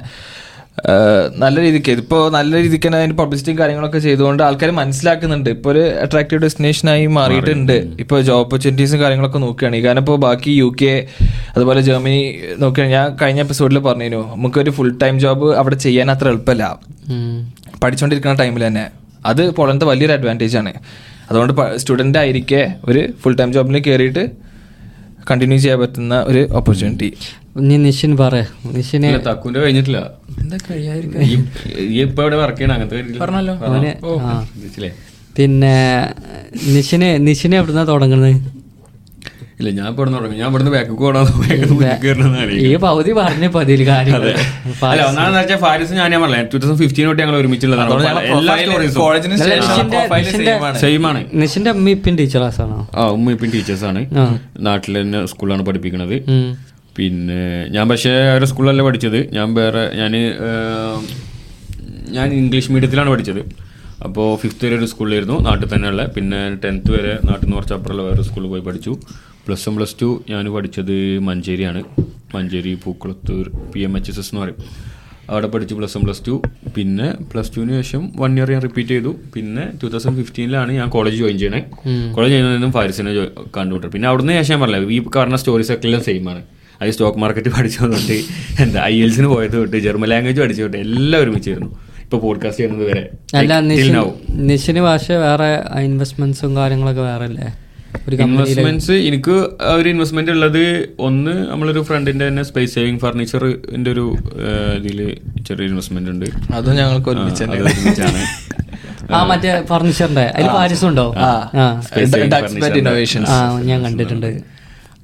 [1.42, 1.92] നല്ല രീതിക്ക്.
[1.96, 5.50] ഇതിപ്പോ നല്ല രീതിക്ക് തന്നെ അതിന്റെ പബ്ലിസിറ്റിയും കാര്യങ്ങളൊക്കെ ചെയ്തുകൊണ്ട് ആൾക്കാർ മനസ്സിലാക്കുന്നുണ്ട്.
[5.56, 7.78] ഇപ്പൊ ഒരു അട്രാക്റ്റീവ് ഡെസ്റ്റിനേഷൻ ആയി മാറിയിട്ടുണ്ട്.
[8.04, 10.94] ഇപ്പൊ ജോബ് ഓപ്പർച്യൂണിറ്റീസും കാര്യങ്ങളൊക്കെ നോക്കുകയാണ് കാരണം ഇപ്പോൾ ബാക്കി യു കെ
[11.56, 12.22] അതുപോലെ ജർമ്മനി
[12.60, 14.36] നോക്കുകയാണെങ്കിൽ ഞാൻ കഴിഞ്ഞ എപ്പിസോഡിൽ പറഞ്ഞിരുന്നു.
[14.36, 16.64] നമുക്കൊരു ഫുൾ ടൈം ജോബ് അവിടെ ചെയ്യാൻ അത്ര എളുപ്പമല്ല.
[17.84, 18.86] പഠിച്ചുകൊണ്ടിരിക്കുന്ന ടൈമിൽ തന്നെ.
[19.26, 20.74] അത് പോലത്തെ വലിയൊരു അഡ്വാന്റേജ് ആണ്.
[21.32, 24.24] അതുകൊണ്ട് സ്റ്റുഡന്റ് ആയിരിക്കെ ഒരു ഫുൾ ടൈം ജോബിൽ കയറിയിട്ട്
[25.32, 27.10] കണ്ടിന്യൂ ചെയ്യാൻ പറ്റുന്ന ഒരു ഓപ്പർച്യൂണിറ്റി
[27.86, 28.46] നിഷിൻ പറയാ
[28.76, 30.00] നിഷിനെ തക്കൂന്റെ തക്കുന്റെ കഴിഞ്ഞിട്ടില്ല.
[35.38, 36.10] പിന്നെ
[36.68, 38.60] നിഷിനെ നിഷിനെ എവിടുന്നാ തുടങ്ങുന്നത്
[39.60, 40.38] ഇല്ല ഞാൻ ഇവിടെ തുടങ്ങി.
[40.38, 40.92] ഞാൻ ഇവിടുന്ന് ബാക്ക്
[42.56, 44.14] ഈ പകുതി പറഞ്ഞു അതിൽ കാര്യം
[45.58, 45.94] ഫാരിസ്.
[45.94, 47.90] ഞാൻ ഞാൻ പറഞ്ഞു ടൂ തൗസൻഡ് ഫിഫ്റ്റീൻ തൊട്ട് ഞങ്ങൾ ഒരുമിച്ചുള്ളതാണ്.
[51.44, 52.14] നിഷിന്റെ- ഉമ്മ ഇപ്പിൻ ആണ്.
[52.14, 52.18] ആണ്.
[52.18, 52.90] ടീച്ചേഴ്സ് ആണോ?
[52.96, 56.16] ആ ഉമ്മ ഇപ്പിൻ ടീച്ചേഴ്സാണ് നാട്ടിലെ നാട്ടിൽ തന്നെ സ്കൂളാണ് പഠിപ്പിക്കുന്നത്.
[57.00, 57.42] പിന്നെ
[57.76, 59.20] ഞാൻ പക്ഷേ ഒരു സ്കൂളിലല്ല പഠിച്ചത്.
[59.38, 60.14] ഞാൻ വേറെ ഞാൻ
[62.18, 63.42] ഞാൻ ഇംഗ്ലീഷ് മീഡിയത്തിലാണ് പഠിച്ചത്.
[64.06, 68.24] അപ്പോൾ ഫിഫ്ത്ത് വരെ ഒരു സ്കൂളിലായിരുന്നു നാട്ടിൽ തന്നെയുള്ള പിന്നെ ടെൻത്ത് വരെ നാട്ടിൽ നിന്ന് കുറച്ച് അപ്പുറമുള്ള വേറെ
[68.28, 68.92] സ്കൂളിൽ പോയി പഠിച്ചു.
[69.46, 70.96] പ്ലസ് വൺ പ്ലസ് ടു ഞാൻ പഠിച്ചത്
[71.28, 71.82] മഞ്ചേരിയാണ്.
[72.36, 74.60] Manjeri Pookkulathur P M H S S എന്ന് പറയും.
[75.32, 76.36] അവിടെ പഠിച്ചു പ്ലസ് വൺ പ്ലസ് ടു
[76.76, 79.12] പിന്നെ പ്ലസ് ടുവിന് ശേഷം വൺ ഇയർ ഞാൻ റിപ്പീറ്റ് ചെയ്തു.
[79.34, 81.62] പിന്നെ ടൂ തൗസൻഡ് ഫിഫ്റ്റീനിലാണ് ഞാൻ കോളേജ് ജോയിൻ ചെയ്യണേ.
[82.16, 83.12] കോളേജ് ചെയ്യുന്നതിനും ഫാരിസിനെ
[83.58, 86.42] കണ്ടുപിട്ടു പിന്നെ അവിടുന്ന് ശേഷം ഞാൻ പറഞ്ഞില്ല ഈ പറഞ്ഞ സ്റ്റോറീസ് ഒക്കെ എല്ലാം സെയിം ആണ്.
[86.82, 88.18] അത് സ്റ്റോക്ക് മാർക്കറ്റ് പഠിച്ചതുകൊണ്ട്
[88.62, 91.70] എന്താ ഐ എൽസിന് പോയത് തൊട്ട് ജർമ്മൻ ലാംഗ്വേജ് പഠിച്ചു തൊട്ട് എല്ലാം ഒരുമിച്ചിരുന്നു
[92.04, 93.02] ഇപ്പൊ പോഡ്കാസ്റ്റ് ചെയ്യുന്നത് വരെ.
[93.36, 93.54] അല്ല
[94.50, 95.50] നിഷിന് ഭാഷ വേറെ
[95.82, 97.48] ഇൻവെസ്റ്റ്മെന്റ്സും കാര്യങ്ങളൊക്കെ വേറെ അല്ലേ
[98.22, 99.36] ഇൻവെസ്റ്റ്മെന്റ്സ് എനിക്ക്
[99.76, 100.64] ഒരു ഇൻവെസ്റ്റ്മെന്റ് ഉള്ളത്
[101.00, 104.06] ഒന്ന് നമ്മളൊരു ഫ്രണ്ടിന്റെ തന്നെ സ്പേസ് സേവിങ് ഫർണിച്ചറിന്റെ ഒരു
[104.78, 105.00] ഇതിൽ
[105.48, 106.28] ചെറിയ ഇൻവെസ്റ്റ്മെന്റ് ഉണ്ട്.
[106.54, 107.10] അത് ഞങ്ങൾക്ക്.
[107.10, 108.22] ഒരുമിച്ചാണ്.
[109.14, 111.30] ആ മറ്റേ ഫർണിച്ചറിന്റെ അതിൽ പാരിസും ഉണ്ടോ ആ.
[111.56, 111.66] ആ.
[111.86, 112.80] Space saving Duxbet furniture.
[112.82, 113.30] Innovations.
[113.30, 114.30] ആ ഞാൻ കണ്ടിട്ടുണ്ട്.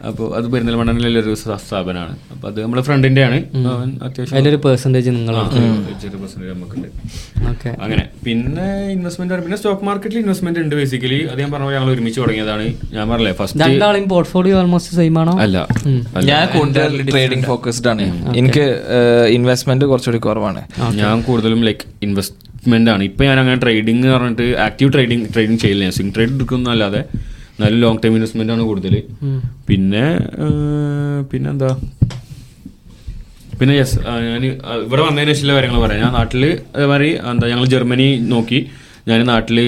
[0.09, 2.13] അപ്പോൾ അത് പെരിന്തൽമണ്ണനിലെ ഒരു സ്ഥാപനമാണ്.
[2.33, 3.37] അപ്പോൾ അത് നമ്മുടെ ഫ്രണ്ടിന്റെ ആണ്
[3.73, 5.35] അവൻ അത്യാവശ്യം പെർസെന്റേജ് നിങ്ങൾ
[6.03, 6.87] ചെറിയ പെർസെന്റേജ് നമുക്കുണ്ട്.
[7.51, 7.69] ഓക്കെ.
[7.85, 8.03] അങ്ങനെ.
[8.25, 12.65] പിന്നെ ഇൻവെസ്റ്റ്മെന്റ് പിന്നെ സ്റ്റോക്ക് മാർക്കറ്റിൽ ഇൻവെസ്റ്റ്മെന്റ് ഉണ്ട് ബേസിക്കലി അത് ഞാൻ പറഞ്ഞ ഞങ്ങൾ ഒരുമിച്ച് തുടങ്ങിയതാണ്.
[12.95, 15.35] ഞാൻ പറഞ്ഞില്ലേ ഫസ്റ്റ് രണ്ടാളും പോർട്ട്ഫോളിയോ ഓൾമോസ്റ്റ് സെയിം ആണോ?
[15.45, 15.57] അല്ല.
[16.31, 18.07] ഞാൻ കൂടുതൽ ട്രേഡിംഗ് ഫോക്കസ്ഡ് ആണ്.
[18.41, 18.65] എനിക്ക്
[19.37, 20.63] ഇൻവെസ്റ്റ്മെന്റ് കുറച്ചുകൂടി കുറവാണ്.
[21.01, 23.03] ഞാൻ കൂടുതലും ലൈക്ക് ഇൻവെസ്റ്റ്മെന്റ് ആണ്.
[23.11, 26.69] ഇപ്പൊ ഞാൻ അങ്ങനെ ട്രേഡിംഗ് പറഞ്ഞിട്ട് ആക്റ്റീവ് ട്രേഡിംഗ് ട്രേഡിംഗ് ചെയ്യില്ല ഞാൻ സ്വിംഗ് ട്രേഡ് എടുക്കുന്നു
[27.61, 28.95] നല്ല ലോങ് ടൈം ഇൻവെസ്റ്റ്മെന്റ് ആണ് കൂടുതൽ
[29.67, 30.05] പിന്നെ
[31.31, 31.69] പിന്നെന്താ?
[33.59, 33.97] പിന്നെ യെസ്
[34.29, 34.43] ഞാൻ
[34.85, 36.01] ഇവിടെ വന്നതിന് ശേഷമുള്ള കാര്യങ്ങൾ പറയാം.
[36.05, 36.43] ഞാൻ നാട്ടിൽ
[36.75, 38.59] അതേമാതിരി എന്താ ഞങ്ങൾ ജർമ്മനി നോക്കി.
[39.09, 39.59] ഞാൻ നാട്ടിൽ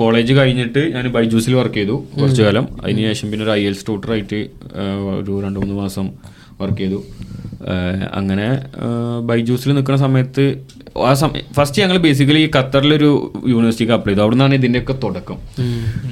[0.00, 2.66] കോളേജ് കഴിഞ്ഞിട്ട് ഞാൻ ബൈജൂസിൽ വർക്ക് ചെയ്തു കുറച്ചു കാലം.
[2.82, 4.40] അതിനുശേഷം പിന്നെ ഒരു ഐ എൽ സ്റ്റൂട്ടറായിട്ട്
[5.20, 6.06] ഒരു രണ്ട് മൂന്ന് മാസം
[6.60, 7.00] വർക്ക് ചെയ്തു.
[8.18, 8.46] അങ്ങനെ
[9.28, 10.44] ബൈജൂസിൽ നിൽക്കുന്ന സമയത്ത്
[11.08, 13.10] ആ സമയം ഫസ്റ്റ് ഞങ്ങൾ ബേസിക്കലി ഖത്തറിലൊരു
[13.52, 14.22] യൂണിവേഴ്സിറ്റിക്ക് അപ്ലൈ ചെയ്തു.
[14.24, 15.38] അവിടെ നിന്നാണ് ഇതിന്റെയൊക്കെ തുടക്കം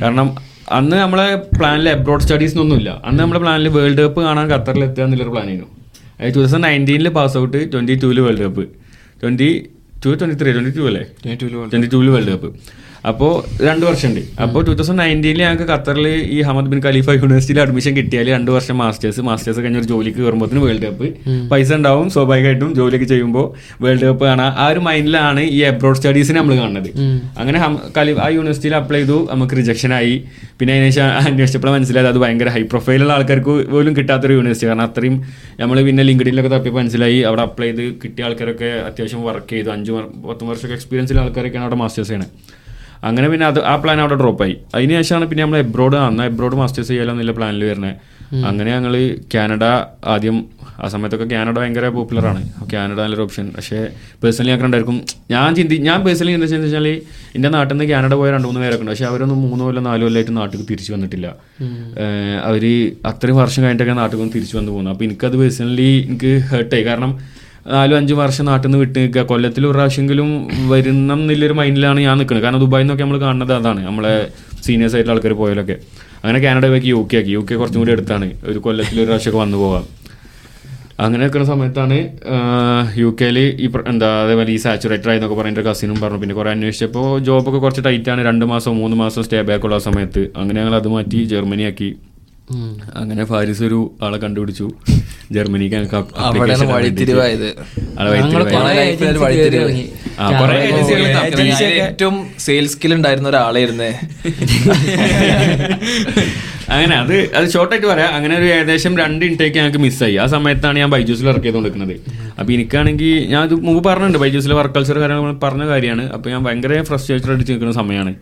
[0.02, 0.28] കാരണം
[0.68, 2.90] അന്ന് നമ്മളെ പ്ലാനിൽ അബ്രോഡ് സ്റ്റഡീസ് ഒന്നുമില്ല.
[3.04, 5.68] അന്ന് നമ്മുടെ പ്ലാനിൽ വേൾഡ് കപ്പ് കാണാൻ ഖത്തറിൽ എത്തുക എന്നുള്ളൊരു പ്ലാനായിരുന്നു
[6.12, 8.64] അതായത് ടൂ തൗസൻഡ് നയന്റീനിൽ പാസ് ഔട്ട് ട്വന്റി ടൂവിൽ world cup
[9.22, 9.48] twenty
[10.04, 11.02] two twenty three twenty two അല്ലേ?
[11.72, 12.48] ട്വന്റി ടൂവിൽ വേൾഡ് കപ്പ്
[13.10, 13.32] അപ്പോൾ
[13.66, 14.22] രണ്ട് വർഷമുണ്ട്.
[14.44, 18.76] അപ്പോൾ ടൂ തൗസൻഡ് നയന്റീനിൽ ഞങ്ങൾക്ക് ഖത്തറിൽ ഈ ഹമദ് ബിൻ ഖലീഫ യൂണിവേഴ്സിറ്റിയിൽ അഡ്മിഷൻ കിട്ടിയാൽ രണ്ട് വർഷം
[18.82, 21.06] മാസ്റ്റേഴ്സ് മാസ്റ്റേഴ്സ് കഴിഞ്ഞ ഒരു ജോലിക്ക് കയറുമ്പോഴത്തേന് വേൾഡ് കപ്പ്
[21.50, 23.46] പൈസ ഉണ്ടാവും സ്വാഭാവികമായിട്ടും ജോലിയൊക്കെ ചെയ്യുമ്പോൾ
[23.84, 24.50] വേൾഡ് കപ്പ് കാണാം.
[24.62, 26.90] ആ ഒരു മൈൻഡിലാണ് ഈ അബ്രോഡ് സ്റ്റഡീസിനെ നമ്മൾ കാണുന്നത്.
[27.40, 27.60] അങ്ങനെ
[27.98, 30.16] ഖലീഫ ആ യൂണിവേഴ്സിറ്റിയിൽ അപ്ലൈ ചെയ്തു നമുക്ക് റിജക്ഷൻ ആയി.
[30.60, 35.16] പിന്നെ അതിനുശേഷം അന്വേഷിച്ചപ്പോൾ മനസ്സിലായത് അത് ഭയങ്കര ഹൈ പ്രൊഫൈലുള്ള ആൾക്കാർക്ക് പോലും കിട്ടാത്തൊരു യൂണിവേഴ്സിറ്റി കാരണം അത്രയും
[35.62, 37.18] നമ്മൾ പിന്നെ ലിങ്ക്ഡിനിലൊക്കെ തപ്പിയപ്പോൾ മനസ്സിലായി.
[37.30, 39.70] അവിടെ അപ്ലൈ ചെയ്ത് കിട്ടിയ ആൾക്കാരൊക്കെ അത്യാവശ്യം വർക്ക് ചെയ്തു.
[39.76, 39.92] അഞ്ച്
[40.28, 42.32] പത്ത് വർഷമൊക്കെ എക്സ്പീരിയൻസിലുള്ള ആൾക്കാരൊക്കെയാണ് അവിടെ മാസ്റ്റേഴ്സ് ചെയ്യണത്
[43.06, 46.92] അങ്ങനെ പിന്നെ അത് ആ പ്ലാൻ അവിടെ ഡ്രോപ്പായി അതിന് ശേഷമാണ് പിന്നെ നമ്മൾ എബ്രോഡ് അന്ന് എബ്രോഡ് മാസ്റ്റേഴ്സ്
[46.92, 47.96] ചെയ്യാമെന്നുള്ള പ്ലാനിൽ വരുന്നത്
[48.48, 48.94] അങ്ങനെ ഞങ്ങൾ
[49.34, 49.64] കാനഡ
[50.14, 50.38] ആദ്യം
[50.82, 52.40] ആ സമയത്തൊക്കെ കാനഡ ഭയങ്കര പോപ്പുലറാണ്
[52.72, 53.78] കാനഡ നല്ലൊരു ഓപ്ഷൻ പക്ഷേ
[54.22, 54.98] പേഴ്സണലി ഞങ്ങൾക്ക് ഉണ്ടായിരിക്കും
[55.34, 56.88] ഞാൻ ചിന്തി ഞാൻ പേഴ്സണലി എന്താ വെച്ചാൽ വെച്ചാൽ
[57.36, 58.92] എന്റെ നാട്ടിൽ നിന്ന് കാനഡ പോയ രണ്ട് മൂന്ന് പേരൊക്കെ ഉണ്ട്.
[58.92, 61.28] പക്ഷേ അവരൊന്നും മൂന്ന് കൊല്ലം നാല് കൊല്ലമായിട്ട് നാട്ടിൽ തിരിച്ചു വന്നിട്ടില്ല.
[62.48, 62.64] അവർ അവർ
[63.10, 64.92] അത്രയും വർഷം കഴിഞ്ഞിട്ടൊക്കെ നാട്ടിൽ നിന്ന് തിരിച്ചു വന്ന് പോകുന്നു.
[64.94, 67.12] അപ്പോൾ എനിക്കത് പേഴ്സണലി എനിക്ക് ഹേർട്ടായി കാരണം
[67.74, 70.28] നാലും അഞ്ചും വർഷം നാട്ടിൽ നിന്ന് വിട്ട് നിൽക്കുക കൊല്ലത്തിൽ ഒരു പ്രാവശ്യമെങ്കിലും
[70.72, 72.44] വരുന്ന എന്നുള്ളൊരു മൈൻഡിലാണ് ഞാൻ നിൽക്കുന്നത്.
[72.44, 73.80] കാരണം ദുബായിൽ നിന്നൊക്കെ നമ്മൾ കാണുന്നത് അതാണ്.
[73.86, 74.14] നമ്മളെ
[74.66, 75.76] സീനിയേഴ്സ് ആയിട്ടുള്ള ആൾക്കാർ പോയാലൊക്കെ
[76.22, 77.30] അങ്ങനെ കാനഡ പോയി യു കെ ആക്കി.
[77.36, 78.28] യു കെ കുറച്ചും കൂടി അടുത്താണ്.
[78.50, 79.86] ഒരു കൊല്ലത്തിൽ ഒരു പ്രാവശ്യമൊക്കെ വന്നു പോകാം
[81.04, 81.96] അങ്ങനെ നിൽക്കുന്ന സമയത്താണ്
[83.00, 86.20] യു കെയിൽ ഈ എന്താ അതേപോലെ ഈ സാച്ചുറേറ്റർ ആയി എന്നൊക്കെ പറഞ്ഞ കസിനും പറഞ്ഞു.
[86.22, 90.24] പിന്നെ കുറേ അന്വേഷിച്ചപ്പോൾ ജോബൊക്കെ കുറച്ച് ടൈറ്റാണ് രണ്ട് മാസം മൂന്ന് മാസം സ്റ്റേ ബാക്ക് ഉള്ള സമയത്ത്.
[90.36, 91.90] അങ്ങനെ ഞങ്ങൾ അത് മാറ്റി ജർമ്മനി ആക്കി.
[92.98, 94.66] അങ്ങനെ ഫാരിസ് ഒരു ആളെ കണ്ടുപിടിച്ചു.
[95.32, 95.76] ജർമ്മനിക്ക്
[101.86, 103.90] ഏറ്റവും സെയിൽസ് സ്കിൽ ഉണ്ടായിരുന്ന ഒരാളായിരുന്നേ.
[106.70, 108.10] അങ്ങനെ അത് അത് ഷോർട്ടായിട്ട് പറയാം.
[108.14, 111.94] അങ്ങനെ ഒരു ഏകദേശം രണ്ട് ഇൻടേക്ക് ഞങ്ങൾക്ക് മിസ്സായി ആ സമയത്താണ് ഞാൻ ബൈജൂസിൽ വർക്ക് ചെയ്തുകൊണ്ടിരിക്കുന്നത്
[112.38, 116.04] അപ്പോൾ എനിക്കാണെങ്കിൽ ഞാൻ ഇത് മുമ്പ് പറഞ്ഞിട്ടുണ്ട് ബൈജൂസിലെ വർക്ക് കൾച്ചർ കാര്യങ്ങൾ പറഞ്ഞ കാര്യമാണ്.
[116.12, 118.14] അപ്പൊ ഞാൻ ഭയങ്കര ഫ്രസ്ട്രേറ്റഡ് അടിച്ച് നിൽക്കുന്ന സമയമാണ്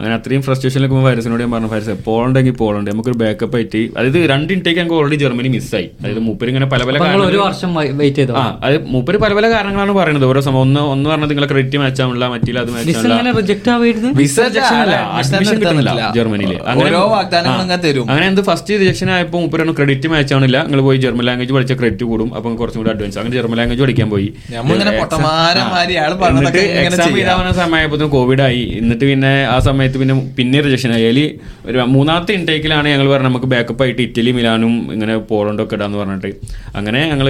[0.00, 4.52] അങ്ങനെ അത്രയും ഫ്രസ്ട്രേഷൻ നിൽക്കുമ്പോൾ ഫൈറസിനോട് ഞാൻ പറഞ്ഞു ഫൈറസ് പോളുണ്ടെങ്കിൽ പോളുണ്ട് നമുക്കൊരു ബാക്കപ്പ് ആയിട്ട് അതായത് രണ്ട്
[4.52, 8.32] ഇൻടേക്ക് ഞങ്ങൾക്ക് ഓൾറെഡി ജർമ്മനി മിസ്സായി അതായത് മൂപ്പര് ഇങ്ങനെ പല പല ഒരു വർഷം വെയിറ്റ് ചെയ്തു?
[8.32, 10.24] ആ അത് മൂപ്പര് പല പല കാരണങ്ങളാണ് പറയുന്നത്.
[10.26, 12.68] ഓരോ സമയം ഒന്ന് ഒന്ന് പറഞ്ഞത് നിങ്ങളെ ക്രെഡിറ്റ് മാച്ച് ആവില്ല മറ്റില്ല അത്
[15.20, 16.58] admission കിട്ടുന്നില്ല ജർമ്മനിയിൽ.
[16.66, 20.62] അങ്ങനെ- എന്ത് ഫസ്റ്റ് റിജക്ഷൻ ആയപ്പോൾ മൂപ്പര് ക്രെഡിറ്റ് മാച്ച് ആവണില്ല.
[20.62, 22.34] നിങ്ങൾ പോയി ജർമ്മൻ ലാംഗ്വേജ് പഠിച്ച ക്രെഡിറ്റ് കൂടും.
[22.34, 24.32] അപ്പം കുറച്ചും കൂടി അഡ്വാൻസ് അങ്ങനെ ജർമ്മൻ ലാംഗ്വേജ് പഠിക്കാൻ പോയി.
[26.60, 27.06] എക്സാം.
[27.18, 28.74] എഴുതാവുന്ന സമയമായപ്പോൾ കോവിഡ് ആയി.
[28.78, 31.04] എന്നിട്ട് പിന്നെ ആ സമയത്ത് പിന്നെ പിന്നെ റിജക്ഷൻ ആയി.
[31.08, 31.18] അതിൽ
[31.68, 36.30] ഒരു മൂന്നാമത്തെ ഇൻടേക്കിലാണ് ഞങ്ങൾ പറഞ്ഞത് നമുക്ക് ബാക്കപ്പ് ആയിട്ട് ഇറ്റലി മിലാനും ഇങ്ങനെ പോളണ്ടൊക്കെ ഇടാന്ന് പറഞ്ഞിട്ട്.
[36.78, 37.28] അങ്ങനെ ഞങ്ങൾ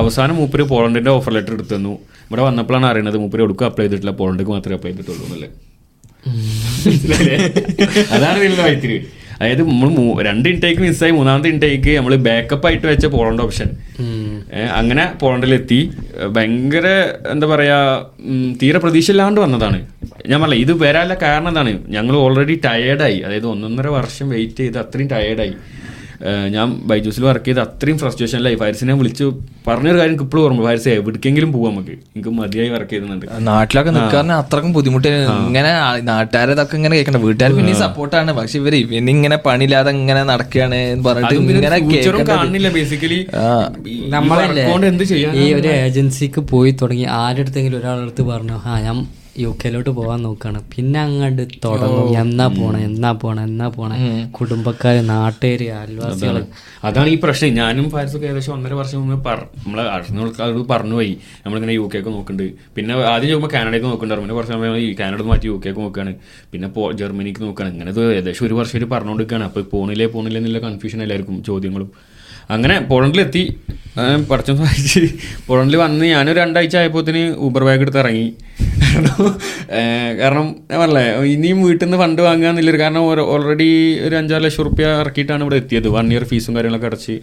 [0.00, 1.92] അവസാനം മൂപ്പര് പോളണ്ടിന്റെ ഓഫർ ലെറ്റർ എടുത്തു തന്നു.
[2.28, 4.14] ഇവിടെ വന്നപ്പോഴാണ് അറിയുന്നത് മൂപ്പര് എടുക്കുക അപ്ലൈ ചെയ്തിട്ടില്ല.
[4.20, 5.50] പോളണ്ടിക്ക് മാത്രമേ അപ്ലൈ ചെയ്തിട്ടുള്ളൂ എന്നല്ലേ
[8.16, 8.98] അതാണ് വലിയ വൈത്തിരി.
[9.38, 9.90] അതായത് നമ്മൾ
[10.28, 13.70] രണ്ട് ഇൻടേക്ക് മിസ്സായി മൂന്നാമത്തെ ഇൻടേക്ക് നമ്മൾ ബാക്കപ്പ് ആയിട്ട് വെച്ച പോളണ്ട് ഓപ്ഷൻ
[14.78, 15.78] അങ്ങനെ പോളണ്ടിലെത്തി.
[16.36, 16.86] ഭയങ്കര
[17.32, 17.78] എന്താ പറയാ
[18.62, 19.78] തീരെ പ്രതീക്ഷ ഇല്ലാണ്ട് വന്നതാണ്.
[20.30, 21.72] ഞാൻ പറഞ്ഞ ഇത് വരാനുള്ള കാരണം എന്താണ്?
[21.96, 25.54] ഞങ്ങൾ ഓൾറെഡി ടയേർഡായി അതായത് ഒന്നൊന്നര വർഷം വെയിറ്റ് ചെയ്ത് അത്രയും ടയേർഡായി
[26.54, 29.24] ഞാൻ ബൈജൂസിൽ വർക്ക് ചെയ്ത് അത്രയും ഫ്രസ്ട്രേഷനിലായി ഫയർസിനെ വിളിച്ച്
[29.66, 34.72] പറഞ്ഞൊരു കാര്യം ഇപ്പോഴും ഓർമ്മ ഫയർസ് എവിടേക്കെങ്കിലും പോവാം നമുക്ക് എനിക്ക് മതിയായി വർക്ക് ചെയ്യുന്നുണ്ട് നാട്ടിലൊക്കെ നിൽക്കാൻ അത്രക്കും
[34.76, 35.12] ബുദ്ധിമുട്ട്.
[35.48, 35.72] ഇങ്ങനെ
[36.10, 37.20] നാട്ടുകാരതൊക്കെ ഇങ്ങനെ കേൾക്കണ്ട.
[37.26, 43.20] വീട്ടുകാർ പിന്നെ സപ്പോർട്ടാണ് പക്ഷെ ഇവർ ഇവന് ഇങ്ങനെ പണിയില്ലാതെ ഇങ്ങനെ നടക്കുകയാണ് എന്ന് പറഞ്ഞിട്ട് ഇങ്ങനെ കാണില്ല ബേസിക്കലി
[44.16, 44.66] നമ്മളെ
[45.44, 47.06] ഈ ഒരു ഏജൻസിക്ക് പോയി തുടങ്ങി.
[47.20, 48.96] ആരുടെ ആരെടുത്തെങ്കിലും ഒരാളടുത്ത് പറഞ്ഞു ആ ഞാൻ
[49.42, 50.58] യു കെയിലോട്ട് പോകാൻ നോക്കാണ്.
[50.72, 52.08] പിന്നെ അങ്ങോട്ട് തുടങ്ങും.
[52.22, 53.96] എന്നാ പോണേ എന്നാ പോണേ എന്നാ പോണേ.
[54.36, 56.38] കുടുംബക്കാര് നാട്ടുകാര് അയൽവാസികൾ.
[56.88, 57.08] അതാണ്.
[57.14, 57.50] ഈ പ്രശ്നം.
[57.60, 59.30] ഞാനും ഫാരിസൊക്കെ ഏകദേശം ഒന്നര വർഷം മുമ്പ്
[59.64, 61.14] നമ്മൾ അറിഞ്ഞോട് അറിഞ്ഞ പറഞ്ഞു പോയി.
[61.44, 65.48] നമ്മളിങ്ങനെ യു കെക്ക് നോക്കുന്നുണ്ട് പിന്നെ ആദ്യം ചോദിക്കുമ്പോൾ കാനഡയ്ക്ക് നോക്കുന്നുണ്ട് പിന്നെ കുറച്ച് സമയം ഈ കാനഡ മാറ്റി
[65.52, 66.14] യു കെക്ക് നോക്കുകയാണ്
[66.54, 66.70] പിന്നെ
[67.02, 71.90] ജർമ്മനിക്ക് നോക്കുകയാണ് ഇങ്ങനെ ഏകദേശം ഒരു വർഷം പറഞ്ഞുകൊണ്ടിരിക്കുകയാണ് അപ്പോൾ പോണില്ലേ പോണില്ലേ എന്നുള്ള കൺഫ്യൂഷൻ എല്ലാവർക്കും ചോദ്യങ്ങളും.
[72.50, 73.42] അങ്ങനെ പോളണ്ടിലെത്തി.
[74.30, 75.00] പഠിച്ചം സഹായിച്ച്.
[75.46, 78.26] പോളണ്ടിൽ വന്ന് ഞാനൊരു രണ്ടാഴ്ച ആയപ്പോത്തിന് ഊബർ ബാഗ് എടുത്ത് ഇറങ്ങി.
[80.20, 83.00] കാരണം ഞാൻ പറഞ്ഞേ ഇനിയും വീട്ടിൽ നിന്ന് ഫണ്ട് വാങ്ങുക എന്നില്ലൊരു കാരണം
[83.34, 85.88] ഓൾറെഡി ഒരു അഞ്ചാറ് ലക്ഷം റുപ്യ ഇറക്കിയിട്ടാണ് ഇവിടെ എത്തിയത്.
[85.88, 87.16] വൺ ഇയർ ഫീസും കാര്യങ്ങളൊക്കെ അടച്ച്.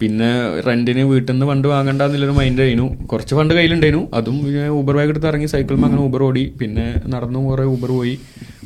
[0.00, 0.30] പിന്നെ
[0.66, 2.86] റെന്റിന് വീട്ടിൽ നിന്ന് ഫണ്ട് വാങ്ങണ്ട എന്നുള്ളൊരു മൈൻഡ് ആയിരുന്നു.
[3.12, 4.04] കുറച്ച് ഫണ്ട് കയ്യിലുണ്ടായിരുന്നു.
[4.14, 4.36] അതും
[4.80, 6.44] ഊബർ ബാഗ് എടുത്ത് ഇറങ്ങി സൈക്കിളിൽ അങ്ങനെ ഊബർ ഓടി.
[6.60, 8.14] പിന്നെ നടന്നും കുറേ ഊബർ പോയി.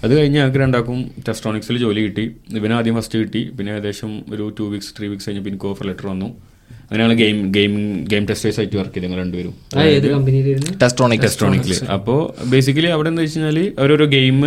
[0.05, 2.25] അത് കഴിഞ്ഞ് ഞങ്ങൾക്ക് രണ്ടാക്കും ടെസ്ട്രോണിക്സിൽ ജോലി കിട്ടി.
[2.59, 3.43] ഇവന് ആദ്യം ഫസ്റ്റ് കിട്ടി.
[3.57, 6.29] പിന്നെ ഏകദേശം ഒരു ടു വീക്സ് ത്രീ വീക്സ് കഴിഞ്ഞ് പിന്നെ ഓഫർ ലെറ്റർ വന്നു.
[6.89, 7.75] അങ്ങനെയാണ് ഗെയിം ഗെയിം
[8.11, 9.53] ഗെയിം ടെസ്റ്റേഴ്സ് ആയിട്ട് വർക്ക് ചെയ്ത് ഞങ്ങൾ രണ്ടുപേരും.
[9.77, 12.19] ആ ഏത് കമ്പനിയിലായിരുന്നു ടെസ്ട്രോണിക് ടെസ്ട്രോണിക്കിൽ അപ്പോൾ
[12.53, 14.39] ബേസിക്കലി അവിടെ എന്താ വെച്ച് കഴിഞ്ഞാൽ അവരൊരു ഗെയിം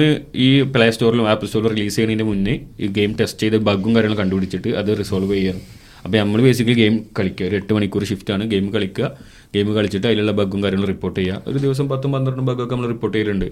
[0.48, 4.72] ഈ പ്ലേ സ്റ്റോറിലും ആപ്പ് സ്റ്റോറിലും റിലീസ് ചെയ്യുന്നതിന് മുന്നേ ഈ ഗെയിം ടെസ്റ്റ് ചെയ്ത് ബഗ്ഗും കാര്യങ്ങളും കണ്ടുപിടിച്ചിട്ട്
[4.82, 5.64] അത് റിസോൾവ് ചെയ്യണം
[6.04, 7.46] അപ്പോൾ നമ്മൾ ബേസിക്കലി ഗെയിം കളിക്കുക.
[7.50, 9.08] ഒരു എട്ട് മണിക്കൂർ ഷിഫ്റ്റാണ് ഗെയിം കളിക്കുക.
[9.56, 13.48] ഗെയിം കളിച്ചിട്ട് അതിലുള്ള ബഗ്ഗും കാര്യങ്ങളും റിപ്പോർട്ട് ചെയ്യുക ഒരു ദിവസം പത്തും പന്ത്രണ്ടും ബഗ്ഗൊക്കെ നമ്മൾ റിപ്പോർട്ട് ചെയ്യലുണ്ട്.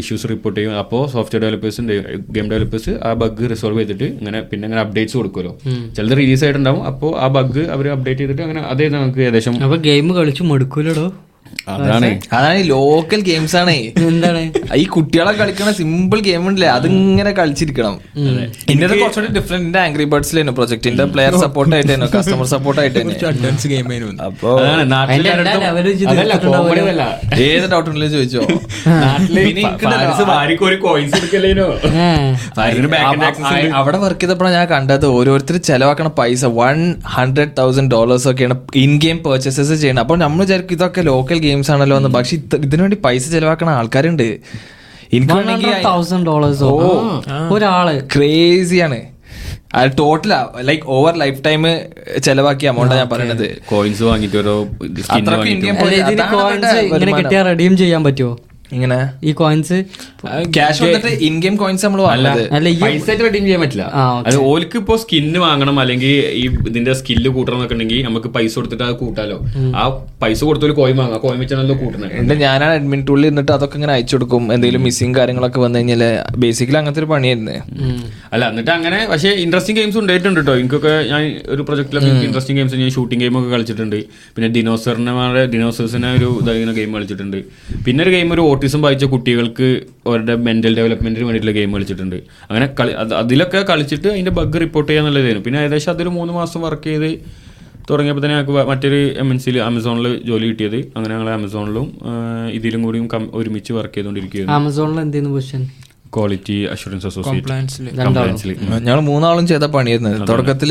[0.00, 0.72] ഇഷ്യൂസ് റിപ്പോർട്ട് ചെയ്യും.
[0.82, 1.96] അപ്പോൾ സോഫ്റ്റ്വെയർ ഡെവലപ്പേഴ്സിന്റെ
[2.36, 5.52] ഗെയിം ഡെവലപ്പേഴ്സ് ആ ബഗ് റിസോൾവ് ചെയ്തിട്ട് ഇങ്ങനെ പിന്നെ അങ്ങനെ അപ്ഡേറ്റ്സ് കൊടുക്കുമല്ലോ
[5.98, 6.82] ചിലത് റിലീസ് ആയിട്ടുണ്ടാവും.
[6.92, 11.06] അപ്പോൾ ആ ബഗ് അവർ അപ്ഡേറ്റ് ചെയ്തിട്ട് അങ്ങനെ അതേ നമുക്ക് ഏകദേശം അപ്പോൾ ഗെയിം കളിച്ച് മടുക്കൂലടോ?
[11.68, 12.08] അതാണ്.
[12.32, 13.74] അതാണ് ലോക്കൽ ഗെയിംസ് ആണ്.
[14.08, 14.42] എന്താണ്?
[14.76, 17.94] ഈ കുട്ടികളെ കളിക്കണ സിമ്പിൾ ഗെയിം ഉണ്ടല്ലേ അതിങ്ങനെ കളിച്ചിരിക്കണം.
[18.72, 23.14] ഇന്റെ കുറച്ചുകൂടി ഡിഫറെന്റ് എന്റെ ആംഗ്രി ബേർഡ്സിലായിരുന്നു പ്രൊജക്ടിന്റെ പ്ലെയർ സപ്പോർട്ട് ആയിട്ടായിരുന്നു കസ്റ്റമർ സപ്പോർട്ട് ആയിട്ടായിരുന്നു
[24.28, 24.52] അപ്പൊ.
[27.46, 28.42] ഏത് ഡൗട്ട് ഉണ്ടെങ്കിലും ചോദിച്ചോ?
[33.78, 36.78] അവിടെ വർക്ക് ചെയ്തപ്പോഴാണ് ഞാൻ കണ്ടത് ഓരോരുത്തർ ചെലവാക്കണ പൈസ വൺ
[37.14, 41.96] ഹൺഡ്രഡ് തൗസൻഡ് ഡോളേഴ്സ് ഒക്കെയാണ് ഇൻ ഗെയിം പെർച്ചേസസ് ചെയ്യണം അപ്പൊ നമ്മൾ വിചാരിക്കും ഇതൊക്കെ ലോക്കൽ ഗെയിംസ് ആണല്ലോ
[41.96, 42.08] എന്ന്.
[42.08, 44.40] പക്ഷെ ഇതിനുവേണ്ടി ഇതിനു വേണ്ടി പൈസ ചെലവാക്കണ ആൾക്കാരുണ്ട്.
[45.14, 45.68] എനിക്ക്
[47.50, 48.00] ഒരാൾ.
[48.16, 49.02] ക്രേസിയാണ്
[49.74, 51.62] അത് total like over life time
[52.24, 54.66] ചെലവാക്കിയ എമൗണ്ടാണ് ഞാൻ പറയുന്നത് കോയിൻസ് വാങ്ങിട്ട് ഓരോ.
[57.18, 58.38] കിട്ടിയാൽ റെഡീം ചെയ്യാൻ പറ്റുമോ
[58.76, 58.98] ഇങ്ങനെ?
[59.28, 59.76] ഈ കോയിൻസ്
[60.56, 62.54] ക്യാഷ് വന്നിട്ട് ഇൻ ഗെയിം കോയിൻസ് നമ്മൾ അല്ല വാങ്ങുന്നത്.
[62.56, 62.68] അല്ല.
[62.76, 63.84] ഈ പൈസ ആയിട്ട് ചെയ്യാൻ പറ്റില്ല.
[64.28, 68.84] അത് ഓൽക്ക് ഇപ്പോ സ്കിന്ന് വാങ്ങണം അല്ലെങ്കിൽ ഈ ഇതിന്റെ സ്കില്ല് കൂട്ടണം എന്നൊക്കെ ഉണ്ടെങ്കിൽ നമുക്ക് പൈസ കൊടുത്തിട്ട്
[68.88, 69.38] അത് കൂട്ടാലോ.
[69.80, 69.84] ആ
[70.22, 71.20] പൈസ കൊടുത്തൊരു കോയിൻ വാങ്ങാം.
[71.26, 74.44] കോയിൻ വെച്ചാണല്ലോ കൂട്ടണേ ഉണ്ട് ഞാനാണ് അഡ്മിൻ ടൂളിൽ ഇന്നിട്ട് അതൊക്കെ ഇങ്ങനെ അയച്ചു കൊടുക്കും.
[74.56, 76.04] എന്തെങ്കിലും മിസ്സിങ് കാര്യങ്ങളൊക്കെ വന്നു കഴിഞ്ഞാൽ
[76.44, 77.56] ബേസിക്കലി അങ്ങനത്തെ ഒരു പണിയായിരുന്നു.
[78.34, 81.22] അല്ല എന്നിട്ട് അങ്ങനെ പക്ഷേ ഇൻട്രസ്റ്റിംഗ് ഗെയിംസ് ഉണ്ടായിട്ടുണ്ട് കേട്ടോ എനിക്കൊക്കെ ഞാൻ
[81.54, 83.98] ഒരു പ്രൊജക്റ്റിലൊക്കെ ഇൻട്രസ്റ്റിംഗ് ഗെയിംസ് ഞാൻ ഷൂട്ടിംഗ് ഗെയിം ഒക്കെ കളിച്ചിട്ടുണ്ട്.
[84.36, 85.12] പിന്നെ ഡിനോസറിനെ
[85.54, 87.38] ഡിനോസേഴ്സിനെ ഒരു ഇതായിരുന്ന ഗെയിം കളിച്ചിട്ടുണ്ട്.
[87.86, 89.68] പിന്നെ ഒരു ഗെയിം ഒരു ഓട്ടിസം വായിച്ച കുട്ടികൾക്ക്
[90.08, 92.18] അവരുടെ മെന്റൽ ഡെവലപ്മെന്റിന് വേണ്ടിയിട്ടുള്ള ഗെയിം കളിച്ചിട്ടുണ്ട്.
[92.50, 92.92] അങ്ങനെ കളി
[93.22, 97.10] അതിലൊക്കെ കളിച്ചിട്ട് അതിന്റെ ബഗ് റിപ്പോർട്ട് ചെയ്യാന്നുള്ളതായിരുന്നു പിന്നെ ഏകദേശം അതൊരു മൂന്ന് മാസം വർക്ക് ചെയ്ത്
[97.88, 100.78] തുടങ്ങിയപ്പോൾ തന്നെ ഞങ്ങൾക്ക് മറ്റൊരു എം എൻ സിയിൽ ആമസോണിൽ ജോലി കിട്ടിയത്.
[100.96, 101.86] അങ്ങനെ ഞങ്ങൾ ആമസോണിലും
[102.58, 103.06] ഇതിലും കൂടിയും
[103.40, 105.62] ഒരുമിച്ച് വർക്ക് ചെയ്തുകൊണ്ടിരിക്കുകയാണ് ആമസോണിൽ എന്തെയ്യുന്നു പൊസിഷൻ
[106.14, 107.52] ക്വാളിറ്റി അഷുറൻസ് അസോസിയേറ്റ്
[108.86, 110.26] ഞങ്ങൾ മൂന്നാളും ചെയ്ത പണിയായിരുന്നു.
[110.30, 110.70] തുടക്കത്തിൽ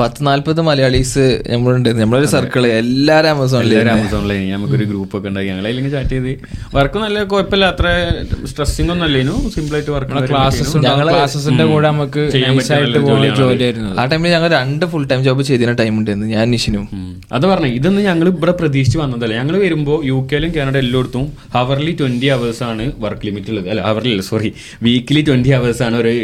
[0.00, 1.88] പത്ത് നാല്പത് മലയാളീസ് നമ്മളുണ്ട്.
[2.00, 5.48] നമ്മളൊരു സർക്കിൾ എല്ലാരും ആമസോണിൽ എല്ലാവരും ആമസോണിലായി നമുക്കൊരു ഗ്രൂപ്പ് ഒക്കെ ഉണ്ടായി.
[5.50, 6.32] ഞങ്ങൾ അല്ലെങ്കിൽ ചാറ്റ് ചെയ്ത്.
[6.76, 7.64] വർക്ക് നല്ല കുഴപ്പമില്ല.
[7.74, 7.86] അത്ര
[8.50, 10.76] സ്ട്രെസ്സിംഗ് ഒന്നും അല്ലേനു സിമ്പിൾ ആയിട്ട് വർക്ക് ക്ലാസ്സസ്
[11.12, 12.24] ക്ലാസ്സസിന്റെ കൂടെ നമുക്ക്
[14.00, 16.84] ആ ടൈമിൽ ഞങ്ങൾ രണ്ട് ഫുൾ ടൈം ജോബ് ചെയ്തിരുന്ന ടൈം ഉണ്ടായിരുന്നു ഞാൻ നിഷിനും.
[17.36, 19.34] അത് പറഞ്ഞു ഇതൊന്നും ഞങ്ങൾ ഇവിടെ പ്രതീക്ഷിച്ച് വന്നതല്ല.
[19.40, 21.24] ഞങ്ങൾ വരുമ്പോൾ യു കെയിലും കാനഡ എല്ലായിടത്തും
[21.56, 23.68] ഹവർലി ട്വന്റി അവേഴ്സ് ആണ് വർക്ക് ലിമിറ്റ് ഉള്ളത്.
[23.72, 24.52] അല്ല ഹവർലി അല്ല സോറി
[24.88, 26.14] വീക്കിലി ട്വന്റി അവേഴ്സ് ആണ് ഒരു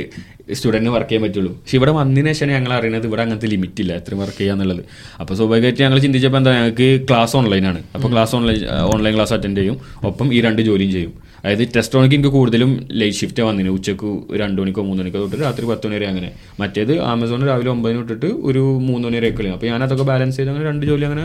[0.58, 1.50] സ്റ്റുഡന്റിന് വർക്ക് ചെയ്യാൻ പറ്റുള്ളൂ.
[1.58, 4.82] പക്ഷെ ഇവിടെ വന്നതിന് ശേഷമാണ് ഞങ്ങൾ അറിയുന്നത് ഇവിടെ അങ്ങനത്തെ ലിമിറ്റ് ഇല്ല എത്ര വർക്ക് ചെയ്യാന്നുള്ളത്
[5.20, 8.58] അപ്പോൾ സ്വാഭാവികമായിട്ട് ഞങ്ങൾ ചിന്തിച്ചപ്പോൾ എന്താ ഞങ്ങൾക്ക് ക്ലാസ് ഓൺലൈനാണ് അപ്പോൾ class online
[8.94, 9.76] online class attend ചെയ്യും.
[10.10, 11.12] ഒപ്പം ഈ രണ്ട് ജോലിയും ചെയ്യും.
[11.44, 13.70] അതായത് ടെസ്റ്റ് ഓണിക്ക് എനിക്ക് കൂടുതലും ലൈറ്റ് ഷിഫ്റ്റ് വന്നിന്.
[13.76, 14.08] ഉച്ചയ്ക്ക്
[14.40, 16.28] രണ്ട് മണിക്കോ മൂന്ന് മണിക്കോ തൊട്ട് രാത്രി പത്ത് മണി വരെ അങ്ങനെ.
[16.60, 20.50] മറ്റേത് ആമസോൺ രാവിലെ ഒമ്പതിന് തൊട്ടിട്ട് ഒരു മൂന്ന് മണി വരെ കളിയും അപ്പോൾ ഞാൻ അതൊക്കെ ബാലൻസ് ചെയ്ത്
[20.52, 21.24] അങ്ങനെ രണ്ട് ജോലി അങ്ങനെ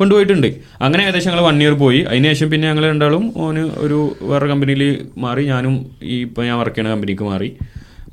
[0.00, 0.48] കൊണ്ടുപോയിട്ടുണ്ട്.
[0.86, 2.02] അങ്ങനെ ഏകദേശം ഞങ്ങൾ വൺ ഇയർ പോയി.
[2.10, 4.00] അതിനുശേഷം പിന്നെ ഞങ്ങൾ രണ്ടാളും ഓന് ഒരു
[4.32, 4.84] വേറെ കമ്പനിയിൽ
[5.26, 5.44] മാറി.
[5.54, 5.76] ഞാനും
[6.14, 7.50] ഈ ഇപ്പോൾ ഞാൻ വർക്ക് ചെയ്യുന്ന കമ്പനിക്ക് മാറി.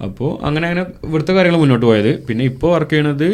[0.05, 2.11] അപ്പോൾ അങ്ങനെ അങ്ങനെ ഇവിടുത്തെ കാര്യങ്ങൾ മുന്നോട്ട് പോയത്.
[2.27, 3.27] പിന്നെ ഇപ്പോൾ വർക്ക് ചെയ്യണത്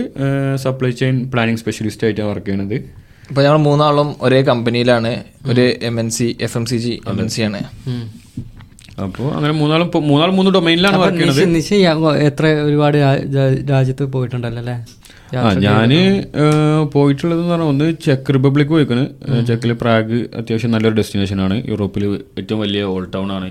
[0.64, 2.78] സപ്ലൈ ചെയിൻ പ്ലാനിങ് സ്പെഷ്യലിസ്റ്റ് ആയിട്ടാണ് വർക്ക് ചെയ്യണത്.
[3.30, 5.12] ഇപ്പൊ ഞങ്ങൾ മൂന്നാളും ഒരേ കമ്പനിയിലാണ്.
[5.52, 7.60] ഒരു M N C F M C G M N C ആണ്.
[9.06, 12.22] അപ്പോ അങ്ങനെ മൂന്നാളും മൂന്നാളും മൂന്ന് ഡൊമൈനിലാണ് വർക്ക് ചെയ്യുന്നത്.
[12.28, 12.98] എത്ര ഒരുപാട്
[13.74, 14.78] രാജ്യത്ത് പോയിട്ടുണ്ടല്ലോ അല്ലേ?
[15.40, 15.92] ആ ഞാൻ
[16.94, 19.04] പോയിട്ടുള്ളത് എന്ന് പറഞ്ഞാൽ ഒന്ന് ചെക്ക് റിപ്പബ്ലിക് പോയിക്കണ്.
[19.50, 21.56] ചെക്കിൽ പ്രാഗ് അത്യാവശ്യം നല്ലൊരു ഡെസ്റ്റിനേഷൻ ആണ്.
[21.72, 22.06] യൂറോപ്പിൽ
[22.40, 23.50] ഏറ്റവും വലിയ ഓൾ ടൗൺ ആണ്.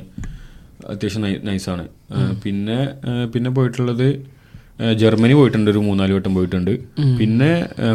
[0.92, 1.84] അത്യാവശ്യം നൈസാണ്
[2.44, 2.78] പിന്നെ
[3.34, 4.08] പിന്നെ പോയിട്ടുള്ളത്
[5.00, 6.72] ജർമ്മനി പോയിട്ടുണ്ട് ഒരു മൂന്നാൽ വട്ടം പോയിട്ടുണ്ട്.
[7.18, 7.50] പിന്നെ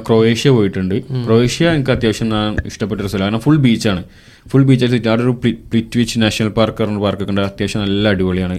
[0.07, 0.95] ക്രൊയേഷ്യ പോയിട്ടുണ്ട്.
[1.25, 3.25] ക്രൊയേഷ്യ എനിക്ക് അത്യാവശ്യം ഞാൻ ഇഷ്ടപ്പെട്ട ഒരു സ്ഥലം.
[3.25, 4.03] കാരണം ഫുൾ ബീച്ചാണ്
[4.51, 5.33] ഫുൾ ബീച്ചായിട്ട് ചുറ്റും അവിടെ ഒരു
[5.71, 7.43] പ്ലിറ്റ്വിച്ച് നാഷണൽ പാർക്ക് പറഞ്ഞ പാർക്കൊക്കെ ഉണ്ട്.
[7.49, 8.57] അത്യാവശ്യം നല്ല അടിപൊളിയാണ്.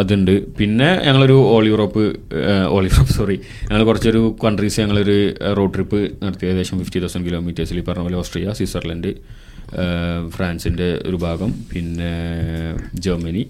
[0.00, 0.34] അതുണ്ട്.
[0.58, 2.02] പിന്നെ ഞങ്ങളൊരു all Europe
[2.74, 3.36] all Europe sorry
[3.70, 5.16] ഞങ്ങൾ കുറച്ചൊരു കൺട്രീസ് ഞങ്ങളൊരു
[5.58, 6.46] റോഡ് ട്രിപ്പ് നടത്തി.
[6.50, 9.12] ഏകദേശം ഫിഫ്റ്റി തൗസൻഡ് കിലോമീറ്റേഴ്സിൽ ഈ പറഞ്ഞ പോലെ ഓസ്ട്രിയ സ്വിറ്റ്സർലൻഡ്
[10.36, 11.52] ഫ്രാൻസിന്റെ ഒരു ഭാഗം.
[11.72, 12.12] പിന്നെ
[13.06, 13.44] ജർമ്മനി.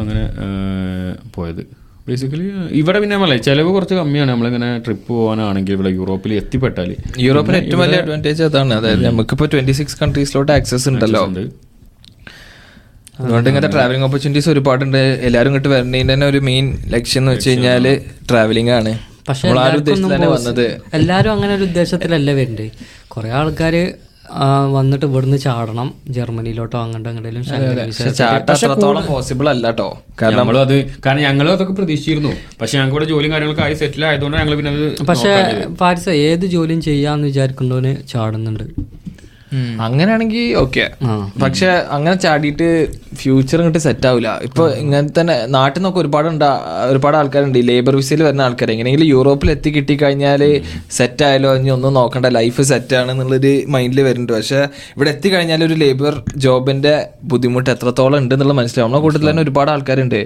[0.00, 0.24] അങ്ങനെ
[1.36, 1.81] പോയത്.
[2.08, 2.46] ബേസിക്കലി
[2.80, 4.30] ഇവിടെ പിന്നെ നമ്മളെ ചിലവ് കുറച്ച് കമ്മിയാണ്.
[4.30, 8.74] നമ്മളിങ്ങനെ ട്രിപ്പ് പോകാനാണെങ്കിൽ ഇവിടെ യൂറോപ്പിൽ എത്തിപ്പെട്ടാൽ യൂറോപ്പിന് ഏറ്റവും വലിയ അഡ്വാന്റേജ് അതാണ്.
[8.74, 11.22] അതായത് നമുക്കിപ്പോൾ ട്വന്റി സിക്സ് കൺട്രീസിലോട്ട് ആക്സസ് ഉണ്ടല്ലോ.
[11.26, 11.42] ഉണ്ട്.
[13.20, 14.98] അതുകൊണ്ട് ഇങ്ങനത്തെ ട്രാവലിംഗ് ഓപ്പർച്യൂണിറ്റീസ് ഒരുപാടുണ്ട്.
[15.28, 17.84] എല്ലാവരും ഇങ്ങോട്ട് വരേണ്ടതിന്റെ തന്നെ ഒരു മെയിൻ ലക്ഷ്യം എന്ന് വെച്ച് കഴിഞ്ഞാൽ
[18.30, 18.92] ട്രാവലിംഗ് ആണ്.
[19.28, 19.48] പക്ഷെ
[20.98, 22.66] എല്ലാവരും അങ്ങനെ ഒരു ഉദ്ദേശത്തിലല്ല വരുന്നത്
[23.08, 24.11] കുറെ ആൾക്കാര് ആ,
[24.76, 25.94] വന്നിട്ട് ഇവിടുന്ന് ചാടണം.
[26.08, 27.10] ജർമ്മനിയിലോട്ടോ അങ്ങോട്ടോ
[29.08, 32.32] പോസിബിൾ അല്ല കേട്ടോ കാരണം നമ്മളും അത് കാരണം ഞങ്ങളും അതൊക്കെ പ്രതീക്ഷിച്ചിരുന്നു.
[32.60, 36.80] പക്ഷെ ഞങ്ങൾക്ക് ഇവിടെ ജോലിയും കാര്യങ്ങളൊക്കെ ആയി സെറ്റിൽ ആയതുകൊണ്ട് ഞങ്ങൾ പിന്നെ അത് പക്ഷെ പാരിസ ഏത് ജോലിയും
[36.80, 38.64] ചെയ്യാന്ന് വിചാരിക്കുന്നവന് ചാടുന്നുണ്ട്.
[39.86, 40.84] അങ്ങനെയാണെങ്കിൽ ഓക്കെ.
[41.42, 42.68] പക്ഷെ അങ്ങനെ ചാടിയിട്ട്
[43.20, 46.28] ഫ്യൂച്ചർ ഇങ്ങോട്ട് സെറ്റ് ആവില്ല ഇപ്പൊ ഇങ്ങനെ തന്നെ നാട്ടിൽ നിന്നൊക്കെ ഒരുപാട്
[46.92, 47.58] ഒരുപാട് ആൾക്കാരുണ്ട്.
[47.62, 50.42] ഈ ലേബർ വിസയിൽ വരുന്ന ആൾക്കാർ എങ്ങനെയെങ്കിലും യൂറോപ്പിൽ എത്തി കിട്ടി കഴിഞ്ഞാൽ
[50.98, 51.50] സെറ്റ് ആയാലോ?
[51.60, 52.26] ഇനി ഒന്നും നോക്കണ്ട.
[52.38, 54.34] ലൈഫ് സെറ്റ് ആണ് എന്നുള്ളൊരു മൈൻഡിൽ വരുന്നുണ്ട്.
[54.38, 54.60] പക്ഷെ
[54.96, 56.14] ഇവിടെ എത്തി കഴിഞ്ഞാൽ ഒരു ലേബർ
[56.46, 56.94] ജോബിന്റെ
[57.32, 58.88] ബുദ്ധിമുട്ട് എത്രത്തോളം ഉണ്ട് എന്നുള്ള മനസ്സിലാവും.
[58.88, 60.20] നമ്മളെ കൂട്ടത്തിൽ തന്നെ ഒരുപാട് ആൾക്കാരുണ്ട്.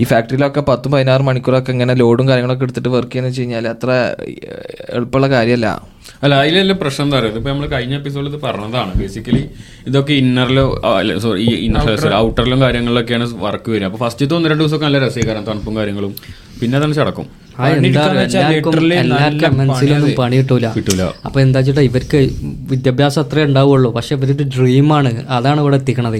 [0.00, 3.90] ഈ ഫാക്ടറിയിലൊക്കെ പത്തും പതിനാറ് മണിക്കൂറൊക്കെ ഇങ്ങനെ ലോഡും കാര്യങ്ങളൊക്കെ എടുത്തിട്ട് വർക്ക് ചെയ്യുന്ന വെച്ച് കഴിഞ്ഞാൽ അത്ര
[4.96, 5.68] എളുപ്പമുള്ള കാര്യമല്ല
[6.24, 8.92] അല്ല അതിലെല്ലാം പ്രശ്നം എന്താ പറയുക ഇപ്പൊ നമ്മൾ കഴിഞ്ഞ എപ്പിസോഡിൽ ഇത് പറഞ്ഞതാണ്.
[9.00, 9.42] ബേസിക്കലി
[9.90, 10.64] ഇതൊക്കെ ഇന്നറിലോ
[11.24, 13.88] സോറി ഈ ഇന്നർ ഔട്ടറിലും കാര്യങ്ങളിലൊക്കെയാണ് വർക്ക് വരിക.
[13.90, 16.14] അപ്പൊ ഫസ്റ്റ് ഒന്ന് രണ്ട് ദിവസമൊക്കെ നല്ല രസീകരണം തണുപ്പും കാര്യങ്ങളും.
[16.60, 17.28] പിന്നെ അതാണ് ചടക്കും.
[19.60, 20.66] മനസ്സിലൊന്നും പണി കിട്ടൂല.
[20.76, 21.02] കിട്ടൂല.
[21.26, 22.18] അപ്പൊ എന്താ വെച്ചിട്ടാ ഇവർക്ക്
[22.70, 23.88] വിദ്യാഭ്യാസം അത്രേ ഉണ്ടാവുള്ളൂ.
[23.96, 26.18] പക്ഷെ ഇവരുടെ ഡ്രീമാണ് അതാണ് ഇവിടെ എത്തിക്കണത്.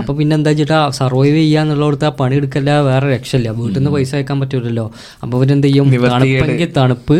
[0.00, 3.50] അപ്പൊ പിന്നെ എന്താ വെച്ചിട്ടാ സർവൈവ് ചെയ്യാന്നുള്ളടത്ത് ആ പണി എടുക്കല്ല വേറെ രക്ഷയില്ല.
[3.60, 4.86] വീട്ടിൽ നിന്ന് പൈസ അയക്കാൻ പറ്റൂലല്ലോ.
[5.22, 5.88] അപ്പൊ ഇവരെന്ത് ചെയ്യും?
[6.14, 7.18] തണുപ്പെങ്കിൽ തണുപ്പ്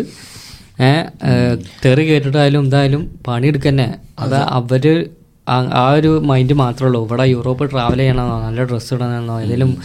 [1.85, 4.35] തെറി കേട്ടിട്ടായാലും എന്തായാലും പണി തന്നെ അത്.
[4.35, 5.11] അവർ
[5.49, 7.07] ആ- ഒരു മൈൻഡ് മാത്രമേ ഉള്ളൂ.
[7.07, 9.77] ഇവിടെ യൂറോപ്പ് ട്രാവൽ ചെയ്യണമെന്നോ നല്ല ഡ്രസ്സ് ഇടണമെന്നോ ഏതെങ്കിലും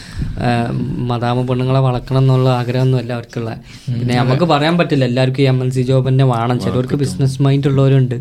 [1.07, 5.05] മതാമ പെണ്ണുങ്ങളെ വളക്കണം എന്നുള്ള ആഗ്രഹമൊന്നും അല്ല അവർക്കുള്ള പിന്നെ നമുക്ക് പറയാൻ പറ്റില്ല.
[5.05, 6.59] എല്ലാവർക്കും എം എൻ സി ജോബ് തന്നെ വേണം.
[6.59, 8.15] ചിലവർക്ക് ബിസിനസ് മൈൻഡ് ഉള്ളവരുണ്ട്.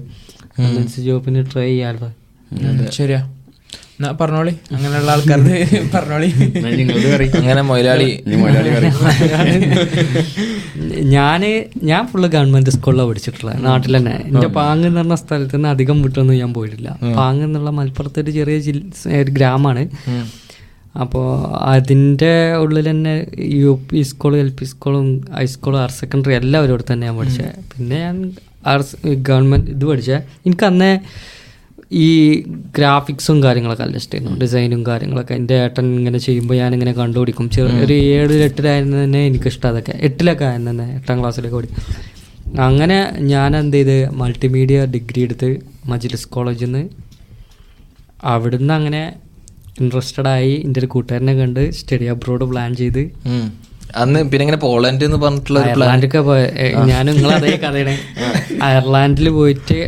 [0.59, 3.31] എം എൻ സി ജോബിന് ട്രൈ ചെയ്യാമല്ലോ ശരിയാ.
[4.21, 4.57] പറഞ്ഞോളി.
[4.75, 5.39] അങ്ങനെയുള്ള ആൾക്കാർ
[5.95, 6.33] പറഞ്ഞോളി.
[7.39, 8.23] അങ്ങനെ മൊയിലാളി.
[8.27, 8.37] ഇനി
[11.13, 11.43] ഞാൻ
[11.85, 16.37] ഞാൻ ഫുള്ള് ഗവൺമെന്റ് സ്കൂളിലാണ് പഠിച്ചിട്ടുള്ളത് നാട്ടിൽ തന്നെ എന്റെ പാങ് എന്ന് പറഞ്ഞ സ്ഥലത്ത് നിന്ന് അധികം വിട്ടൊന്നും
[16.37, 16.89] ഞാൻ പോയിട്ടില്ല.
[17.17, 18.83] പാങ് എന്നുള്ള മലപ്പുറത്തെ ഒരു ചെറിയ ജില്ല
[19.21, 19.83] ഒരു ഗ്രാമമാണ്
[20.97, 21.27] അപ്പോൾ
[21.69, 23.15] അതിന്റെ ഉള്ളിൽ തന്നെ
[23.57, 27.99] യു പി സ്കൂളും എൽ പി സ്കൂളും ഹൈസ്കൂളും ഹയർ സെക്കൻഡറി എല്ലാം ഒരിടത്ത് തന്നെ ഞാൻ പഠിച്ചത് പിന്നെ
[27.99, 28.19] ഞാൻ
[29.23, 30.93] ഗവൺമെന്റ് ഇത് പഠിച്ചത് എനിക്ക് അന്നേ
[31.95, 32.09] ഈ
[32.77, 34.39] ഗ്രാഫിക്സും കാര്യങ്ങളൊക്കെ അല്ല ഇഷ്ടമായിരുന്നു.
[34.41, 35.35] ഡിസൈനും കാര്യങ്ങളൊക്കെ.
[35.35, 37.51] എന്റെ ഏട്ടൻ ഇങ്ങനെ ചെയ്യുമ്പോൾ ഞാൻ ഇങ്ങനെ കണ്ടുപിടിക്കും.
[37.51, 39.95] ചെറിയ ഒരു ഏഴ് എട്ടിലായിരുന്നു തന്നെ എനിക്കിഷ്ടം അതൊക്കെ.
[40.01, 41.69] എട്ടിലൊക്കെ ആയിരുന്നു തന്നെ എട്ടാം ക്ലാസ്സിലൊക്കെ ഓടി
[42.61, 42.99] അങ്ങനെ
[43.33, 43.97] ഞാൻ എന്ത് ചെയ്ത്?
[44.15, 45.49] മൾട്ടിമീഡിയ ഡിഗ്രി എടുത്ത്
[45.87, 46.83] മജിലിസ് കോളേജിൽ നിന്ന്
[48.25, 49.03] അവിടുന്ന് അങ്ങനെ
[49.81, 53.03] ഇൻട്രസ്റ്റഡ് ആയി എന്റെ ഒരു കൂട്ടുകാരനെ കണ്ട് സ്റ്റഡി അബ്രോഡ് പ്ലാൻ ചെയ്ത്.
[54.03, 56.41] അന്ന് പിന്നെ ഇങ്ങനെ പോളണ്ട് എന്ന് പറഞ്ഞിട്ടുള്ള അയർലാൻഡൊക്കെ പോയ
[56.91, 57.07] ഞാൻ
[57.65, 57.95] കഥയാണ്.
[58.63, 59.79] അയർലാൻഡിൽ പോയിട്ട്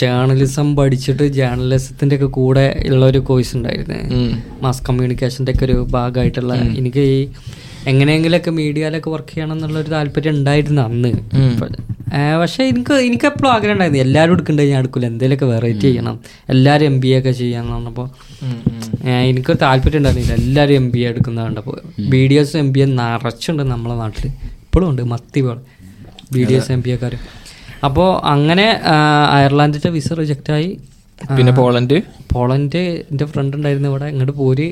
[0.00, 4.20] ജേർണലിസം പഠിച്ചിട്ട് ജേർണലിസത്തിന്റെ ഒക്കെ കൂടെ ഉള്ള ഒരു കോഴ്സ് ഉണ്ടായിരുന്നു.
[4.62, 6.54] മാസ് കമ്മ്യൂണിക്കേഷന്റെ ഒക്കെ ഒരു ഭാഗമായിട്ടുള്ള.
[6.80, 7.20] എനിക്ക് ഈ
[7.90, 11.10] എങ്ങനെയെങ്കിലൊക്കെ മീഡിയയിലൊക്കെ വർക്ക് ചെയ്യണം എന്നുള്ള ഒരു താല്പര്യം ഉണ്ടായിരുന്നു അന്ന്.
[12.40, 14.02] പക്ഷെ എനിക്ക് എനിക്ക് എപ്പോഴും ആഗ്രഹം ഉണ്ടായിരുന്നു.
[14.06, 16.16] എല്ലാവരും എടുക്കണ്ടേ ഞാൻ എടുക്കില്ല എന്തെങ്കിലുമൊക്കെ വെറൈറ്റി ചെയ്യണം.
[16.54, 18.08] എല്ലാവരും എം ബി എ ഒക്കെ ചെയ്യാന്ന് പറഞ്ഞപ്പോൾ
[19.30, 20.34] എനിക്ക് താല്പര്യം ഉണ്ടായിരുന്നില്ല.
[20.42, 21.76] എല്ലാവരും എം ബി എ എടുക്കുന്ന കണ്ടപ്പോൾ
[22.12, 24.26] B D S M B A നിറച്ചുണ്ട് നമ്മളെ നാട്ടിൽ
[24.64, 25.02] ഇപ്പോഴും ഉണ്ട്.
[25.12, 25.60] മത്തി പോലെ.
[26.34, 27.14] B D S M B എക്കാർ
[27.88, 28.66] അപ്പോൾ അങ്ങനെ
[29.36, 30.70] അയർലാൻഡിന്റെ വിസ റിജക്റ്റ് ആയി.
[31.36, 31.96] പിന്നെ പോളണ്ട്
[32.32, 32.82] പോളണ്ട്?
[33.10, 34.06] എന്റെ ഫ്രണ്ട് ഉണ്ടായിരുന്നു ഇവിടെ.
[34.12, 34.68] ഇങ്ങോട്ട് പോര്.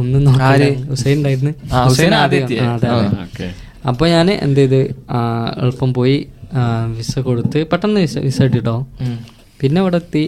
[0.00, 1.52] ഒന്നും നോക്കാതെ ഹുസൈൻ ഉണ്ടായിരുന്നു
[1.86, 2.46] ഹുസൈൻ ആദ്യം.
[3.90, 4.80] അപ്പോൾ ഞാൻ എന്ത് ചെയ്ത്?
[5.62, 6.16] എളുപ്പം പോയി
[6.96, 8.76] വിസ കൊടുത്ത് പെട്ടെന്ന് വിസ വിസ കിട്ടിട്ടോ.
[9.60, 10.24] പിന്നെ ഇവിടെ എത്തി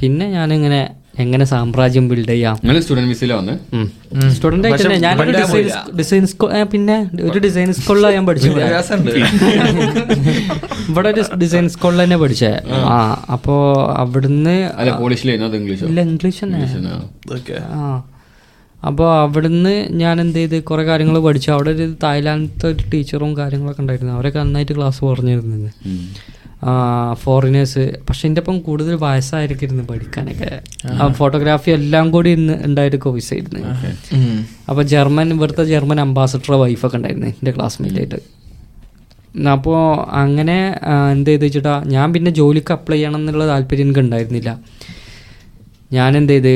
[0.00, 0.82] പിന്നെ ഞാനിങ്ങനെ
[1.18, 2.58] എങ്ങനെ സാമ്രാജ്യം ബിൽഡ് ചെയ്യാം?
[2.64, 3.54] നിങ്ങൾ സ്റ്റുഡന്റ് വിസിലാ വന്ന്?
[4.30, 8.60] സ്റ്റുഡന്റ് ആയിട്ട് ഞാൻ ഡിസൈൻ ഡിസൈൻ സ്കൂൾ പിന്നെ ഒരു ഡിസൈൻ സ്കൂളിലാണ് ഞാൻ പഠിച്ചത്.
[10.88, 12.52] ഇവിടെ ഒരു ഡിസൈൻ സ്കൂളിൽ തന്നെ പഠിച്ചേ.
[12.72, 13.26] ആ.
[13.32, 13.54] അപ്പോ
[13.96, 14.70] അവിടുന്ന്
[15.84, 16.44] ഇല്ല ഇംഗ്ലീഷ്?
[16.44, 16.62] തന്നെ
[17.34, 18.02] ഓക്കെ ആ.
[18.86, 20.62] അപ്പോൾ അവിടുന്ന് ഞാൻ എന്ത് ചെയ്ത്?
[20.62, 21.50] കുറേ കാര്യങ്ങൾ പഠിച്ചു.
[21.50, 24.12] അവിടെ ഒരു തായ്ലാൻഡത്തെ ഒരു ടീച്ചറും കാര്യങ്ങളൊക്കെ ഉണ്ടായിരുന്നു.
[24.12, 25.70] അവരൊക്കെ നന്നായിട്ട് ക്ലാസ് പറഞ്ഞിരുന്നത്
[27.22, 30.50] ഫോറിനേഴ്സ് പക്ഷെ എന്റെ ഒപ്പം കൂടുതൽ വയസ്സായിരിക്കും പഠിക്കാനൊക്കെ.
[31.18, 33.62] ഫോട്ടോഗ്രാഫി എല്ലാം കൂടി ഇന്ന് ഉണ്ടായിട്ട് കോഴ്സ് ആയിരുന്നു
[34.70, 38.20] അപ്പോൾ ജർമ്മൻ ഇവിടുത്തെ ജർമ്മൻ അംബാസഡർ വൈഫൊക്കെ ഉണ്ടായിരുന്നു എന്റെ ക്ലാസ്മേറ്റ് ആയിട്ട്
[39.54, 39.78] അപ്പോൾ
[40.22, 40.56] അങ്ങനെ
[41.12, 44.50] എന്ത് ചെയ്ത് വെച്ചിട്ടാ ഞാൻ പിന്നെ ജോലിക്ക് അപ്ലൈ ചെയ്യണം എന്നുള്ള താല്പര്യം എനിക്ക് ഉണ്ടായിരുന്നില്ല.
[45.96, 46.54] ഞാൻ എന്ത് ചെയ്ത്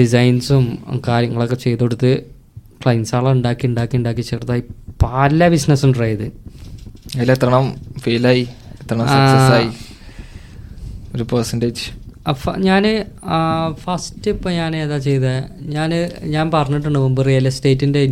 [0.00, 0.64] ഡിസൈൻസും
[1.08, 2.12] കാര്യങ്ങളൊക്കെ ചെയ്തു കൊടുത്ത്
[2.82, 4.62] ക്ലൈൻസാളെ ഉണ്ടാക്കി ഉണ്ടാക്കി ഉണ്ടാക്കി ചെറുതായി
[5.04, 6.28] പല ബിസിനസ്സും ട്രൈ ചെയ്ത്.
[7.16, 7.66] അതിൽ എത്രണ്ണം
[8.04, 8.44] ഫെയിലായി
[8.86, 9.70] എത്രണ്ണം സക്സസ് ആയി.
[11.14, 11.84] ഒരു പെർസെന്റേജ്
[12.30, 12.84] അപ്പം ഞാൻ
[13.82, 15.42] ഫസ്റ്റ് ഇപ്പം ഞാൻ ഏതാ ചെയ്തത്
[15.74, 15.90] ഞാൻ
[16.34, 18.02] ഞാൻ പറഞ്ഞിട്ടുണ്ട് മുമ്പ് റിയൽ എസ്റ്റേറ്റിന്റെ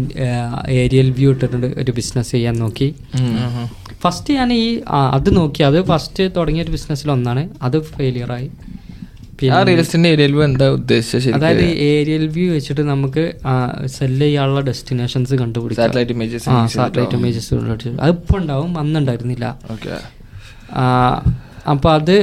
[0.83, 2.89] ഏരിയൽ വ്യൂ ഇട്ടിട്ടുണ്ട് ഒരു ബിസിനസ് ചെയ്യാൻ നോക്കി.
[4.05, 4.63] ഫസ്റ്റ് ഞാൻ ഈ
[5.17, 5.63] അത് നോക്കി.
[5.71, 7.45] അത് ഫസ്റ്റ് തുടങ്ങിയ ഒരു ബിസിനസ്സിൽ ഒന്നാണ്.
[7.69, 8.49] അത് ഫെയിലിയറായി
[11.37, 13.25] അതായത് ഏരിയൽ വ്യൂ വെച്ചിട്ട് നമുക്ക്
[13.97, 15.83] സെല്ല് ചെയ്യാനുള്ള ഡെസ്റ്റിനേഷൻസ് കണ്ടുപിടിക്കാം.
[15.85, 17.55] സാറ്റലൈറ്റ് ഇമേജസ്
[18.05, 18.71] അത് ഇപ്പോൾ ഉണ്ടാവും.
[18.83, 19.91] അന്നുണ്ടായിരുന്നില്ല ഓക്കെ
[21.73, 22.17] അപ്പോൾ അത്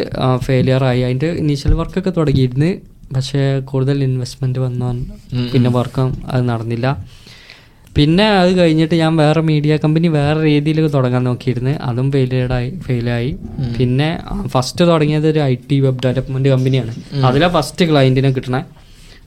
[0.46, 1.02] ഫെയിലിയർ ആയി.
[1.08, 2.72] അതിന്റെ ഇനീഷ്യൽ വർക്കൊക്കെ തുടങ്ങിയിരുന്നു.
[3.16, 4.90] പക്ഷേ കൂടുതൽ ഇൻവെസ്റ്റ്മെന്റ് വന്നു.
[5.54, 6.88] പിന്നെ വർക്കും അത് നടന്നില്ല.
[7.96, 11.74] പിന്നെ അത് കഴിഞ്ഞിട്ട് ഞാൻ വേറെ മീഡിയ കമ്പനി വേറെ രീതിയിൽ തുടങ്ങാൻ നോക്കിയിരുന്നു.
[11.90, 13.32] അതും ഫെയിലിയർഡായി ഫെയിലായി
[13.78, 14.08] പിന്നെ
[14.54, 16.94] ഫസ്റ്റ് തുടങ്ങിയത് ഒരു ഐ ടി വെബ് ഡെവലപ്മെന്റ് കമ്പനിയാണ്
[17.28, 18.62] അതിലാണ് ഫസ്റ്റ് ക്ലയന്റിനെ കിട്ടണേ.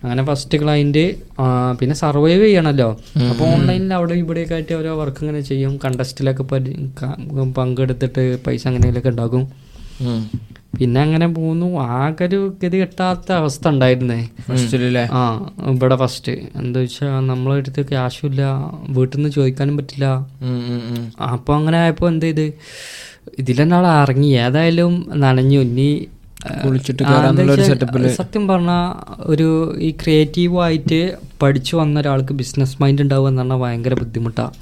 [0.04, 1.04] അങ്ങനെ ഫസ്റ്റ് ക്ലയന്റ്
[1.80, 2.88] പിന്നെ സർവൈവ് ചെയ്യണമല്ലോ
[3.30, 5.72] അപ്പോൾ ഓൺലൈനിൽ അവിടെ ഇവിടെയൊക്കെ ആയിട്ട് ഓരോ വർക്ക് ഇങ്ങനെ ചെയ്യും.
[5.84, 6.44] കണ്ടസ്റ്റിലൊക്കെ
[7.60, 9.44] പങ്കെടുത്തിട്ട് പൈസ അങ്ങനെയൊക്കെ ഉണ്ടാക്കും
[10.78, 11.66] പിന്നെ അങ്ങനെ പോന്നു.
[11.96, 14.16] ആകെ ഒരു ഗതി കിട്ടാത്ത അവസ്ഥ ഉണ്ടായിരുന്നേ.
[15.18, 15.20] ആ
[15.72, 18.42] ഇവിടെ ഫസ്റ്റ് എന്താ വെച്ചാൽ നമ്മളെ അടുത്ത് ക്യാഷും ഇല്ല.
[18.96, 20.06] വീട്ടിൽ നിന്ന് ചോദിക്കാനും പറ്റില്ല.
[21.34, 22.46] അപ്പോൾ അങ്ങനെ ആയപ്പോൾ എന്ത് ചെയ്ത്?
[23.42, 24.30] ഇതിലെന്നാൾ ഇറങ്ങി.
[24.46, 24.94] ഏതായാലും
[25.24, 25.60] നനഞ്ഞു.
[25.68, 25.88] ഇനി
[28.16, 28.84] സത്യം പറഞ്ഞാൽ
[29.20, 31.00] ഒരു ഈ ക്രിയേറ്റീവായിട്ട്
[31.42, 34.52] പഠിച്ചു വന്ന ഒരാൾക്ക് ബിസിനസ് മൈൻഡ് ഉണ്ടാവുക എന്ന് പറഞ്ഞാൽ ഭയങ്കര ബുദ്ധിമുട്ടാണ്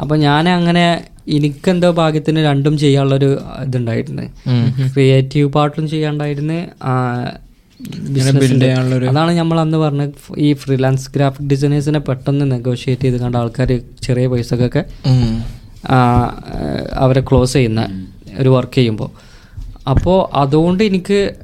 [0.00, 0.84] അപ്പം ഞാൻ അങ്ങനെ
[1.28, 4.22] എനിക്കെന്തോ ഭാഗ്യത്തിന് രണ്ടും ചെയ്യാനുള്ളൊരു ഇതുണ്ടായിരുന്നു.
[4.94, 6.58] ക്രിയേറ്റീവ് പാർട്ടും ചെയ്യാണ്ടായിരുന്നു.
[9.10, 14.82] അതാണ് നമ്മൾ അന്ന് പറഞ്ഞ ഈ ഫ്രീലാൻസ് ഗ്രാഫിക് ഡിസൈനേഴ്സിനെ പെട്ടെന്ന് നെഗോഷിയേറ്റ് ചെയ്ത് കണ്ട ആൾക്കാർ ചെറിയ പൈസക്കൊക്കെ
[16.92, 17.82] അവരെ ക്ലോസ് ചെയ്യുന്ന
[18.38, 19.31] ഒരു വർക്ക് ചെയ്യുമ്പോൾ
[19.88, 21.34] അപ്പോൾ അതുകൊണ്ട് എനിക്ക്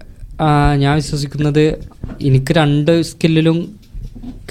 [0.77, 1.79] ഞാൻ വിശ്വസിക്കുന്നത്
[2.23, 3.79] എനിക്ക് രണ്ട് സ്കില്ലിലും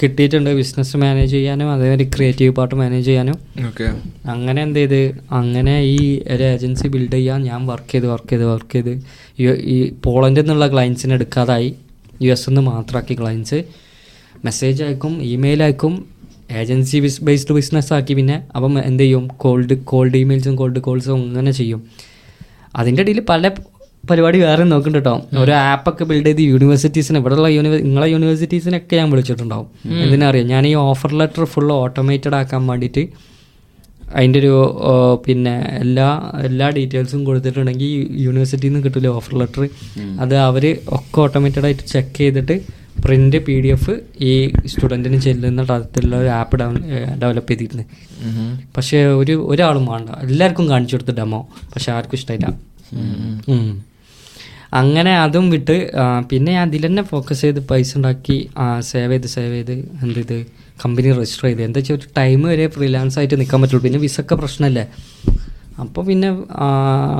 [0.02, 3.34] കിട്ടിയിട്ടുണ്ട് ബിസിനസ് മാനേജ് ചെയ്യാനും അതേപോലെ ക്രിയേറ്റീവ് പാർട്ട് മാനേജ് ചെയ്യാനും.
[3.66, 3.94] ഓക്കെ.
[4.30, 8.72] അങ്ങനെ എന്ത് ചെയ്ത് അങ്ങനെ ഈ ഒരു ഏജൻസി ബിൽഡ് ചെയ്യാൻ ഞാൻ വർക്ക് ചെയ്ത് വർക്ക് ചെയ്ത് വർക്ക്
[8.72, 9.02] ചെയ്ത്
[9.40, 11.74] യു- ഈ പോളണ്ടിൽ നിന്നുള്ള ക്ലയൻസിനെ എടുക്കാതായി.
[12.22, 13.64] യു എസ് നിന്ന് മാത്രമാക്കി ക്ലയൻസ്
[14.44, 16.06] മെസ്സേജ് അയക്കും ഇമെയിൽ അയക്കും
[16.50, 19.28] ഏജൻസി ബിസ് ബേസ്ഡ് ബിസിനസ് ആക്കി പിന്നെ അപ്പം എന്ത് ചെയ്യും?
[19.28, 21.82] കോൾഡ് കോൾഡ് ഇമെയിൽസും കോൾഡ് കോൾസും അങ്ങനെ ചെയ്യും.
[22.76, 23.50] അതിന്റെ ഇടയിൽ പല
[24.10, 29.68] പരിപാടി വേറെ നോക്കുന്നുണ്ട് കേട്ടോ ഒരു ആപ്പൊക്കെ ബിൽഡ് ചെയ്ത് യൂണിവേഴ്സിറ്റീസിന് ഇവിടെയുള്ള യൂണിവേ നിങ്ങളെ യൂണിവേഴ്സിറ്റീസിനൊക്കെ ഞാൻ വിളിച്ചിട്ടുണ്ടാവും.
[30.04, 33.04] എന്തിനാ അറിയാം ഞാൻ ഈ ഓഫർ ലെറ്റർ ഫുൾ ഓട്ടോമേറ്റഡ് ആക്കാൻ വേണ്ടിയിട്ട്
[34.18, 34.52] അതിന്റെ ഒരു
[35.24, 35.54] പിന്നെ
[35.84, 36.06] എല്ലാ
[36.48, 37.90] എല്ലാ ഡീറ്റെയിൽസും കൊടുത്തിട്ടുണ്ടെങ്കിൽ
[38.26, 39.62] യൂണിവേഴ്സിറ്റിയിൽ നിന്ന് കിട്ടില്ല ഓഫർ ലെറ്റർ
[40.24, 40.64] അത് അവർ
[40.98, 42.56] ഒക്കെ ഓട്ടോമേറ്റഡ് ആയിട്ട് ചെക്ക് ചെയ്തിട്ട്
[43.04, 43.92] പ്രിന്റ് പി ഡി എഫ്
[44.28, 44.30] ഈ
[44.70, 46.56] സ്റ്റുഡന്റിന് ചെല്ലുന്ന തരത്തിലുള്ള ഒരു ആപ്പ്
[47.20, 47.84] ഡെവലപ്പ് ചെയ്തിരുന്നു.
[48.76, 50.08] പക്ഷേ ഒരു ഒരാളും വേണ്ട.
[50.24, 51.40] എല്ലാവർക്കും കാണിച്ചു കൊടുത്ത് ഡെമോ
[51.74, 52.48] പക്ഷെ ആർക്കും ഇഷ്ടമില്ല.
[54.80, 55.76] അങ്ങനെ അതും വിട്ട്
[56.30, 58.38] പിന്നെ ഞാൻ അതിൽ തന്നെ ഫോക്കസ് ചെയ്ത് പൈസ ഉണ്ടാക്കി
[58.90, 60.38] സേവ് ചെയ്ത് സേവ് ചെയ്ത് എന്ത് ഇത്
[60.82, 61.62] കമ്പനി രജിസ്റ്റർ ചെയ്ത്.
[61.66, 63.84] എന്താ വെച്ചാൽ ഒരു ടൈം വരെ ഫ്രീലാൻസ് ആയിട്ട് നിൽക്കാൻ പറ്റുള്ളൂ.
[63.86, 64.84] പിന്നെ വിസൊക്കെ പ്രശ്നമല്ലേ
[65.82, 66.28] അപ്പോൾ പിന്നെ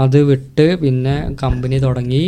[0.05, 2.25] അത് വിട്ട് പിന്നെ കമ്പനി തുടങ്ങി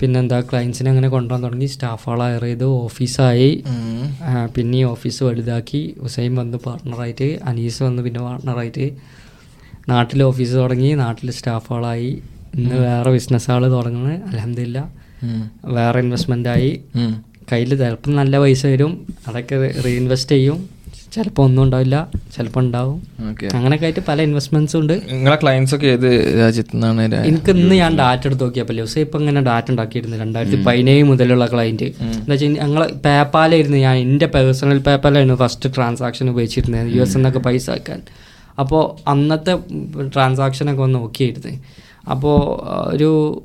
[0.00, 1.66] പിന്നെ പിന്നെന്താ ക്ലയൻസിനെ അങ്ങനെ കൊണ്ടുപോകാൻ തുടങ്ങി.
[1.72, 3.50] സ്റ്റാഫ് സ്റ്റാഫുകളെ ഹയർ ചെയ്ത് ഓഫീസായി
[4.54, 5.82] പിന്നെ ഈ ഓഫീസ് വലുതാക്കി.
[6.02, 8.86] ഹുസൈൻ വന്ന് പാർട്ട്ണറായിട്ട് അനീസ് വന്ന് പിന്നെ പാർട്ട്ണറായിട്ട്
[9.92, 10.90] നാട്ടിൽ ഓഫീസ് തുടങ്ങി.
[11.02, 12.10] നാട്ടിൽ സ്റ്റാഫുകളായി
[12.54, 14.78] ഇന്ന് വേറെ ബിസിനസ്സുകൾ തുടങ്ങുന്നത് അലഹമില്ല
[15.64, 16.70] വേറെ ഇൻവെസ്റ്റ്മെന്റ് ആയി.
[17.52, 18.92] കയ്യിൽ ചിലപ്പോൾ നല്ല പൈസ വരും.
[19.28, 20.58] അതൊക്കെ റീഇൻവെസ്റ്റ് ചെയ്യും.
[21.14, 21.96] ചിലപ്പോൾ ഒന്നും ഉണ്ടാവില്ല.
[22.36, 22.98] ചിലപ്പോൾ ഉണ്ടാവും.
[23.54, 24.92] അങ്ങനെയൊക്കെ ആയിട്ട് പല ഇൻവെസ്റ്റ്മെന്റ്സും ഉണ്ട്.
[25.12, 29.40] നിങ്ങളെ ക്ലയൻസ് ഒക്കെ ഏത് രാജ്യത്ത് നിന്നാണ് എനിക്ക് ഇന്ന് ഞാൻ ഡാറ്റ എടുത്ത് നോക്കിയപ്പോൾ യൂസ് ഇപ്പം ഇങ്ങനെ
[29.40, 33.96] ഡാറ്റ ഉണ്ടാക്കിയിരുന്നു രണ്ടായിരത്തി പതിനേഴ് മുതലുള്ള ക്ലയന്റ് എന്താ വെച്ചാൽ ഞങ്ങൾ പേപ്പാലായിരുന്നു ഞാൻ.
[33.96, 36.96] എന്റെ പേഴ്സണൽ പേപ്പാലായിരുന്നു ഫസ്റ്റ് ട്രാൻസാക്ഷൻ ഉപയോഗിച്ചിരുന്നത്.
[36.96, 38.02] യു എസ് എന്നൊക്കെ പൈസ ആക്കാൻ
[38.58, 39.56] അപ്പോൾ അന്നത്തെ
[40.14, 41.52] ട്രാൻസാക്ഷനൊക്കെ ഒന്ന് നോക്കിയിരുന്നു
[42.10, 42.36] അപ്പോൾ
[42.94, 43.42] ഒരു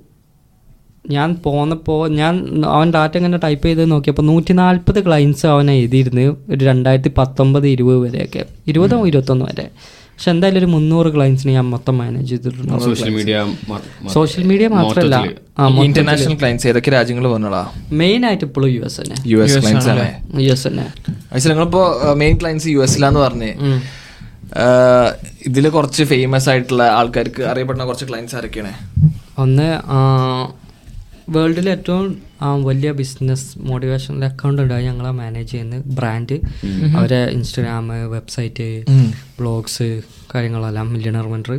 [1.09, 2.33] ഞാൻ പോന്നപ്പോൾ ഞാൻ
[2.65, 7.97] അവൻ ഡാറ്റ ഇങ്ങനെ ടൈപ്പ് ചെയ്ത് നോക്കിയപ്പോൾ നൂറ്റി നാൽപ്പത് ക്ലയൻസ് അവൻ എഴുതിയിരുന്നു ഒരു രണ്ടായിരത്തി പത്തൊമ്പത് ഇരുപത്
[7.97, 8.45] വരെയൊക്കെ.
[8.67, 9.65] ഇരുപതോ ഇരുപത്തൊന്ന് വരെ.
[9.85, 12.83] പക്ഷെ എന്തായാലും ഒരു മുന്നൂറ് ക്ലയൻസിന് ഞാൻ മൊത്തം മാനേജ് ചെയ്തിട്ടുണ്ട്.
[12.85, 13.45] സോഷ്യൽ മീഡിയ
[14.13, 15.17] സോഷ്യൽ മീഡിയ മാത്രമല്ല
[15.83, 20.07] ഇന്റർനാഷണൽ ക്ലയൻസ് ഏതൊക്കെ രാജ്യങ്ങൾ പറഞ്ഞോളാ മെയിൻ ആയിട്ട് ഇപ്പോഴും യു എസ് തന്നെ യു എസ് ക്ലയൻസ് ആണ്
[20.45, 20.87] യു എസ് തന്നെ
[21.49, 21.83] നിങ്ങളിപ്പോ
[22.13, 23.51] മെയിൻ ക്ലയൻസ് യു എസിലാന്ന് പറഞ്ഞേ.
[25.47, 28.73] ഇതിൽ കുറച്ച് ഫേമസ് ആയിട്ടുള്ള ആൾക്കാർക്ക് അറിയപ്പെടുന്ന കുറച്ച് ക്ലയൻസ് ആരൊക്കെയാണ്?
[29.43, 29.69] ഒന്ന്
[31.35, 32.03] വേൾഡിലെ ഏറ്റവും
[32.67, 36.35] വലിയ ബിസിനസ് മോട്ടിവേഷണൽ അക്കൗണ്ട് ഉണ്ടായി ഞങ്ങളെ മാനേജ് ചെയ്യുന്ന ബ്രാൻഡ്
[36.97, 38.67] അവരെ ഇൻസ്റ്റഗ്രാം വെബ്സൈറ്റ്
[39.39, 39.87] ബ്ലോഗ്സ്
[40.33, 41.53] കാര്യങ്ങളെല്ലാം മില്യണർ മെന്റർ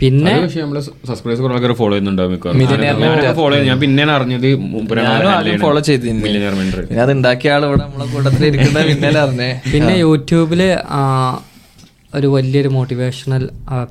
[0.00, 0.32] പിന്നെ
[1.80, 2.38] ഫോളോ ചെയ്യുന്നുണ്ടാവും
[3.68, 4.48] ഞാൻ പിന്നെയാണ് അറിഞ്ഞത്
[5.64, 6.22] ഫോളോ ചെയ്തിരുന്നു.
[6.26, 9.50] മില്യനർ മെന്റർ പിന്നെ അത് ഉണ്ടാക്കിയ ആൾ ഇവിടെ നമ്മളെ കൂട്ടത്തിൽ ഇരിക്കുന്ന അറിഞ്ഞേ?
[9.72, 10.62] പിന്നെ യൂട്യൂബിൽ
[12.14, 13.48] ഒരു വലിയൊരു മോട്ടിവേഷണൽ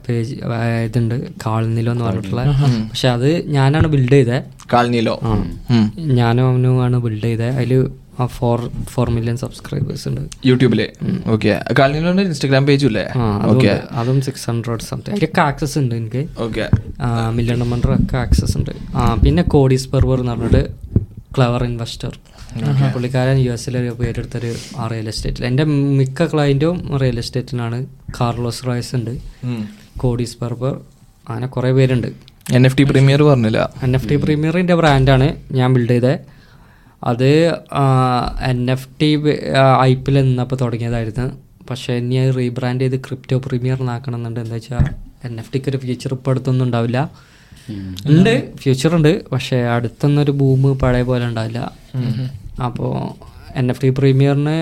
[0.10, 0.36] പേജ്
[0.86, 1.24] ഇതുണ്ട്.
[1.46, 2.44] കാൾനിലോ എന്ന് പറഞ്ഞിട്ടുള്ള.
[2.90, 4.44] പക്ഷെ അത് ഞാനാണ് ബിൽഡ് ചെയ്തത്
[4.74, 5.20] കാൾനിലോ
[5.98, 7.90] ഞാനും അവനും ആണ് ബിൽഡ് ചെയ്തത് അതിൽ
[8.26, 10.22] ഫോർ ഫോർ മില്യൺ സബ്സ്ക്രൈബേഴ്സ് ഉണ്ട്.
[10.46, 10.88] യൂട്യൂബിൽ.
[11.28, 11.60] ഓക്കെ.
[11.80, 13.06] കാളനിലോ ഇൻസ്റ്റാഗ്രാം പേജും ഇല്ലേ?
[13.16, 13.82] ആ, ഓക്കെ.
[13.92, 16.28] അതും സിക്സ് ഹൺഡ്രഡ് സംതിങ് അതിലൊക്കെ ആക്സസ് ഉണ്ട് എനിക്ക്.
[16.40, 16.70] ഓക്കെ.
[17.30, 18.72] മില്യൺ നമ്പർ ഒക്കെ ആക്സസ് ഉണ്ട്.
[19.26, 20.68] പിന്നെ കോഡീസ് പെർവർ എന്ന് പറഞ്ഞിട്ട്
[21.38, 22.20] ക്ലവർ ഇൻവെസ്റ്റർ
[22.66, 27.86] പുള്ളിക്കാരൻ യു എസിലെ പേരെടുത്തൊരു ആ റിയൽ എസ്റ്റേറ്റിൽ എന്റെ മിക്ക ക്ലയന്റും റിയൽ എസ്റ്റേറ്റിനാണ്
[28.22, 29.18] കാർലോസ് റോയ്സ് ഉണ്ട്.
[29.98, 30.82] കോഡീസ് ബർബർ
[31.30, 32.08] അങ്ങനെ കുറേ പേരുണ്ട്.
[32.52, 33.74] എൻ എഫ് ടി പ്രീമിയർ പറഞ്ഞില്ല.
[33.84, 36.20] എൻ എഫ് ടി പ്രീമിയറിന്റെ ബ്രാൻഡാണ് ഞാൻ ബിൽഡ് ചെയ്തത്
[37.04, 37.48] അത്
[38.46, 39.30] N F T
[39.82, 41.32] I P L നിന്നപ്പോൾ തുടങ്ങിയതായിരുന്നു.
[41.70, 44.40] പക്ഷേ ഇനി അത് റീബ്രാൻഡ് ചെയ്ത് ക്രിപ്റ്റോ പ്രീമിയർ എന്നാക്കണം എന്നുണ്ട്.
[44.40, 44.96] എന്താ വെച്ചാൽ
[45.28, 47.12] എൻ എഫ് ടിക്ക് ഒരു ഫ്യൂച്ചർ ഇപ്പോൾ അടുത്തൊന്നും ഉണ്ടാവില്ല.
[48.06, 48.58] ഉണ്ട്.
[48.58, 49.30] ഫ്യൂച്ചർ ഉണ്ട്.
[49.30, 51.72] പക്ഷേ അടുത്തൊന്നൊരു ഒരു ഭൂമി പഴയ പോലെ ഉണ്ടാവില്ല.
[52.62, 52.94] അപ്പോൾ
[53.58, 54.58] എൻ എഫ് ടി പ്രീമിയറിന്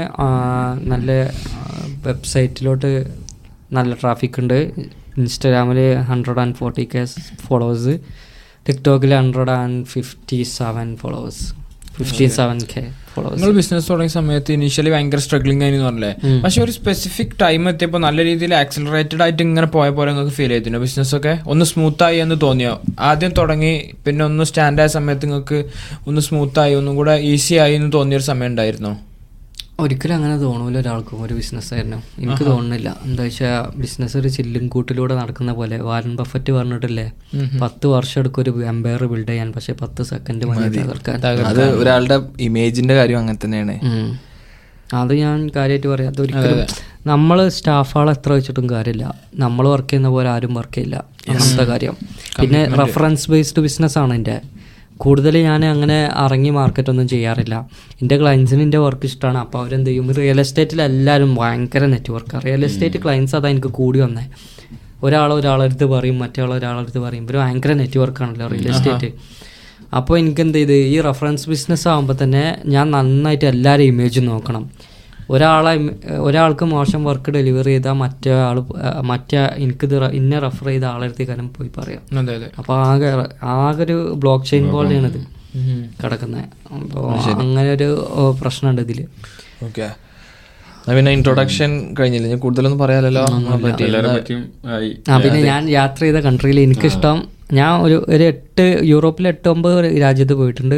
[0.91, 1.11] നല്ല
[2.07, 2.91] വെബ്സൈറ്റിലോട്ട്
[3.71, 4.73] നല്ല ട്രാഫിക് ഉണ്ട്.
[5.17, 7.05] ഇൻസ്റ്റഗ്രാമിൽ hundred and forty K
[7.47, 7.99] followers
[8.67, 11.64] ടിക്ടോക്കിൽ hundred and fifty seven followers
[11.97, 12.83] fifty seven K
[13.35, 16.09] നിങ്ങൾ ബിസിനസ് തുടങ്ങിയ സമയത്ത് ഇനീഷ്യലി ഭയങ്കര സ്ട്രഗ്ലിംഗ് ആയിരുന്നു പറഞ്ഞല്ലേ?
[16.43, 20.81] പക്ഷെ ഒരു സ്പെസിഫിക് ടൈം എത്തിയപ്പോൾ നല്ല രീതിയിൽ ആക്സിലറേറ്റഡ് ആയിട്ട് ഇങ്ങനെ പോയ പോലെ നിങ്ങൾക്ക് ഫീൽ ചെയ്തിരുന്നു
[20.85, 22.73] ബിസിനസ് ഒക്കെ ഒന്ന് സ്മൂത്ത് ആയി എന്ന് തോന്നിയോ?
[23.09, 23.73] ആദ്യം തുടങ്ങി
[24.07, 25.59] പിന്നെ ഒന്ന് സ്റ്റാൻഡായ സമയത്ത് നിങ്ങൾക്ക്
[26.07, 28.93] ഒന്ന് സ്മൂത്ത് ആയി ഒന്നും കൂടെ ഈസി ആയി എന്ന് തോന്നിയൊരു സമയം ഉണ്ടായിരുന്നോ?
[29.79, 35.51] ഒരിക്കലും അങ്ങനെ തോന്നൂല ഒരാൾക്കും ഒരു ബിസിനസ്സായിരുന്നു എനിക്ക് തോന്നുന്നില്ല എന്താ വെച്ചാൽ ബിസിനസ് ഒരു ചില്ലും കൂട്ടിലൂടെ നടക്കുന്ന
[35.53, 35.77] പോലെ.
[35.87, 37.11] വാരൻ ബഫറ്റ് പറഞ്ഞിട്ടില്ലേ?
[37.61, 39.51] പത്ത് വർഷം എടുക്കും ഒരു എംപയർ ബിൽഡ് ചെയ്യാൻ.
[39.51, 40.79] പക്ഷെ പത്ത് സെക്കൻഡ് മതി
[41.41, 43.75] അത് ഒരാളുടെ ഇമേജിന്റെ കാര്യം അങ്ങനെ തന്നെയാണ്.
[44.93, 46.11] അത് ഞാൻ കാര്യമായിട്ട് പറയാം.
[46.11, 46.65] അതൊരിക്കലും
[47.07, 49.05] നമ്മൾ സ്റ്റാഫുകൾ എത്ര വെച്ചിട്ടും കാര്യമില്ല.
[49.35, 51.05] നമ്മൾ വർക്ക് ചെയ്യുന്ന പോലെ ആരും വർക്ക് ചെയ്യില്ല.
[51.29, 51.95] അങ്ങനത്തെ കാര്യം.
[52.41, 54.41] പിന്നെ റെഫറൻസ് ബേസ്ഡ് ബിസിനസ് ആണ് എന്റെ
[55.03, 57.55] കൂടുതൽ ഞാൻ അങ്ങനെ ഇറങ്ങി മാർക്കറ്റൊന്നും ചെയ്യാറില്ല.
[58.01, 60.13] എന്റെ ക്ലയൻസിന് എന്റെ വർക്ക് ഇഷ്ടമാണ് അപ്പോൾ അവരെന്ത് ചെയ്യും?
[60.19, 64.25] റിയൽ എസ്റ്റേറ്റിൽ എല്ലാവരും ഭയങ്കര നെറ്റ്വർക്കാണ് റിയൽ എസ്റ്റേറ്റ് ക്ലയൻസ് അതാ എനിക്ക് കൂടി വന്നേ.
[65.03, 67.23] ഒരാൾ ഒരാളെടുത്ത് പറയും മറ്റേ ആൾ ഒരാളടുത്ത് പറയും.
[67.23, 69.09] ഇവർ ഭയങ്കര നെറ്റ്വർക്കാണല്ലോ റിയൽ എസ്റ്റേറ്റ്
[69.97, 70.73] അപ്പോൾ എനിക്ക് എന്ത് ചെയ്ത്?
[70.73, 74.63] ഈ റെഫറൻസ് ബിസിനസ് ആകുമ്പോൾ തന്നെ ഞാൻ നന്നായിട്ട് എല്ലാവരും ഇമേജ് നോക്കണം.
[75.29, 75.71] ഒരാളെ
[76.21, 78.57] ഒരാൾക്ക് മോശം വർക്ക് ഡെലിവറി ചെയ്താൽ മറ്റേ ആൾ
[79.03, 82.01] മറ്റേ എനിക്കിത് റെ- ഇന്നെ റെഫർ ചെയ്ത ആളെടുത്ത് കാലം പോയി പറയാം.
[82.57, 83.09] അപ്പോൾ ആകെ
[83.55, 85.19] ആകെ ഒരു ബ്ലോക്ക് ചെയിൻ പോലെയാണിത്
[85.99, 86.45] കിടക്കുന്നത്
[86.77, 87.05] അപ്പോൾ
[87.37, 87.89] അങ്ങനെ ഒരു
[88.41, 88.99] പ്രശ്നമുണ്ട് ഇതിൽ
[89.63, 89.87] ഓക്കെ.
[90.89, 91.69] പിന്നെ ഇൻട്രൊഡക്ഷൻ
[91.99, 92.27] കഴിഞ്ഞില്ല?
[92.27, 93.55] ഞാൻ കൂടുതലൊന്നും പറയാലല്ലോ നമ്മളെ
[94.17, 94.41] പറ്റിയും
[94.73, 94.89] ആയി.
[95.09, 97.17] ആ പിന്നെ ഞാൻ യാത്ര ചെയ്ത കൺട്രിയിൽ എനിക്കിഷ്ടം
[97.53, 100.77] ഞാൻ ഒരു ഒരു എട്ട് യൂറോപ്പിൽ എട്ട് ഒമ്പത് രാജ്യത്ത് പോയിട്ടുണ്ട്.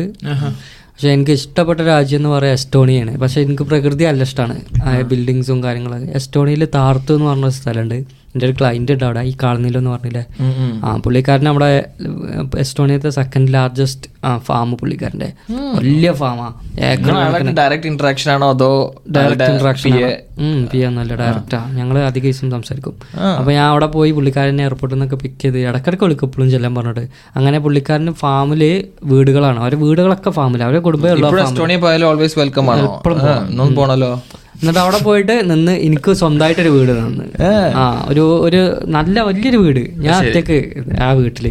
[0.98, 6.08] പക്ഷെ എനിക്ക് ഇഷ്ടപ്പെട്ട രാജ്യം എന്ന് പറയാൻ എസ്റ്റോണിയാണ് പക്ഷെ എനിക്ക് പ്രകൃതി നല്ല ഇഷ്ടമാണ് ആ ബിൽഡിങ്സും കാര്യങ്ങളൊക്കെ.
[6.12, 8.06] എസ്റ്റോണിയയിൽ താർത്തു എന്ന് പറഞ്ഞ സ്ഥലമുണ്ട്.
[8.34, 10.23] എന്റെ ഒരു ക്ലയന്റ് ഉണ്ട് അവിടെ ഈ കാളനിലോ എന്ന് പറഞ്ഞില്ലേ?
[10.86, 11.69] ആ പുള്ളിക്കാരൻ നമ്മുടെ
[12.63, 14.07] എസ്റ്റോണിയത്തെ സെക്കൻഡ് ലാർജസ്റ്റ്
[14.47, 15.30] ഫാം പുള്ളിക്കാരന്റെ.
[15.78, 16.47] വലിയ ഫാമാ
[16.89, 17.13] ഏക്കർ
[17.59, 18.69] ഡയറക്റ്റ് ഇന്ററാക്ഷൻ ആണോ അതോ
[19.17, 19.91] ഡയറക്റ്റ് ഇൻട്രാക്ഷൻ
[20.71, 22.95] പി നല്ല ഡയറക്റ്റാ ഞങ്ങൾ അധിക ദിവസം സംസാരിക്കും.
[23.38, 27.05] അപ്പൊ ഞാൻ അവിടെ പോയി പുള്ളിക്കാരനെ എയർപോർട്ടിൽ നിന്നൊക്കെ പിക്ക് ചെയ്ത് ഇടക്കിടക്ക് വിളിക്കും എപ്പോഴും ചെല്ലാൻ പറഞ്ഞിട്ട്.
[27.38, 28.63] അങ്ങനെ പുള്ളിക്കാരന് ഫാമിൽ
[29.11, 29.57] വീടുകളാണ്.
[29.63, 31.07] അവരെ വീടുകളൊക്കെ ഫാമിൽ അവരെ കുടുംബം
[32.89, 34.11] എപ്പോഴും പോണല്ലോ?
[34.60, 37.26] എന്നിട്ട് അവിടെ പോയിട്ട് നിന്ന് എനിക്ക് സ്വന്തമായിട്ടൊരു വീട് തന്നു.
[37.82, 38.62] ആ ഒരു ഒരു
[38.97, 39.84] നല്ല വലിയൊരു വീട്.
[40.05, 40.60] ഞാൻ ഒറ്റയ്ക്ക്
[41.08, 41.47] ആ വീട്ടിൽ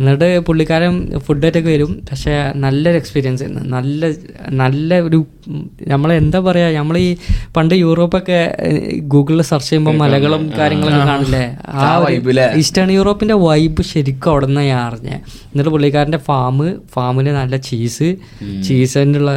[0.00, 1.90] എന്നിട്ട് പുള്ളിക്കാരൻ ഫുഡ് ഫുഡായിട്ടൊക്കെ വരും.
[2.08, 3.62] പക്ഷെ നല്ലൊരു എക്സ്പീരിയൻസ് ആയിരുന്നു.
[3.74, 4.10] നല്ല
[4.60, 5.18] നല്ല ഒരു
[5.88, 7.08] നമ്മൾ എന്താ പറയാ നമ്മൾ ഈ
[7.56, 8.38] പണ്ട് യൂറോപ്പൊക്കെ
[9.14, 11.44] ഗൂഗിളിൽ സെർച്ച് ചെയ്യുമ്പോൾ മലകളും കാര്യങ്ങളൊക്കെ കാണില്ലേ
[11.82, 11.90] ആ
[12.60, 15.18] ഈസ്റ്റേൺ യൂറോപ്പിന്റെ വൈബ് ശരിക്കും അവിടെ നിന്ന് ഞാൻ അറിഞ്ഞത്
[15.52, 16.58] എന്നിട്ട് പുള്ളിക്കാരന്റെ ഫാം
[16.94, 18.08] ഫാമിൽ നല്ല ചീസ്
[18.68, 19.32] ചീസിന്റെ ഉള്ള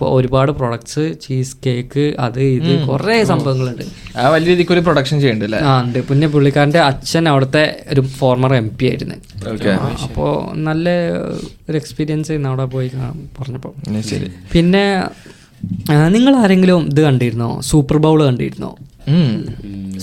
[0.00, 3.82] ഇപ്പോൾ ഒരുപാട് പ്രൊഡക്ട്സ് ചീസ് കേക്ക് അത് ഇത് കുറേ സംഭവങ്ങളുണ്ട്.
[4.20, 5.58] ആ വലിയ രീതിക്ക് ഒരു പ്രൊഡക്ഷൻ ചെയ്യണ്ട് അല്ലേ?
[5.70, 5.98] ആ ഉണ്ട്.
[6.10, 9.16] പിന്നെ പുള്ളിക്കാരന്റെ അച്ഛൻ അവിടുത്തെ ഒരു ഫോർമർ എം പി ആയിരുന്നു.
[9.52, 9.72] ഓക്കെ
[10.06, 10.30] അപ്പോൾ
[10.68, 10.94] നല്ല
[11.68, 12.88] ഒരു എക്സ്പീരിയൻസ് അവിടെ പോയി
[13.38, 13.74] പറഞ്ഞപ്പോൾ
[14.10, 14.28] ശരി.
[14.54, 14.84] പിന്നെ
[16.14, 17.50] നിങ്ങൾ ആരെങ്കിലും ഇത് കണ്ടിരുന്നോ?
[17.70, 18.70] സൂപ്പർ ബൗൾ കണ്ടിരുന്നോ.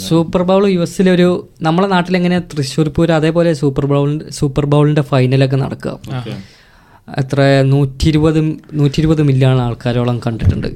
[0.07, 1.29] സൂപ്പർ ബൗൾ യു എസിലൊരു
[1.67, 6.37] നമ്മളെ നാട്ടിലെങ്ങനെ തൃശ്ശൂർ പൂരം അതേപോലെ സൂപ്പർ ബൗൾ സൂപ്പർ ബൗളിന്റെ ഫൈനലൊക്കെ നടക്കുക.
[7.07, 7.39] എത്ര
[7.73, 8.39] നൂറ്റി ഇരുപത്
[8.79, 10.67] നൂറ്റി ഇരുപത് മില്യൺ ആൾക്കാരോളം കണ്ടിട്ടുണ്ട്.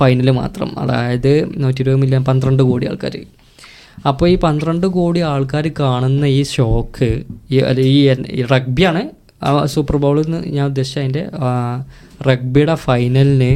[0.00, 0.70] ഫൈനൽ മാത്രം.
[0.82, 3.14] അതായത് നൂറ്റി ഇരുപത് മില്യൺ പന്ത്രണ്ട് കോടി ആൾക്കാർ
[4.10, 7.08] അപ്പോൾ ഈ പന്ത്രണ്ട് കോടി ആൾക്കാർ കാണുന്ന ഈ ഷോക്ക്
[7.50, 9.02] ഈ റഗ്ബി ആണ് റഗ്ബിയാണ്
[9.66, 11.22] സൂപ്പർ ബൗളിൽ നിന്ന് ഞാൻ ഉദ്ദേശിച്ച അതിന്റെ
[12.26, 13.50] റഗ്ബിയുടെ ഫൈനലിന്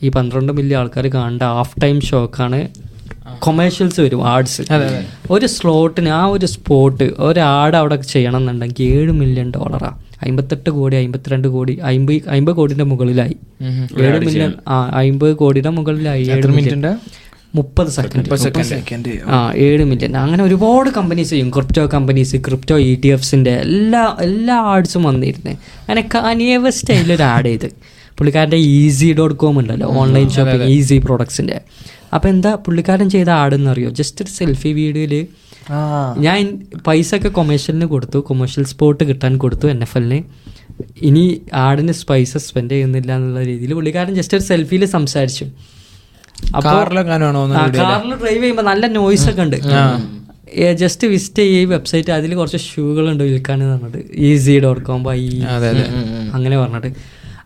[0.00, 2.60] ഈ പന്ത്രണ്ട് മില്യൺ ആൾക്കാർ കാണേണ്ട ഹാഫ് ടൈം ഷോക്കാണ്
[3.38, 4.62] കൊമേഴ്ഷ്യൽസ് വരും ആർട്സ്
[5.30, 9.90] ഒരു സ്ലോട്ടിന് ആ ഒരു സ്പോട്ട് ഒരു ആഡ് അവിടെ ചെയ്യണം എന്നുണ്ടെങ്കിൽ ഏഴ് മില്യൺ ഡോളറാ.
[10.26, 13.36] അമ്പത്തെട്ട് കോടി അമ്പത്തിരണ്ട് കോടി അമ്പത് അമ്പത് കോടിന്റെ മുകളിലായി.
[14.00, 16.24] ഏഴ് മില്യൺ ആ അമ്പത് കോടിയുടെ മുകളിലായി.
[16.24, 16.94] ഏഴ്
[17.54, 20.16] മുപ്പത് സെക്കൻഡ് സെക്കൻഡ് ആ ഏഴ് മില്യൺ.
[20.16, 26.08] അങ്ങനെ ഒരുപാട് കമ്പനീസ് ചെയ്യും crypto companies crypto E T എഫ്സിന്റെ എല്ലാ എല്ലാ ആഡ്സും വന്നിരുന്നത് അങ്ങനെ
[26.14, 27.68] കാനിയവ സ്റ്റൈലൊരു ആഡ് ചെയ്ത്.
[28.18, 31.58] പുള്ളിക്കാരന്റെ ഈസി ഡോട്ട് കോം ഉണ്ടല്ലോ ഓൺലൈൻ ഷോപ്പിംഗ് ഈസി പ്രോഡക്ട്സിന്റെ
[32.14, 35.14] അപ്പോൾ എന്താ പുള്ളിക്കാരൻ ചെയ്ത ആടെന്ന് അറിയോ ജസ്റ്റ് ഒരു സെൽഫി വീഡിയോയിൽ
[36.26, 36.44] ഞാൻ
[36.86, 40.20] പൈസ ഒക്കെ കൊമേഴ്ഷ്യലിന് കൊടുത്തു കൊമേഴ്ഷ്യൽ സ്പോട്ട് കിട്ടാൻ കൊടുത്തു എൻ എഫ് എല്ലിന്
[41.08, 41.24] ഇനി
[41.64, 45.46] ആടിന് പൈസ സ്പെൻഡ് ചെയ്യുന്നില്ല എന്നുള്ള രീതിയിൽ പുള്ളിക്കാരൻ ജസ്റ്റ് ഒരു സെൽഫിയിൽ സംസാരിച്ചു.
[46.66, 46.98] കാറിൽ
[48.22, 49.58] ഡ്രൈവ് ചെയ്യുമ്പോൾ നല്ല നോയ്സ് ഒക്കെ ഉണ്ട്.
[50.82, 54.00] ജസ്റ്റ് വിസിറ്റ് ചെയ്യ വെബ്സൈറ്റ് അതിൽ കുറച്ച് ഷൂകളുണ്ട് വിൽക്കാൻ പറഞ്ഞിട്ട്.
[54.28, 55.20] ഈസി ഡോട്ട് കോം ബൈ
[56.36, 56.90] അങ്ങനെ പറഞ്ഞിട്ട്.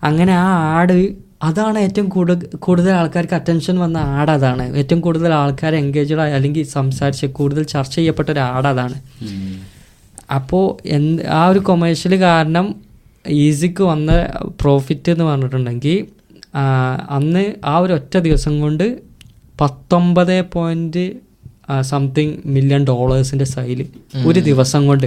[0.04, 0.46] അങ്ങനെ ആ
[0.78, 4.76] ആട് അതാണ് ഏറ്റവും കൂടുതൽ കൂടുതൽ ആൾക്കാർക്ക് അറ്റൻഷൻ വന്ന ആട് അതാണ്.
[4.76, 8.96] ഏറ്റവും കൂടുതൽ ആൾക്കാർ എൻഗേജ്ഡ് ആയി അല്ലെങ്കിൽ സംസാരിച്ച് കൂടുതൽ ചർച്ച ചെയ്യപ്പെട്ട ഒരു ആട് അതാണ്.
[10.34, 12.74] അപ്പോൾ എന്ത് ആ ഒരു കൊമേഴ്ഷ്യൽ കാരണം
[13.28, 14.12] ഈസിക്ക് വന്ന
[14.60, 16.06] പ്രോഫിറ്റ് എന്ന് പറഞ്ഞിട്ടുണ്ടെങ്കിൽ
[17.10, 18.86] അന്ന് ആ ഒരു ഒറ്റ ദിവസം കൊണ്ട്
[19.60, 21.04] പത്തൊമ്പത് പോയിന്റ്
[21.80, 23.86] സംതിങ് മില്യൺ ഡോളേഴ്സിന്റെ സൈൽ
[24.26, 25.06] ഒരു ദിവസം കൊണ്ട്.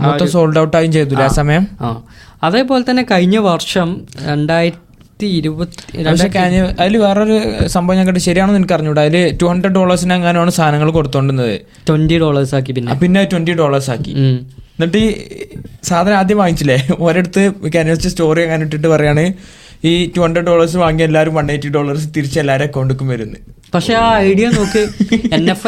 [0.00, 1.66] മൊത്തം സോൾഡ് ഔട്ട് ആയും ചെയ്തു ആ സമയം?
[1.80, 2.02] ആ.
[2.42, 3.88] അതേപോലെ തന്നെ കഴിഞ്ഞ വർഷം
[4.28, 5.82] രണ്ടായിരത്തി ഇരുപത്തി
[6.80, 7.34] അതിൽ വേറൊരു
[7.66, 9.02] സംഭവം ഞാൻ കണ്ടു ശരിയാണെന്ന് എനിക്ക് അറിഞ്ഞൂടാ.
[9.02, 11.54] അതിൽ ടു ഹൺഡ്രഡ് ഡോളേഴ്സിന് അങ്ങനെയാണ് സാധനങ്ങൾ കൊടുത്തോണ്ടുന്നത്
[11.88, 12.94] ട്വന്റി ഡോളേഴ്സ് ആക്കി പിന്നെ.
[12.94, 14.14] പിന്നെ ട്വന്റി ഡോളേഴ്സ് ആക്കി.
[14.76, 15.08] എന്നിട്ട് ഈ
[15.82, 16.76] സാധനം ആദ്യം വാങ്ങിച്ചില്ലേ?
[17.06, 17.42] ഒരിടത്ത്
[17.74, 19.24] കാനോസ്റ്റ് സ്റ്റോറി അങ്ങനെ ഇട്ടിട്ട് പറയാണ്
[19.84, 23.40] ഈ ടു ഹൺഡ്രഡ് ഡോളേഴ്സ് വാങ്ങിയ എല്ലാവരും വൺ എയ്റ്റി ഡോളേഴ്സ് തിരിച്ച് എല്ലാവരും അക്കൗണ്ടിക്കും വരുന്നത്
[23.74, 24.80] പക്ഷെ ആ ഐഡിയ നോക്ക്.
[25.36, 25.66] എൻ എഫ്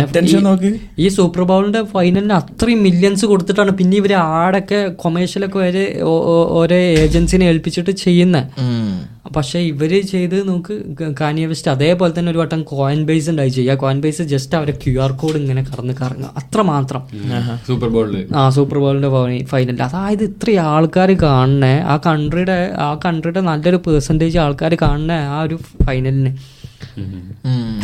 [0.00, 0.70] Attention നോക്ക്.
[1.04, 5.84] ഈ സൂപ്പർ ബൗളിന്റെ ഫൈനലിന് അത്രയും മില്യൺസ് കൊടുത്തിട്ടാണ് പിന്നെ ഇവർ ആടൊക്കെ കൊമേഴ്ഷ്യലൊക്കെ വരെ
[6.60, 8.38] ഓരോ ഏജൻസിനെ ഏൽപ്പിച്ചിട്ട് ചെയ്യുന്ന.
[9.36, 10.74] പക്ഷെ ഇവർ ചെയ്ത് നോക്ക്
[11.20, 14.94] കാനിയ വെസ്റ്റ് അതേപോലെ തന്നെ ഒരു വട്ടം കോയിൻ ബേസ് ഉണ്ടായി ചെയ്യുക കോയിൻ ബേസ് ജസ്റ്റ് അവരെ ക്യു
[15.04, 16.30] ആർ കോഡ് ഇങ്ങനെ കറന്ന് കറങ്ങുക.
[16.40, 17.02] അത്ര മാത്രം.
[17.68, 19.10] സൂപ്പർ ബോളിൽ ആ സൂപ്പർ ബോളിന്റെ
[19.52, 22.58] ഫൈനലിൽ അതായത് ഇത്രയും ആൾക്കാർ കാണണേ ആ കൺട്രിയുടെ
[22.88, 26.32] ആ കൺട്രിയുടെ നല്ലൊരു പെർസെന്റേജ് ആൾക്കാർ കാണണേ ആ ഒരു ഫൈനലിന്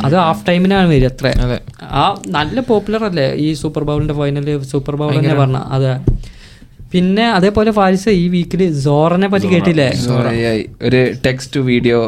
[0.06, 1.26] അത് ഹാഫ് ടൈമിനാണ് വരിക അത്ര.
[2.00, 2.04] ആ
[2.36, 3.26] നല്ല പോപ്പുലർ അല്ലേ?
[3.44, 5.92] ഈ സൂപ്പർ ബൗളിന്റെ ഫൈനൽ സൂപ്പർ ബൗൾ തന്നെ പറഞ്ഞ അതെ.
[6.92, 9.88] പിന്നെ അതേപോലെ ഫാരിസ് ഈ വീക്കിൽ സോറനെ പറ്റി കേട്ടില്ലേ?
[10.88, 11.98] ഒരു text video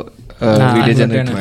[0.77, 1.33] video generate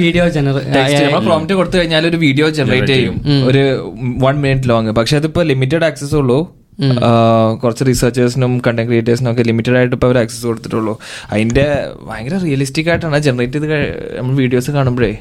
[0.00, 3.14] video generate prompt കൊടുത്തു കഴിഞ്ഞാൽ ഒരു വീഡിയോ ജനറേറ്റ് ചെയ്യും.
[3.48, 3.62] ഒരു
[4.24, 6.38] വൺ മിനിറ്റ് ലോങ് പക്ഷെ അതിപ്പോ ലിമിറ്റഡ് ആക്സസ് ഉള്ളൂ.
[7.62, 10.94] കുറച്ച് റിസർച്ചേഴ്സിനും കണ്ടന്റ് ക്രിയേറ്റേഴ്സിനും ഒക്കെ ലിമിറ്റഡ് ആയിട്ട് ഇപ്പോൾ അവർ ആക്സസ് കൊടുത്തിട്ടുള്ളൂ.
[11.32, 11.64] അതിന്റെ
[12.08, 15.12] ഭയങ്കര റിയലിസ്റ്റിക് ആയിട്ടാണ് ജനറേറ്റ് ചെയ്ത് നമ്മൾ വീഡിയോസ് കാണുമ്പോഴേ.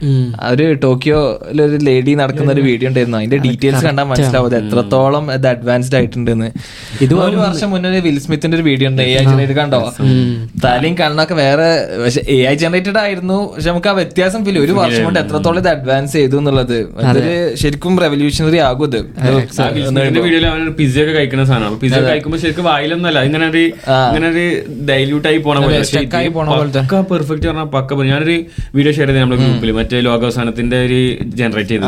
[0.43, 3.19] ആ ഒരു ടോക്കിയോയിൽ ഒരു ലേഡി നടക്കുന്ന ഒരു വീഡിയോ ഉണ്ടായിരുന്നു.
[3.21, 4.55] അതിന്റെ ഡീറ്റെയിൽസ് കണ്ടാൽ മനസ്സിലാവും.
[4.61, 6.49] എത്രത്തോളം അത് അഡ്വാൻസ്ഡ് ആയിട്ടുണ്ടെന്ന്.
[7.07, 9.03] ഇത് ഒരു വർഷം മുന്നേ ഒരു വിൽ സ്മിത്തിന്റെ ഒരു വീഡിയോ ഉണ്ട്.
[9.07, 9.81] എ ഐ ജനറേറ്റ് കണ്ടോ?
[10.65, 11.69] തലയും കണ്ണൊക്കെ വേറെ
[12.03, 13.39] പക്ഷെ എ ഐ ജനറേറ്റഡ് ആയിരുന്നു.
[13.53, 16.77] പക്ഷെ നമുക്ക് ആ വ്യത്യാസം ഫീൽ ഒരു വർഷം കൊണ്ട് എത്രത്തോളം ഇത് അഡ്വാൻസ് ചെയ്തു എന്നുള്ളത്.
[17.09, 18.99] അതൊരു ശരിക്കും റെവല്യൂഷണറി ആകും ഇത്
[20.25, 20.61] വീഡിയോയിൽ അവൻ
[21.15, 21.65] കഴിക്കുന്ന സാധനം.
[21.65, 25.77] അപ്പൊ പിസ്സ കഴിക്കുമ്പോൾ ശരിക്കും വായിലൊന്നല്ല ഇങ്ങനെ ഒരു ഇങ്ങനെ ഒരു ഡൈല്യൂട്ട് ആയി പോണ പോലെ.
[26.81, 28.03] പക്ക പെർഫെക്റ്റ് പറഞ്ഞാൽ പക്ക.
[28.03, 28.43] ഞാനൊരു
[28.75, 31.85] വീഡിയോ ഷെയർ ചെയ്ത് നമ്മുടെ ഗ്രൂപ്പിൽ മറ്റേ ലോകാവസാനത്തിന്റെ ഒരു ജനറേറ്റ് ചെയ്തത്.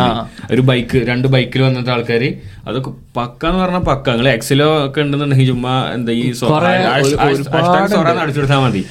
[0.51, 2.33] ഒരു ബൈക്ക് രണ്ട് ബൈക്കിൽ വന്നിട്ട് ആൾക്കാർ
[2.67, 4.09] അതൊക്കെ പക്ക എന്ന് പറഞ്ഞാൽ പക്ക.
[4.09, 6.49] നിങ്ങൾ എക്സിലോ ഒക്കെ ഉണ്ടെന്നുണ്ടെങ്കിൽ ചുമ്മാ എന്താ ഈ സോ-
[8.19, 8.85] അടിച്ചെടുത്താൽ മതി.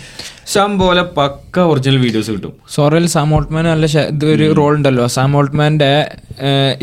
[0.46, 2.52] സം പോലെ പക്ക ഒറിജിനൽ വീഡിയോസ് കിട്ടും.
[2.74, 3.86] സോറൽ സാം ഓൾട്ട്മാൻ നല്ല
[4.26, 5.06] ഒരു റോൾ ഉണ്ടല്ലോ.
[5.06, 6.10] സാം ഓൾട്ട്മാന്റെ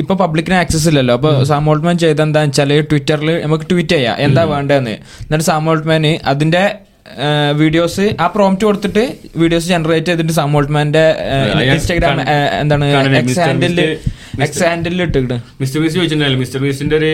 [0.01, 1.14] ഇപ്പൊ പബ്ലിക്കിന് ആക്സസ് ഇല്ലല്ലോ.
[1.20, 4.18] അപ്പൊ സാം ഓൾട്ട്മാൻ ചെയ്ത എന്താ വെച്ചാൽ ട്വിറ്ററിൽ നമുക്ക് ട്വീറ്റ് ചെയ്യാം.
[4.26, 4.97] എന്താ വേണ്ടതെന്ന്.
[5.24, 6.64] എന്നിട്ട് സാം ഓൾട്ട്മാന് അതിന്റെ
[7.62, 9.03] വീഡിയോസ് ആ പ്രോംപ്റ്റ് കൊടുത്തിട്ട്
[9.41, 11.03] വീഡിയോസ് ജനറേറ്റ് ചെയ്തിട്ട് സാം ഓൾട്ട്മാന്റെ
[11.74, 12.20] ഇൻസ്റ്റാഗ്രാം
[12.62, 12.86] എന്താണ്?
[13.20, 13.80] X mister handle
[14.45, 15.36] X handle ഇട്ടിട്ട്.
[15.62, 16.41] മിസ്റ്റർ ബീസ് ചോദിച്ചിട്ടുണ്ടായിരുന്നു.
[16.43, 17.12] മിസ്റ്റർ ബീസിന്റെ ഒരു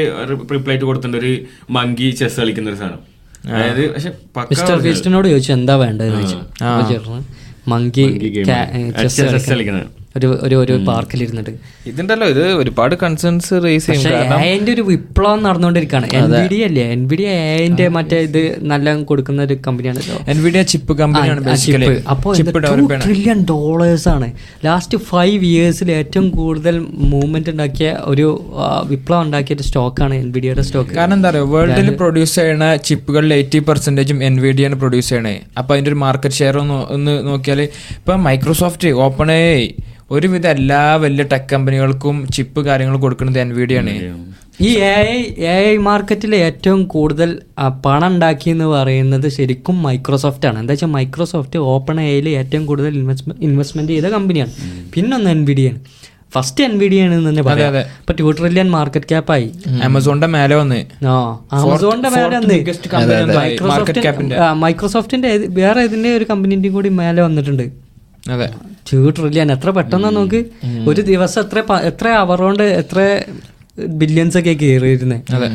[0.54, 1.18] റിപ്ലൈ കൊടുത്തിട്ടുണ്ട്.
[1.24, 1.34] ഒരു
[1.78, 3.02] മങ്കി ചെസ് കളിക്കുന്ന ഒരു സാധനം.
[3.54, 4.12] അതായത് പക്ഷെ
[4.52, 6.39] മിസ്റ്റർ ബീസ്റ്റിനോട് ചോദിച്ചു എന്താ വേണ്ടത് ചോദിച്ചു.
[7.74, 8.06] Monkey
[9.02, 9.50] chess.
[9.52, 9.88] കളിക്കുന്നത്.
[10.18, 11.51] ഒരു ഒരു ഒരു പാർക്കിലിരുന്നിട്ട്.
[11.89, 14.34] ഇതുണ്ടല്ലോ ഇത് ഒരുപാട് കൺസേൺസ് റേസ് ചെയ്യും.
[14.55, 16.07] എന്റെ ഒരു വിപ്ലവം നടന്നുകൊണ്ടിരിക്കുകയാണ്.
[16.20, 16.84] എൻ ബി ഡി അല്ലേ?
[16.95, 17.26] എൻ ബി ഡി
[17.68, 18.41] എന്റെ മറ്റേ ഇത്
[18.72, 21.41] നല്ല കൊടുക്കുന്ന ഒരു കമ്പനിയാണല്ലോ എൻവിഡിയ ചിപ്പ് കമ്പനിയാണ്
[22.14, 22.34] അപ്പോൾ
[23.05, 24.30] ട്രില്യൺ ഡോളേഴ്സ് ആണ്.
[24.68, 26.78] ലാസ്റ്റ് ഫൈവ് ഇയേഴ്സിൽ ഏറ്റവും കൂടുതൽ
[27.14, 28.28] മൂവ്മെന്റ് ഉണ്ടാക്കിയ ഒരു
[28.91, 33.34] വിപ്ലവം ഉണ്ടാക്കിയ ഒരു സ്റ്റോക്കാണ് എൻ ബി ഡിയുടെ സ്റ്റോക്ക് കാരണം എന്താ പറയുക വേൾഡിൽ പ്രൊഡ്യൂസ് ചെയ്യണ ചിപ്പുകളിൽ
[33.39, 35.36] എയ്റ്റി പെർസെന്റേജും എൻ വി ഡി ആണ് പ്രൊഡ്യൂസ് ചെയ്യണേ.
[35.59, 36.55] അപ്പോൾ അതിന്റെ ഒരു മാർക്കറ്റ് ഷെയർ
[36.95, 37.61] ഒന്ന് നോക്കിയാൽ
[37.99, 39.30] ഇപ്പം മൈക്രോസോഫ്റ്റ് ഓപ്പൺ
[40.12, 43.93] ഒരുവിധ എല്ലാ വലിയ ടെക് കമ്പനികൾക്കും ചിപ്പ് കാര്യങ്ങൾ കൊടുക്കുന്നത് എൻ വി ഡി ആണ്.
[44.68, 45.18] ഈ എ ഐ
[45.51, 47.30] എ ഐ മാർക്കറ്റിൽ ഏറ്റവും കൂടുതൽ
[47.86, 50.58] പണം ഉണ്ടാക്കി എന്ന് പറയുന്നത് ശരിക്കും മൈക്രോസോഫ്റ്റ് ആണ്.
[50.62, 52.93] എന്താ വെച്ചാൽ മൈക്രോസോഫ്റ്റ് ഓപ്പൺ എയിൽ ഏറ്റവും കൂടുതൽ
[53.47, 54.51] ഇൻവെസ്റ്റ്മെന്റ് ചെയ്ത കമ്പനിയാണ്
[54.95, 55.82] പിന്നൊന്ന് എൻ വി ഡി ആണ്
[56.36, 59.47] ഫസ്റ്റ് എൻ വി ഡി ആണ് എന്ന് തന്നെ പറയാം ഇപ്പൊ ടു ട്രില്യൺ മാർക്കറ്റ് ക്യാപ്പായി
[59.88, 60.80] ആമസോണിന്റെ മേലെ വന്ന്.
[61.12, 61.16] ആ
[61.58, 62.58] ആമസോണിന്റെ മേലെ വന്ന്.
[64.66, 67.66] മൈക്രോസോഫ്റ്റിന്റെ വേറെ ഇതിന്റെ ഒരു കമ്പനിന്റെയും കൂടി മേലെ വന്നിട്ടുണ്ട്.
[68.32, 68.50] അതെ.
[68.92, 70.46] ടു ട്രില്യൺ എത്ര പെട്ടെന്ന് നോക്ക്?
[70.88, 73.24] ഒരു ദിവസം എത്ര എത്ര അവർ കൊണ്ട് എത്ര
[73.88, 75.22] ബില്യൺസ് ഒക്കെ കയറിയിരുന്നേ?
[75.36, 75.48] അതെ.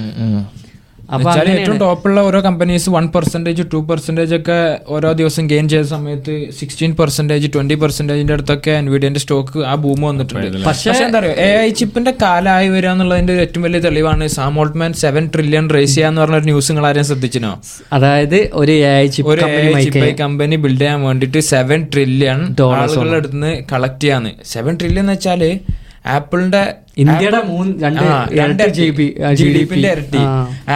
[1.52, 4.56] ഏറ്റവും ടോപ്പുള്ള ഓരോ companies one percentage two percentage ഒക്കെ
[4.88, 10.58] ഓരോ ദിവസം ഗെയിൻ ചെയ്ത സമയത്ത് സിക്സ്റ്റീൻ പെർസെന്റേജ് ട്വന്റി പെർസെന്റേജിന്റെ അടുത്തൊക്കെ എൻവിഡിയന്റെ സ്റ്റോക്ക് ആ ബൂം വന്നിട്ടുണ്ട്.
[10.66, 15.68] പക്ഷേ എന്താ പറയുക എ ഐ ചിപ്പിന്റെ കാലമായി വരിക എന്നുള്ളതിന്റെ ഏറ്റവും വലിയ തെളിവാണ് സാമോൾട്ട്മാൻ സെവൻ ട്രില്യൺ
[15.70, 17.52] റേസ് ചെയ്യാന്ന് പറഞ്ഞ ഒരു ന്യൂസ് നിങ്ങൾ ആരെയും ശ്രദ്ധിച്ചിനോ
[17.92, 22.40] അതായത് ഒരു എ ഐ ചിപ്പ് ഒരു company chip make- company build ചെയ്യാൻ വേണ്ടിട്ട് സെവൻ ട്രില്യൺ
[22.60, 24.32] ഡോളറുകളുടെ അടുത്ത് നിന്ന് കളക്ട് ചെയ്യാന്ന്.
[24.46, 25.42] സെവൻ ട്രില്യൺ എന്ന് വെച്ചാൽ
[26.08, 26.60] ആപ്പിളിന്റെ
[27.02, 27.72] ഇന്ത്യയുടെ മൂന്ന്
[28.38, 29.06] രണ്ട് ജി ബി
[29.40, 29.60] ജി ഡി.
[29.72, 30.22] പിന്റെ ഇരട്ടി.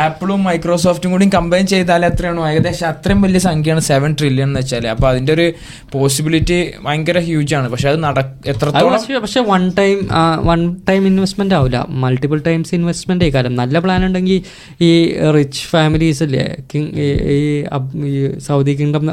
[0.02, 2.42] ആപ്പിളും മൈക്രോസോഫ്റ്റും കൂടി കമ്പൈൻ ചെയ്താൽ എത്രയാണോ?
[2.50, 5.46] ഏകദേശം അത്രയും വലിയ സംഖ്യയാണ് സെവൻ ട്രില്യൺ എന്ന് വെച്ചാൽ അപ്പൊ അതിന്റെ ഒരു
[5.94, 7.68] പോസിബിലിറ്റി ഭയങ്കര ഹ്യൂജ് ആണ്.
[7.72, 8.18] പക്ഷെ അത് നട
[8.52, 9.98] എത്രത്തോളം പക്ഷേ one time
[10.50, 14.40] one time investment ആവില്ല മൾട്ടിപ്പിൾ ടൈംസ് ഇൻവെസ്റ്റ്മെന്റ് കാര്യം നല്ല പ്ലാൻ ഉണ്ടെങ്കിൽ
[14.88, 14.90] ഈ
[15.38, 16.90] റിച്ച് ഫാമിലീസ് അല്ലേ കിങ്
[17.36, 18.14] ഈ
[18.48, 19.06] സൗദി കിങ്ഡം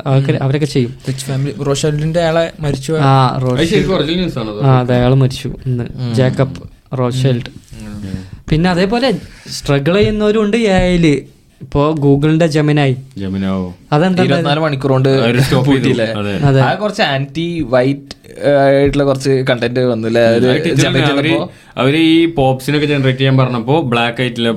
[0.45, 0.91] അവരൊക്കെ ചെയ്യും.
[1.09, 5.49] റിച്ച് ഫാമിലി റോഷലിന്റെ ആളെ മരിച്ചു ആ അത് റോഷ് ശരിക്കും ന്യൂസ് ആണോ ആ അതെ അയാൾ മരിച്ചു
[5.67, 5.87] ഇന്ന്.
[6.19, 6.61] ജേക്കബ്.
[6.91, 7.49] റോഷെൽഡ്
[8.49, 9.09] പിന്നെ അതേപോലെ
[9.49, 11.05] സ്ട്രഗിൾ ചെയ്യുന്നവരും ഉണ്ട് എയിൽ
[11.61, 14.23] ഇപ്പോ ഗൂഗിളിന്റെ ജമിനായി ജമിനാവോ അതെന്താ
[14.57, 15.09] മണിക്കൂർ കൊണ്ട്.
[16.79, 18.15] കുറച്ച് ആന്റി വൈറ്റ്
[18.63, 20.23] ആയിട്ടുള്ള കുറച്ച് കണ്ടന്റ് വന്നില്ലേ?
[21.81, 24.49] അവർ ഈ പോപ്സിനൊക്കെ ജനറേറ്റ് ചെയ്യാൻ പറഞ്ഞപ്പോ ബ്ലാക്ക് ആയിട്ടില്ല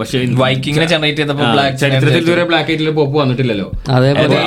[0.00, 3.68] പക്ഷേ വൈക്കിങ്ങിനെ ജനറേറ്റ് ചെയ്തപ്പോ ബ്ലാക്ക് ചരിത്രത്തിൽ ഇതുവരെ ബ്ലാക്ക് ആയിട്ടുള്ള പോപ്പ് വന്നിട്ടില്ലല്ലോ.
[3.96, 4.38] അതേപോലെ.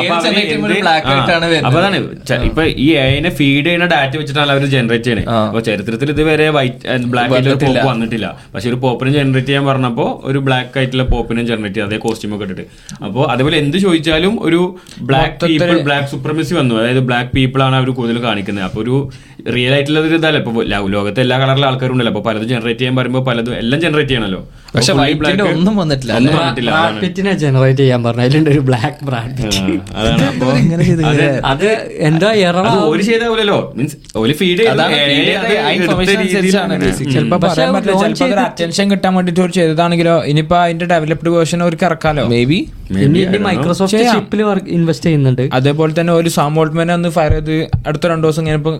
[1.67, 1.97] അപ്പൊ അതാണ്
[2.49, 5.23] ഇപ്പൊ ഈ അതിനെ ഫീഡ് ചെയ്യുന്ന ഡാറ്റ വെച്ചിട്ടാണ് അവർ ജനറേറ്റ് ചെയ്യണേ.
[5.47, 8.27] അപ്പൊ ചരിത്രത്തിൽ ഇതുവരെ വൈറ്റ് ബ്ലാക്ക് ആയിട്ടുള്ള പോപ്പ് വന്നിട്ടില്ല.
[8.53, 12.47] പക്ഷെ ഒരു പോപ്പിനെ ജനറേറ്റ് ചെയ്യാൻ പറഞ്ഞപ്പോ ഒരു ബ്ലാക്ക് ആയിട്ടുള്ള പോപ്പിനെ ജനറേറ്റ് ചെയ്ത് അതേ കോസ്റ്റ്യൂം ഒക്കെ
[12.49, 12.65] ഇട്ടിട്ട്.
[13.05, 14.61] അപ്പൊ അതേപോലെ എന്ത് ചോദിച്ചാലും ഒരു
[15.09, 16.75] ബ്ലാക്ക് പീപ്പിൾ ബ്ലാക്ക് സുപ്രമസി വന്നു.
[16.81, 18.60] അതായത് ബ്ലാക്ക് പീപ്പിൾ ആണ് അവർ കൂടുതൽ കാണിക്കുന്നത്.
[18.63, 18.95] അപ്പൊ ഒരു
[19.55, 20.37] റിയൽ ആയിട്ടുള്ള ഒരു ഇതല്ല?
[20.43, 20.63] ഇപ്പൊ
[20.95, 22.11] ലോകത്ത് എല്ലാ കളറിലെ ആൾക്കാരുണ്ടല്ലോ.
[22.13, 24.41] അപ്പൊ പലതും ജനറേറ്റ് ചെയ്യാൻ പറയുമ്പോൾ പലതും എല്ലാം ജനറേറ്റ് ചെയ്യണല്ലോ.
[24.75, 26.11] പക്ഷെ ഒന്നും വന്നിട്ടില്ല.
[26.17, 29.47] ഒന്നും വന്നിട്ടില്ല ജനറേറ്റ് ചെയ്യാൻ പറഞ്ഞു അതിലുണ്ട് ഒരു ബ്ലാക്ക് ബ്രാൻഡ്
[30.01, 30.25] അതാണ്.
[30.31, 30.47] അപ്പൊ
[31.51, 31.67] അത്
[32.09, 32.29] എന്താ
[32.93, 34.63] ഒരു ചെയ്താവൂലല്ലോ മീൻസ് ഒരു ഫീഡ്
[38.45, 42.23] അറ്റൻഷൻ കിട്ടാൻ വേണ്ടിട്ട് ഒരു ചെയ്തതാണെങ്കിലോ ഇനിയിപ്പോ അതിന്റെ ഡെവലപ്ഡ് വേർഷൻ അവർക്ക് ഇറക്കാലോ?
[42.33, 42.59] മേ ബി
[43.47, 44.39] മൈക്രോസോഫ്റ്റ് ചിപ്പിൽ
[44.77, 45.43] ഇൻവെസ്റ്റ് ചെയ്യുന്നുണ്ട്.
[45.59, 47.55] അതേപോലെ തന്നെ ഒരു സാമോൾട്ട്മാനെ ഒന്ന് ഫയർ ചെയ്ത്
[47.87, 48.71] അടുത്ത രണ്ടു ദിവസം ഇങ്ങനെ ഇപ്പൊ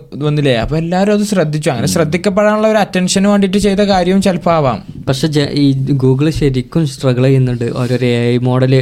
[0.52, 1.68] വന്നില്ലേ അപ്പൊ എല്ലാവരും അത് ശ്രദ്ധിച്ചു.
[1.72, 4.78] അങ്ങനെ ശ്രദ്ധിക്കപ്പെടാനുള്ള ഒരു അറ്റൻഷന് വേണ്ടിട്ട് ചെയ്ത കാര്യവും ചിലപ്പോ ആവാം
[5.08, 5.26] പക്ഷെ
[5.62, 5.66] ഈ
[6.02, 8.74] ഗൂഗിൾ ശരിക്കും സ്ട്രഗിൾ ചെയ്യുന്നുണ്ട് ഓരോരോ എ ഐ മോഡൽ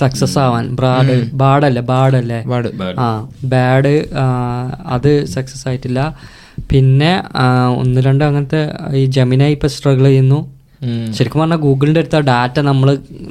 [0.00, 0.66] സക്സസ് ആവാൻ.
[0.80, 1.82] ബ്രാഡ് ബാഡല്ലേ?
[1.92, 2.40] ബാഡല്ലേ?
[3.04, 3.08] ആ
[3.54, 3.94] ബാഡ്
[4.96, 6.00] അത് സക്സസ് ആയിട്ടില്ല.
[6.70, 7.12] പിന്നെ
[7.80, 8.62] ഒന്ന് രണ്ട് അങ്ങനത്തെ
[9.00, 10.40] ഈ ജമിനായി ഇപ്പൊ സ്ട്രഗിൾ ചെയ്യുന്നു.
[11.16, 12.88] ശരിക്കും പറഞ്ഞാൽ ഗൂഗിളിന്റെ അടുത്ത ഡാറ്റ നമ്മൾ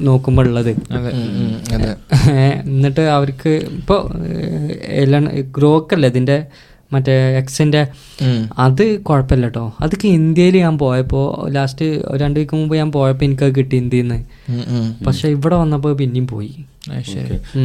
[0.08, 0.70] നോക്കുമ്പോൾ ഉള്ളത്.
[0.98, 1.12] അതെ.
[1.76, 1.92] അതെ.
[2.66, 4.00] എന്നിട്ട് അവർക്ക് ഇപ്പോൾ
[5.58, 6.38] ഗ്രോക്ക് അല്ലേ ഇതിന്റെ?
[6.92, 7.82] മറ്റേ എക്സിന്റെ
[8.60, 13.76] അത് കുഴപ്പമില്ല കേട്ടോ അതൊക്കെ ഇന്ത്യയിൽ ഞാൻ പോയപ്പോൾ ലാസ്റ്റ് രണ്ട് വീക്ക് മുമ്പ് ഞാൻ പോയപ്പോൾ എനിക്കത് കിട്ടി
[13.76, 14.20] ഇന്ത്യയിൽ നിന്ന്
[15.06, 16.52] പക്ഷെ ഇവിടെ വന്നപ്പോൾ പിന്നെയും പോയി.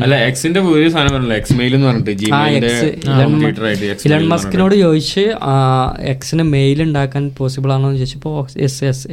[0.02, 2.12] അല്ല എക്സിന്റെ ഒരു സാധനം എക്സ് മെയിൽ എന്ന് പറഞ്ഞിട്ട്
[4.06, 5.24] ഇലൺ മസ്കിനോട് ചോദിച്ച്
[6.04, 9.04] എക്സിന് മെയിൽ ഉണ്ടാക്കാൻ പോസിബിൾ ആണോന്ന് ചോദിച്ചപ്പോൾ എസ് എസ്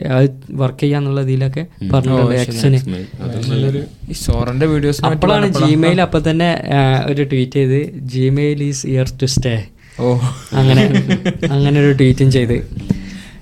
[0.54, 2.80] വർക്ക് ചെയ്യാന്നുള്ള ഇതിലൊക്കെ പറഞ്ഞിട്ടുണ്ട് എക്സിന്
[4.24, 6.50] സോറന്റെ വീഡിയോസ് അപ്പോഴാണ് ജിമെയിൽ അപ്പൊ തന്നെ
[7.10, 7.80] ഒരു ട്വീറ്റ് ചെയ്ത്
[8.14, 9.56] Gmail is here to stay
[10.00, 10.20] ഓ.
[10.54, 10.84] അങ്ങനെ
[11.52, 12.58] അങ്ങനെ ഒരു ട്വീറ്റും ചെയ്ത്.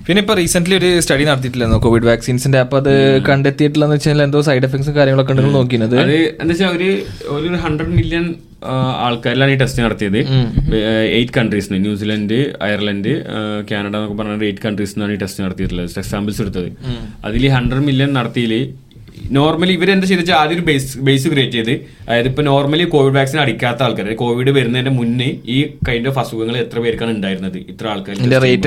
[0.06, 2.94] പിന്നെ ഇപ്പൊ റീസെന്റ് ഒരു സ്റ്റഡി നടത്തിയിട്ടില്ലെന്നോ കോവിഡ് വാക്സിൻസിന്റെ അപ്പൊ അത്
[3.28, 6.88] കണ്ടെത്തിയിട്ടില്ലെന്ന് വെച്ചാൽ എന്തോ സൈഡ് എഫക്ട്സും കാര്യങ്ങളൊക്കെ ഉണ്ടെന്ന് നോക്കിയത് അത് എന്താ വെച്ചാൽ ഒരു
[7.28, 8.34] ഒരു ഹൺഡ്രഡ് മില്യൺ
[8.98, 10.18] ആൾക്കാരിലാണ് ഈ ടെസ്റ്റ് നടത്തിയത്.
[11.18, 13.12] എയ്റ്റ് കൺട്രീസിന് ന്യൂസിലൻഡ് അയർലൻഡ്
[13.70, 15.86] കാനഡ എന്നൊക്കെ പറഞ്ഞ എയ്റ്റ് കൺട്രീസിനാണ് ഈ ടെസ്റ്റ് നടത്തിയിട്ടുള്ളത്.
[15.96, 16.68] ടെസ്റ്റ് സാമ്പിൾസ് എടുത്തത്.
[17.24, 18.52] അതിൽ ഹൺഡ്രഡ് മില്യൺ നടത്തിയിൽ
[19.38, 21.74] നോർമലി ഇവർ എന്താ ചെയ്തെന്ന് വെച്ചാൽ ആദ്യം ഒരു ബേസ് ബേസ് ക്രിയേറ്റ് ചെയ്ത്.
[22.06, 25.58] അതായത് ഇപ്പൊ നോർമലി കോവിഡ് വാക്സിൻ അടിക്കാത്ത ആൾക്കാർ കോവിഡ് വരുന്നതിന്റെ മുന്നേ ഈ
[25.88, 27.58] കൈൻഡ് ഓഫ് അസുഖങ്ങൾ എത്ര പേർക്കാണ് ഉണ്ടായിരുന്നത്?
[27.72, 28.14] ഇത്ര ആൾക്കാർ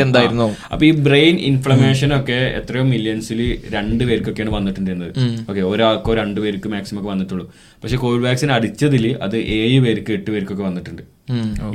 [0.05, 0.47] എന്തായിരുന്നു?
[0.73, 3.41] അപ്പൊ ഈ ബ്രെയിൻ ഇൻഫ്ലമേഷൻ ഒക്കെ എത്രയോ മില്യൺസിൽ
[3.77, 5.13] രണ്ട് പേർക്കൊക്കെയാണ് വന്നിട്ടുണ്ടായിരുന്നത്.
[5.49, 7.47] ഓക്കെ ഒരാൾക്കോ രണ്ട് പേർക്ക് മാക്സിമം ഒക്കെ വന്നിട്ടുള്ളൂ.
[7.83, 11.03] പക്ഷെ കോവിഡ് വാക്സിൻ അടിച്ചതിൽ അത് ഏഴ് പേർക്ക് എട്ട് പേർക്കൊക്കെ വന്നിട്ടുണ്ട്.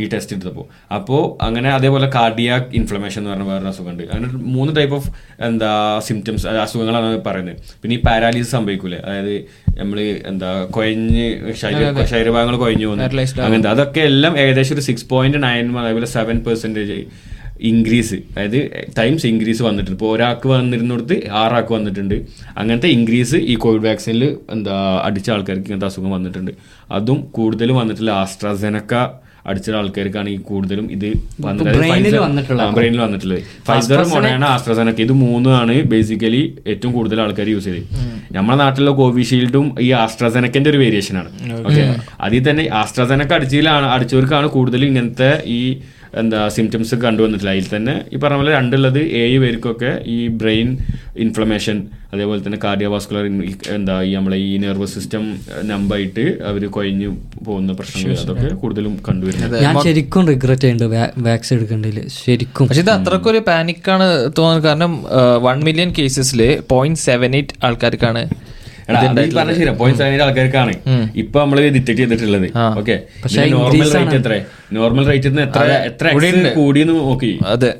[0.00, 0.64] ഈ ടെസ്റ്റ് എടുത്തപ്പോൾ
[0.96, 4.02] അപ്പോൾ അങ്ങനെ അതേപോലെ കാർഡിയാക് ഇൻഫ്ലമേഷൻ എന്ന് പറഞ്ഞ വേറൊരു അസുഖമുണ്ട്.
[4.14, 5.10] അങ്ങനെ മൂന്ന് ടൈപ്പ് ഓഫ്
[5.46, 5.70] എന്താ
[6.08, 7.62] സിംറ്റംസ് അസുഖങ്ങളാണ് പറയുന്നത്.
[7.82, 8.98] പിന്നെ ഈ പാരാലിസിസ് സംഭവിക്കൂലേ?
[9.06, 9.34] അതായത്
[9.80, 10.00] നമ്മൾ
[10.32, 11.26] എന്താ കൊയഞ്ഞ്
[11.62, 16.98] ശരീര ശരീരഭാഗങ്ങൾ കൊയഞ്ഞു പോകുന്നത് അങ്ങനത്തെ അതൊക്കെ എല്ലാം ഏകദേശം ഒരു സിക്സ് പോയിന്റ് നയൻ അതേപോലെ സെവൻ പെർസെന്റേജ്
[17.70, 18.58] ഇൻക്രീസ് അതായത്
[18.98, 19.96] ടൈംസ് ഇൻക്രീസ് വന്നിട്ടുണ്ട്.
[19.96, 22.14] ഇപ്പോൾ ഒരാൾക്ക് വന്നിരുന്നിടത്ത് ആറാൾക്ക് വന്നിട്ടുണ്ട്.
[22.60, 24.24] അങ്ങനത്തെ ഇൻക്രീസ് ഈ കോവിഡ് വാക്സിനിൽ
[24.56, 24.76] എന്താ
[25.06, 26.52] അടിച്ച ആൾക്കാർക്ക് ഇങ്ങനത്തെ അസുഖം വന്നിട്ടുണ്ട്.
[26.98, 28.94] അതും കൂടുതലും വന്നിട്ടുള്ള ആസ്ട്രാസെനക്ക
[29.50, 31.08] അടിച്ച ആൾക്കാർക്കാണ് ഈ കൂടുതലും ഇത്
[31.76, 32.16] ബ്രെയിനിൽ
[33.04, 33.42] വന്നിട്ടുള്ളത്.
[33.68, 36.42] ഫൈസർ മൊഡേണ ആസ്ട്രസനൊക്കെ ഇത് മൂന്നാണ് ബേസിക്കലി
[36.72, 37.84] ഏറ്റവും കൂടുതൽ ആൾക്കാർ യൂസ് ചെയ്തത്.
[38.36, 41.30] നമ്മുടെ നാട്ടിലെ കോവിഷീൽഡും ഈ ആസ്ട്രസനക്കിന്റെ ഒരു വേരിയേഷൻ ആണ്.
[41.68, 41.84] ഓക്കെ
[42.26, 45.60] അതിൽ തന്നെ ആസ്ട്രസനക്ക അടിച്ചതിലാണ് അടിച്ചവർക്കാണ് കൂടുതൽ ഇങ്ങനത്തെ ഈ
[46.20, 50.68] എന്താ സിംറ്റംസ് കണ്ടുവന്നിട്ടില്ല അതിൽ തന്നെ ഈ പറഞ്ഞ പോലെ രണ്ടുള്ളത് ഏഴ് പേർക്കൊക്കെ ഈ ബ്രെയിൻ
[51.24, 51.78] ഇൻഫ്ലമേഷൻ
[52.14, 53.24] അതേപോലെ തന്നെ കാർഡിയോവാസ്കുലർ
[53.76, 55.24] എന്താ ഈ നമ്മളെ ഈ നെർവസ് സിസ്റ്റം
[55.70, 57.10] നമ്പായിട്ട് അവർ കൊഴിഞ്ഞു
[57.46, 62.66] പോകുന്ന പ്രശ്നങ്ങൾ അതൊക്കെ കൂടുതലും കണ്ടുവരുന്നത് ഞാൻ ശരിക്കും റിഗ്രറ്റ് ചെയ്യുന്നുണ്ട് വാക്സിൻ എടുക്കേണ്ടതിൽ ശരിക്കും.
[62.68, 64.06] പക്ഷെ ഇത് അത്രക്കൊരു പാനിക്കാണ്
[64.38, 64.64] തോന്നുന്നത്.
[64.68, 64.94] കാരണം
[65.48, 68.22] വൺ മില്യൺ കേസസിൽ പോയിന്റ് സെവൻ എയ്റ്റ് ആൾക്കാർക്കാണ്
[68.92, 69.72] പറഞ്ഞ ശരിയാ.
[69.80, 70.72] പോയിന്റ് സെവൻ ആൾക്കാർക്കാണ്.
[71.16, 72.46] ഇപ്പൊ നമ്മൾ ഡിറ്റക്ട് ചെയ്തിട്ടുള്ളത്.
[72.78, 72.96] ഓക്കെ.
[73.54, 74.34] നോർമൽ റേറ്റ് എത്ര?
[74.72, 77.38] നോർമൽ റേറ്റ് എത്ര എത്ര കൂടിയെന്ന് നോക്കി.
[77.46, 77.70] അതെ.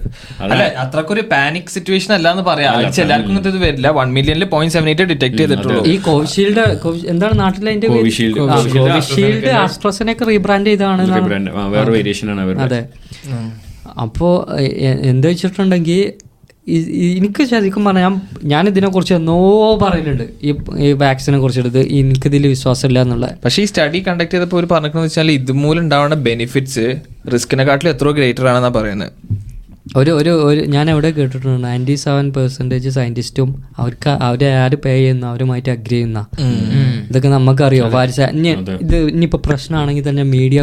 [0.40, 2.72] അല്ല അത്രക്കൊരു പാനിക് സിറ്റുവേഷൻ അല്ല എന്ന് പറയാം.
[3.02, 3.88] എല്ലാവർക്കും ഇങ്ങനത്തെ ഇത് വരില്ല.
[4.00, 5.80] വൺ മില്യണിൽ പോയിന്റ് സെവൻ എയ്റ്റ് ഡിറ്റക്ട് ചെയ്തിട്ടുള്ളൂ.
[5.92, 6.64] ഈ കോവിഷീൽഡ്
[7.06, 7.88] എന്താണ് നാട്ടിലെ അതിന്റെ?
[7.96, 8.38] കോവിഷീൽഡ്.
[8.76, 11.10] കോവിഷീൽഡ് ആസ്ട്രോസനൊക്കെ റീബ്രാൻഡ് ചെയ്താണ്
[11.76, 12.80] വേറെ വേരിയേഷൻ ആണ് അതെ.
[14.02, 14.28] അപ്പോ
[15.10, 16.00] എന്താ വെച്ചിട്ടുണ്ടെങ്കിൽ
[17.18, 18.14] എനിക്ക് ശരിക്കും പറഞ്ഞാൽ ഞാൻ
[18.52, 19.36] ഞാൻ ഇതിനെ കുറിച്ച് എന്നോ
[19.82, 20.24] പറയുന്നുണ്ട്.
[20.48, 20.52] ഈ
[20.86, 23.26] ഈ വാക്സിനെ കുറിച്ചെടുത്ത് എനിക്കിതിൽ വിശ്വാസമില്ല എന്നുള്ള.
[23.44, 26.86] പക്ഷേ ഈ സ്റ്റഡി കണ്ടക്ട് ചെയ്തപ്പോൾ ഒരു പറഞ്ഞിരിക്കുന്നത് വെച്ചാൽ ഇതുമൂലം ഉണ്ടാവുന്ന ബെനിഫിറ്റ്സ്
[27.34, 29.12] റിസ്കിനെക്കാട്ടിലും എത്രയോ ഗ്രേറ്റർ ആണെന്നാണ് പറയുന്നത്.
[29.98, 31.60] ഒരു ഒരു ഒരു ഞാൻ എവിടെ കേട്ടിട്ടുണ്ട്?
[31.66, 33.50] നയന്റി സെവൻ പെർസെന്റേജ് സയന്റിസ്റ്റും
[33.80, 36.20] അവർക്ക് അവരെ ആര് പേ ചെയ്യുന്ന അവരുമായിട്ട് അഗ്രി ചെയ്യുന്ന.
[37.10, 37.86] ഇതൊക്കെ നമുക്കറിയോ.
[37.96, 38.20] വാരിച്ച
[38.84, 40.62] ഇത് ഇനിയിപ്പോൾ പ്രശ്നമാണെങ്കിൽ തന്നെ മീഡിയ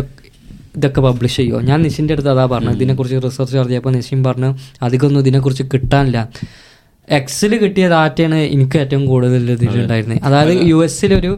[0.76, 4.50] ഇതൊക്കെ പബ്ലിഷ് ചെയ്യുമോ ഞാൻ നിഷിന്റെ അടുത്ത് അതാ പറഞ്ഞു ഇതിനെക്കുറിച്ച് റിസർച്ച് നടത്തിയപ്പോൾ നിഷിൻ പറഞ്ഞു
[4.82, 6.20] അധികമൊന്നും ഇതിനെക്കുറിച്ച് കിട്ടാനില്ല.
[7.08, 11.32] എക്സിൽ കിട്ടിയ ഡാറ്റയാണ് എനിക്ക് ഏറ്റവും കൂടുതൽ ഇതിലുണ്ടായിരുന്നത് അതായത് യു എസിലൊരു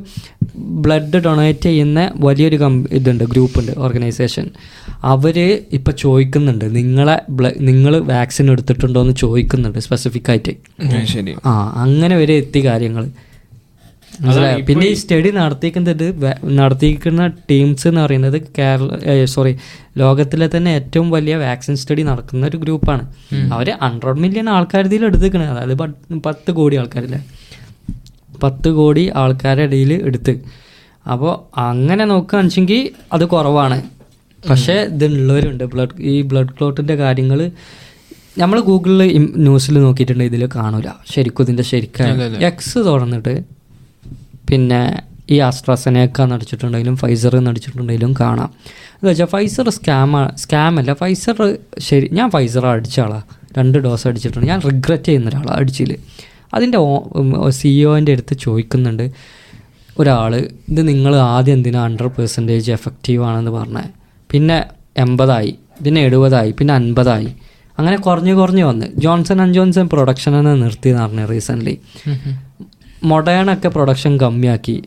[0.82, 4.46] ബ്ലഡ് ഡൊണേറ്റ് ചെയ്യുന്ന വലിയൊരു കം ഇതുണ്ട് ഗ്രൂപ്പുണ്ട് ഓർഗനൈസേഷൻ
[5.04, 5.36] അവർ
[5.72, 7.18] ഇപ്പം ചോദിക്കുന്നുണ്ട് നിങ്ങളെ
[7.62, 10.54] നിങ്ങൾ വാക്സിൻ എടുത്തിട്ടുണ്ടോ എന്ന് ചോദിക്കുന്നുണ്ട് സ്പെസിഫിക്കായിട്ട്
[11.46, 13.06] ആ അങ്ങനെ വരെ എത്തി കാര്യങ്ങൾ
[14.24, 14.66] മനസ്സിലായോ?
[14.66, 16.06] പിന്നെ ഈ സ്റ്റഡി നടത്തിക്കുന്നത്
[16.60, 19.54] നടത്തിക്കുന്ന ടീംസ് എന്ന് പറയുന്നത് കേരള സോറി
[20.02, 23.04] ലോകത്തിലെ തന്നെ ഏറ്റവും വലിയ വാക്സിൻ സ്റ്റഡി നടക്കുന്ന ഒരു ഗ്രൂപ്പാണ്.
[23.56, 25.46] അവർ ഹൺഡ്രഡ് മില്യൺ ആൾക്കാരുടെ ഇതിൽ എടുത്തിക്കണേ.
[25.46, 25.76] അതായത്
[26.28, 27.20] പത്ത് കോടി ആൾക്കാരില്ലേ
[28.44, 30.34] പത്ത് കോടി ആൾക്കാരുടെ ഇടയിൽ എടുത്ത്.
[31.12, 32.82] അപ്പോൾ അങ്ങനെ നോക്കുകയാണെങ്കിൽ
[33.14, 33.78] അത് കുറവാണ്.
[34.50, 35.64] പക്ഷേ ഇതുള്ളവരുണ്ട്.
[35.74, 37.40] ബ്ലഡ് ഈ ബ്ലഡ് ക്ലോട്ടിന്റെ കാര്യങ്ങൾ
[38.38, 39.02] നമ്മൾ ഗൂഗിളിൽ
[39.46, 40.24] ന്യൂസിൽ നോക്കിയിട്ടുണ്ട്.
[40.24, 40.90] ഇതിൽ കാണൂല.
[41.14, 43.57] ശരിക്കും ഇതിന്റെ ശരിക്കും എക്സ് തുറന്നിട്ട്
[44.50, 44.82] പിന്നെ
[45.34, 48.50] ഈ ആസ്ട്രാസനേക്ക നടിച്ചിട്ടുണ്ടെങ്കിലും ഫൈസർ നടിച്ചിട്ടുണ്ടെങ്കിലും കാണാം.
[48.98, 50.12] എന്താ വെച്ചാൽ ഫൈസർ സ്കാം
[50.44, 51.38] സ്കാമല്ല ഫൈസർ
[51.88, 53.26] ശരി ഞാൻ ഫൈസർ അടിച്ച ആളാണ്
[53.58, 54.48] രണ്ട് ഡോസ് അടിച്ചിട്ടുണ്ട്.
[54.52, 55.92] ഞാൻ റിഗ്രറ്റ് ചെയ്യുന്ന ഒരാളാണ് അടിച്ചിൽ
[56.56, 56.80] അതിന്റെ
[57.60, 59.06] സിഇഒന്റെ അടുത്ത് ചോദിക്കുന്നുണ്ട്
[60.00, 60.32] ഒരാൾ
[60.72, 63.92] ഇത് നിങ്ങൾ ആദ്യം എന്തിനാ ഹൺഡ്രഡ് പെർസെന്റേജ് എഫക്റ്റീവ് ആണെന്ന് പറഞ്ഞത്
[64.30, 64.58] പിന്നെ
[65.04, 65.52] എൺപതായി
[65.84, 67.30] പിന്നെ എഴുപതായി പിന്നെ അൻപതായി.
[67.78, 68.88] അങ്ങനെ കുറഞ്ഞ് കുറഞ്ഞ് വന്ന്.
[69.04, 71.76] ജോൺസൺ ആൻഡ് ജോൺസൺ പ്രൊഡക്ഷൻ തന്നെ നിർത്തി എന്ന് പറഞ്ഞു റീസെന്റ്ലി
[73.04, 74.84] മൊഡേണൊക്കെ പ്രൊഡക്ഷൻ കമ്മിയാക്കി.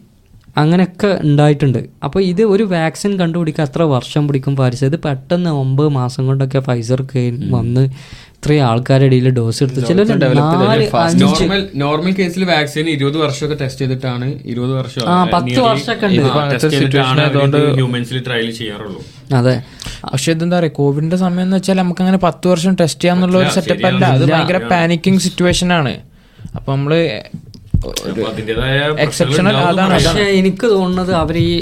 [0.56, 1.78] അങ്ങനെയൊക്കെ ഉണ്ടായിട്ടുണ്ട്.
[2.04, 7.02] അപ്പോൾ ഇത് ഒരു വാക്സിൻ കണ്ടുപിടിക്കുക അത്ര വർഷം പിടിക്കും പാരിസ് ഇത് പെട്ടെന്ന് ഒമ്പത് മാസം കൊണ്ടൊക്കെ ഫൈസർ
[7.50, 7.88] വന്ന്
[8.36, 9.86] ഇത്രയും ആൾക്കാരുടെ ഇടയിൽ ഡോസ് എടുത്ത്.
[9.86, 16.06] ചില നോർമൽ നോർമൽ കേസിൽ വാക്സിൻ ഇരുപത് വർഷമൊക്കെ ടെസ്റ്റ് ചെയ്തിട്ടാണ് ഇരുപത് വർഷം ആ, പത്ത് വർഷമൊക്കെ
[17.44, 17.58] ഉണ്ട്.
[17.74, 19.00] ഹ്യൂമൻസിൽ ട്രയൽ ചെയ്യാറുള്ളൂ.
[19.34, 19.62] അതെ.
[20.12, 23.86] പക്ഷെ ഇതെന്താ പറയാ കോവിഡിന്റെ സമയം എന്ന് വെച്ചാൽ നമുക്ക് അങ്ങനെ പത്ത് വർഷം ടെസ്റ്റ് ചെയ്യാന്നുള്ള ഒരു സെറ്റപ്പ്
[23.86, 24.04] അല്ല.
[24.04, 25.98] അത് ഭയങ്കര പാനിക്കിങ് സിറ്റുവേഷൻ ആണ്.
[26.56, 26.92] അപ്പൊ നമ്മൾ
[29.04, 29.94] എക്സെപ്ഷണൽ അതാണ്.
[29.94, 31.52] പക്ഷെ എനിക്ക് തോന്നുന്നത് അവർ ഈ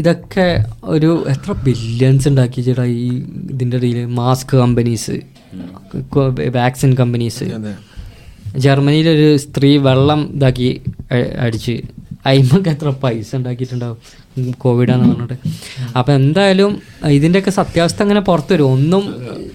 [0.00, 0.46] ഇതൊക്കെ
[0.94, 3.08] ഒരു എത്ര ബില്യൺസ് ഉണ്ടാക്കി ചേട്ടാ ഈ
[3.52, 5.16] ഇതിന്റെ ഇടയിൽ മാസ്ക് കമ്പനീസ്
[6.58, 7.46] വാക്സിൻ കമ്പനീസ്
[8.64, 10.68] ജർമ്മനിയിലൊരു സ്ത്രീ വെള്ളം ഇതാക്കി
[11.44, 11.76] അടിച്ച്.
[12.28, 13.98] അയിമൊക്കെ എത്ര പൈസ ഉണ്ടാക്കിയിട്ടുണ്ടാവും?
[14.62, 15.36] കോവിഡാന്ന് പറഞ്ഞിട്ട്.
[15.98, 16.72] അപ്പം എന്തായാലും
[17.18, 18.70] ഇതിന്റെയൊക്കെ സത്യാവസ്ഥ അങ്ങനെ പുറത്തു വരും.
[18.76, 19.04] ഒന്നും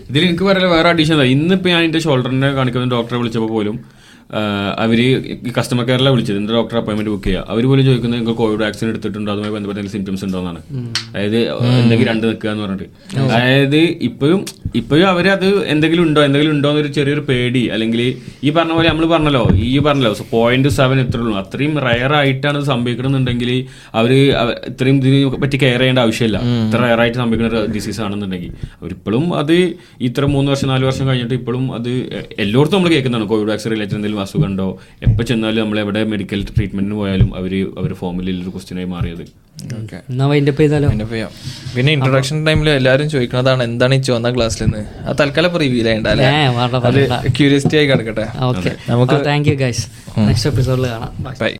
[0.10, 3.78] ഇതിൽ എനിക്ക് പറയാൻ വേറെ അഡീഷൻ ഇന്നിപ്പോ ഞാൻ എന്റെ ഷോൾഡറിനെ കാണിക്കുന്ന ഡോക്ടറെ വിളിച്ചപ്പോൾ പോലും
[4.32, 4.42] ആ,
[4.80, 6.38] അവർ ഈ കസ്റ്റമർ കെയറിലെ വിളിച്ചത്.
[6.38, 9.32] എന്റെ ഡോക്ടർ അപ്പോയിന്റ്മെന്റ് ബുക്ക് ചെയ്യുക അവർ പോലും ചോദിക്കുന്നത് നിങ്ങൾ കോവിഡ് വാക്സിൻ എടുത്തിട്ടുണ്ടോ?
[9.32, 10.60] അതുമായി ബന്ധപ്പെട്ട സിംറ്റംസ് ഉണ്ടോ എന്നാണ്.
[11.10, 11.38] അതായത്
[11.82, 13.18] എന്തെങ്കിലും രണ്ട് നിൽക്കുക എന്ന് പറഞ്ഞിട്ട്.
[13.20, 14.46] അതായത് ഇപ്പോഴും
[14.76, 16.24] ഇപ്പോഴും അവർ അത് എന്തെങ്കിലും ഉണ്ടോ?
[16.24, 17.68] എന്തെങ്കിലും ഉണ്ടോ എന്നൊരു ചെറിയൊരു പേടി.
[17.68, 18.02] അല്ലെങ്കിൽ
[18.44, 21.38] ഈ പറഞ്ഞ പോലെ നമ്മൾ പറഞ്ഞല്ലോ ഈ പറഞ്ഞല്ലോ പോയിന്റ് സെവൻ എത്ര ഉള്ളൂ.
[21.38, 24.12] അത്രയും റയർ ആയിട്ടാണ് സംഭവിക്കണമെന്നുണ്ടെങ്കിൽ അവർ
[24.68, 26.38] ഇത്രയും ഇതിനെ പറ്റി കെയർ ചെയ്യേണ്ട ആവശ്യമില്ല.
[26.68, 28.52] ഇത്ര റയർ ആയിട്ട് സംഭവിക്കുന്ന ഒരു ഡിസീസ് ആണെന്നുണ്ടെങ്കിൽ.
[28.82, 29.54] അവരിപ്പോഴും അത്
[30.02, 31.90] ഇത്ര മൂന്ന് വർഷം നാല് വർഷം കഴിഞ്ഞിട്ട് ഇപ്പോഴും അത്
[32.40, 33.28] എല്ലായിടത്തും നമ്മൾ കേൾക്കുന്നതാണ്.
[33.28, 34.68] കോവിഡ് വാക്സിൻ റിലേറ്റഡ് എന്തെങ്കിലും എന്തെങ്കിലും അസുഖം ഉണ്ടോ
[35.08, 39.26] എപ്പോൾ ചെന്നാലും നമ്മൾ എവിടെ മെഡിക്കൽ ട്രീറ്റ്മെന്റിന് പോയാലും അവർ അവർ ഫോമിൽ ഒരു ക്വസ്റ്റ്യനായി മാറിയത്.
[41.76, 41.92] പിന്നെ.
[41.94, 46.26] ഇൻട്രൊഡക്ഷൻ ടൈമിൽ എല്ലാവരും ചോദിക്കുന്നതാണ് എന്താണ് ഈ ചുവന്ന ക്ലാസ്സിൽ നിന്ന് അത് തൽക്കാലം റിവ്യൂ ചെയ്യണ്ടല്ലേ
[47.30, 48.26] ക്യൂരിയസിറ്റി ആയി കിടക്കട്ടെ.
[48.90, 49.86] നമുക്ക് താങ്ക് യു ഗൈസ്
[50.20, 51.12] നെക്സ്റ്റ് എപ്പിസോഡിൽ കാണാം.
[51.42, 51.52] ബൈ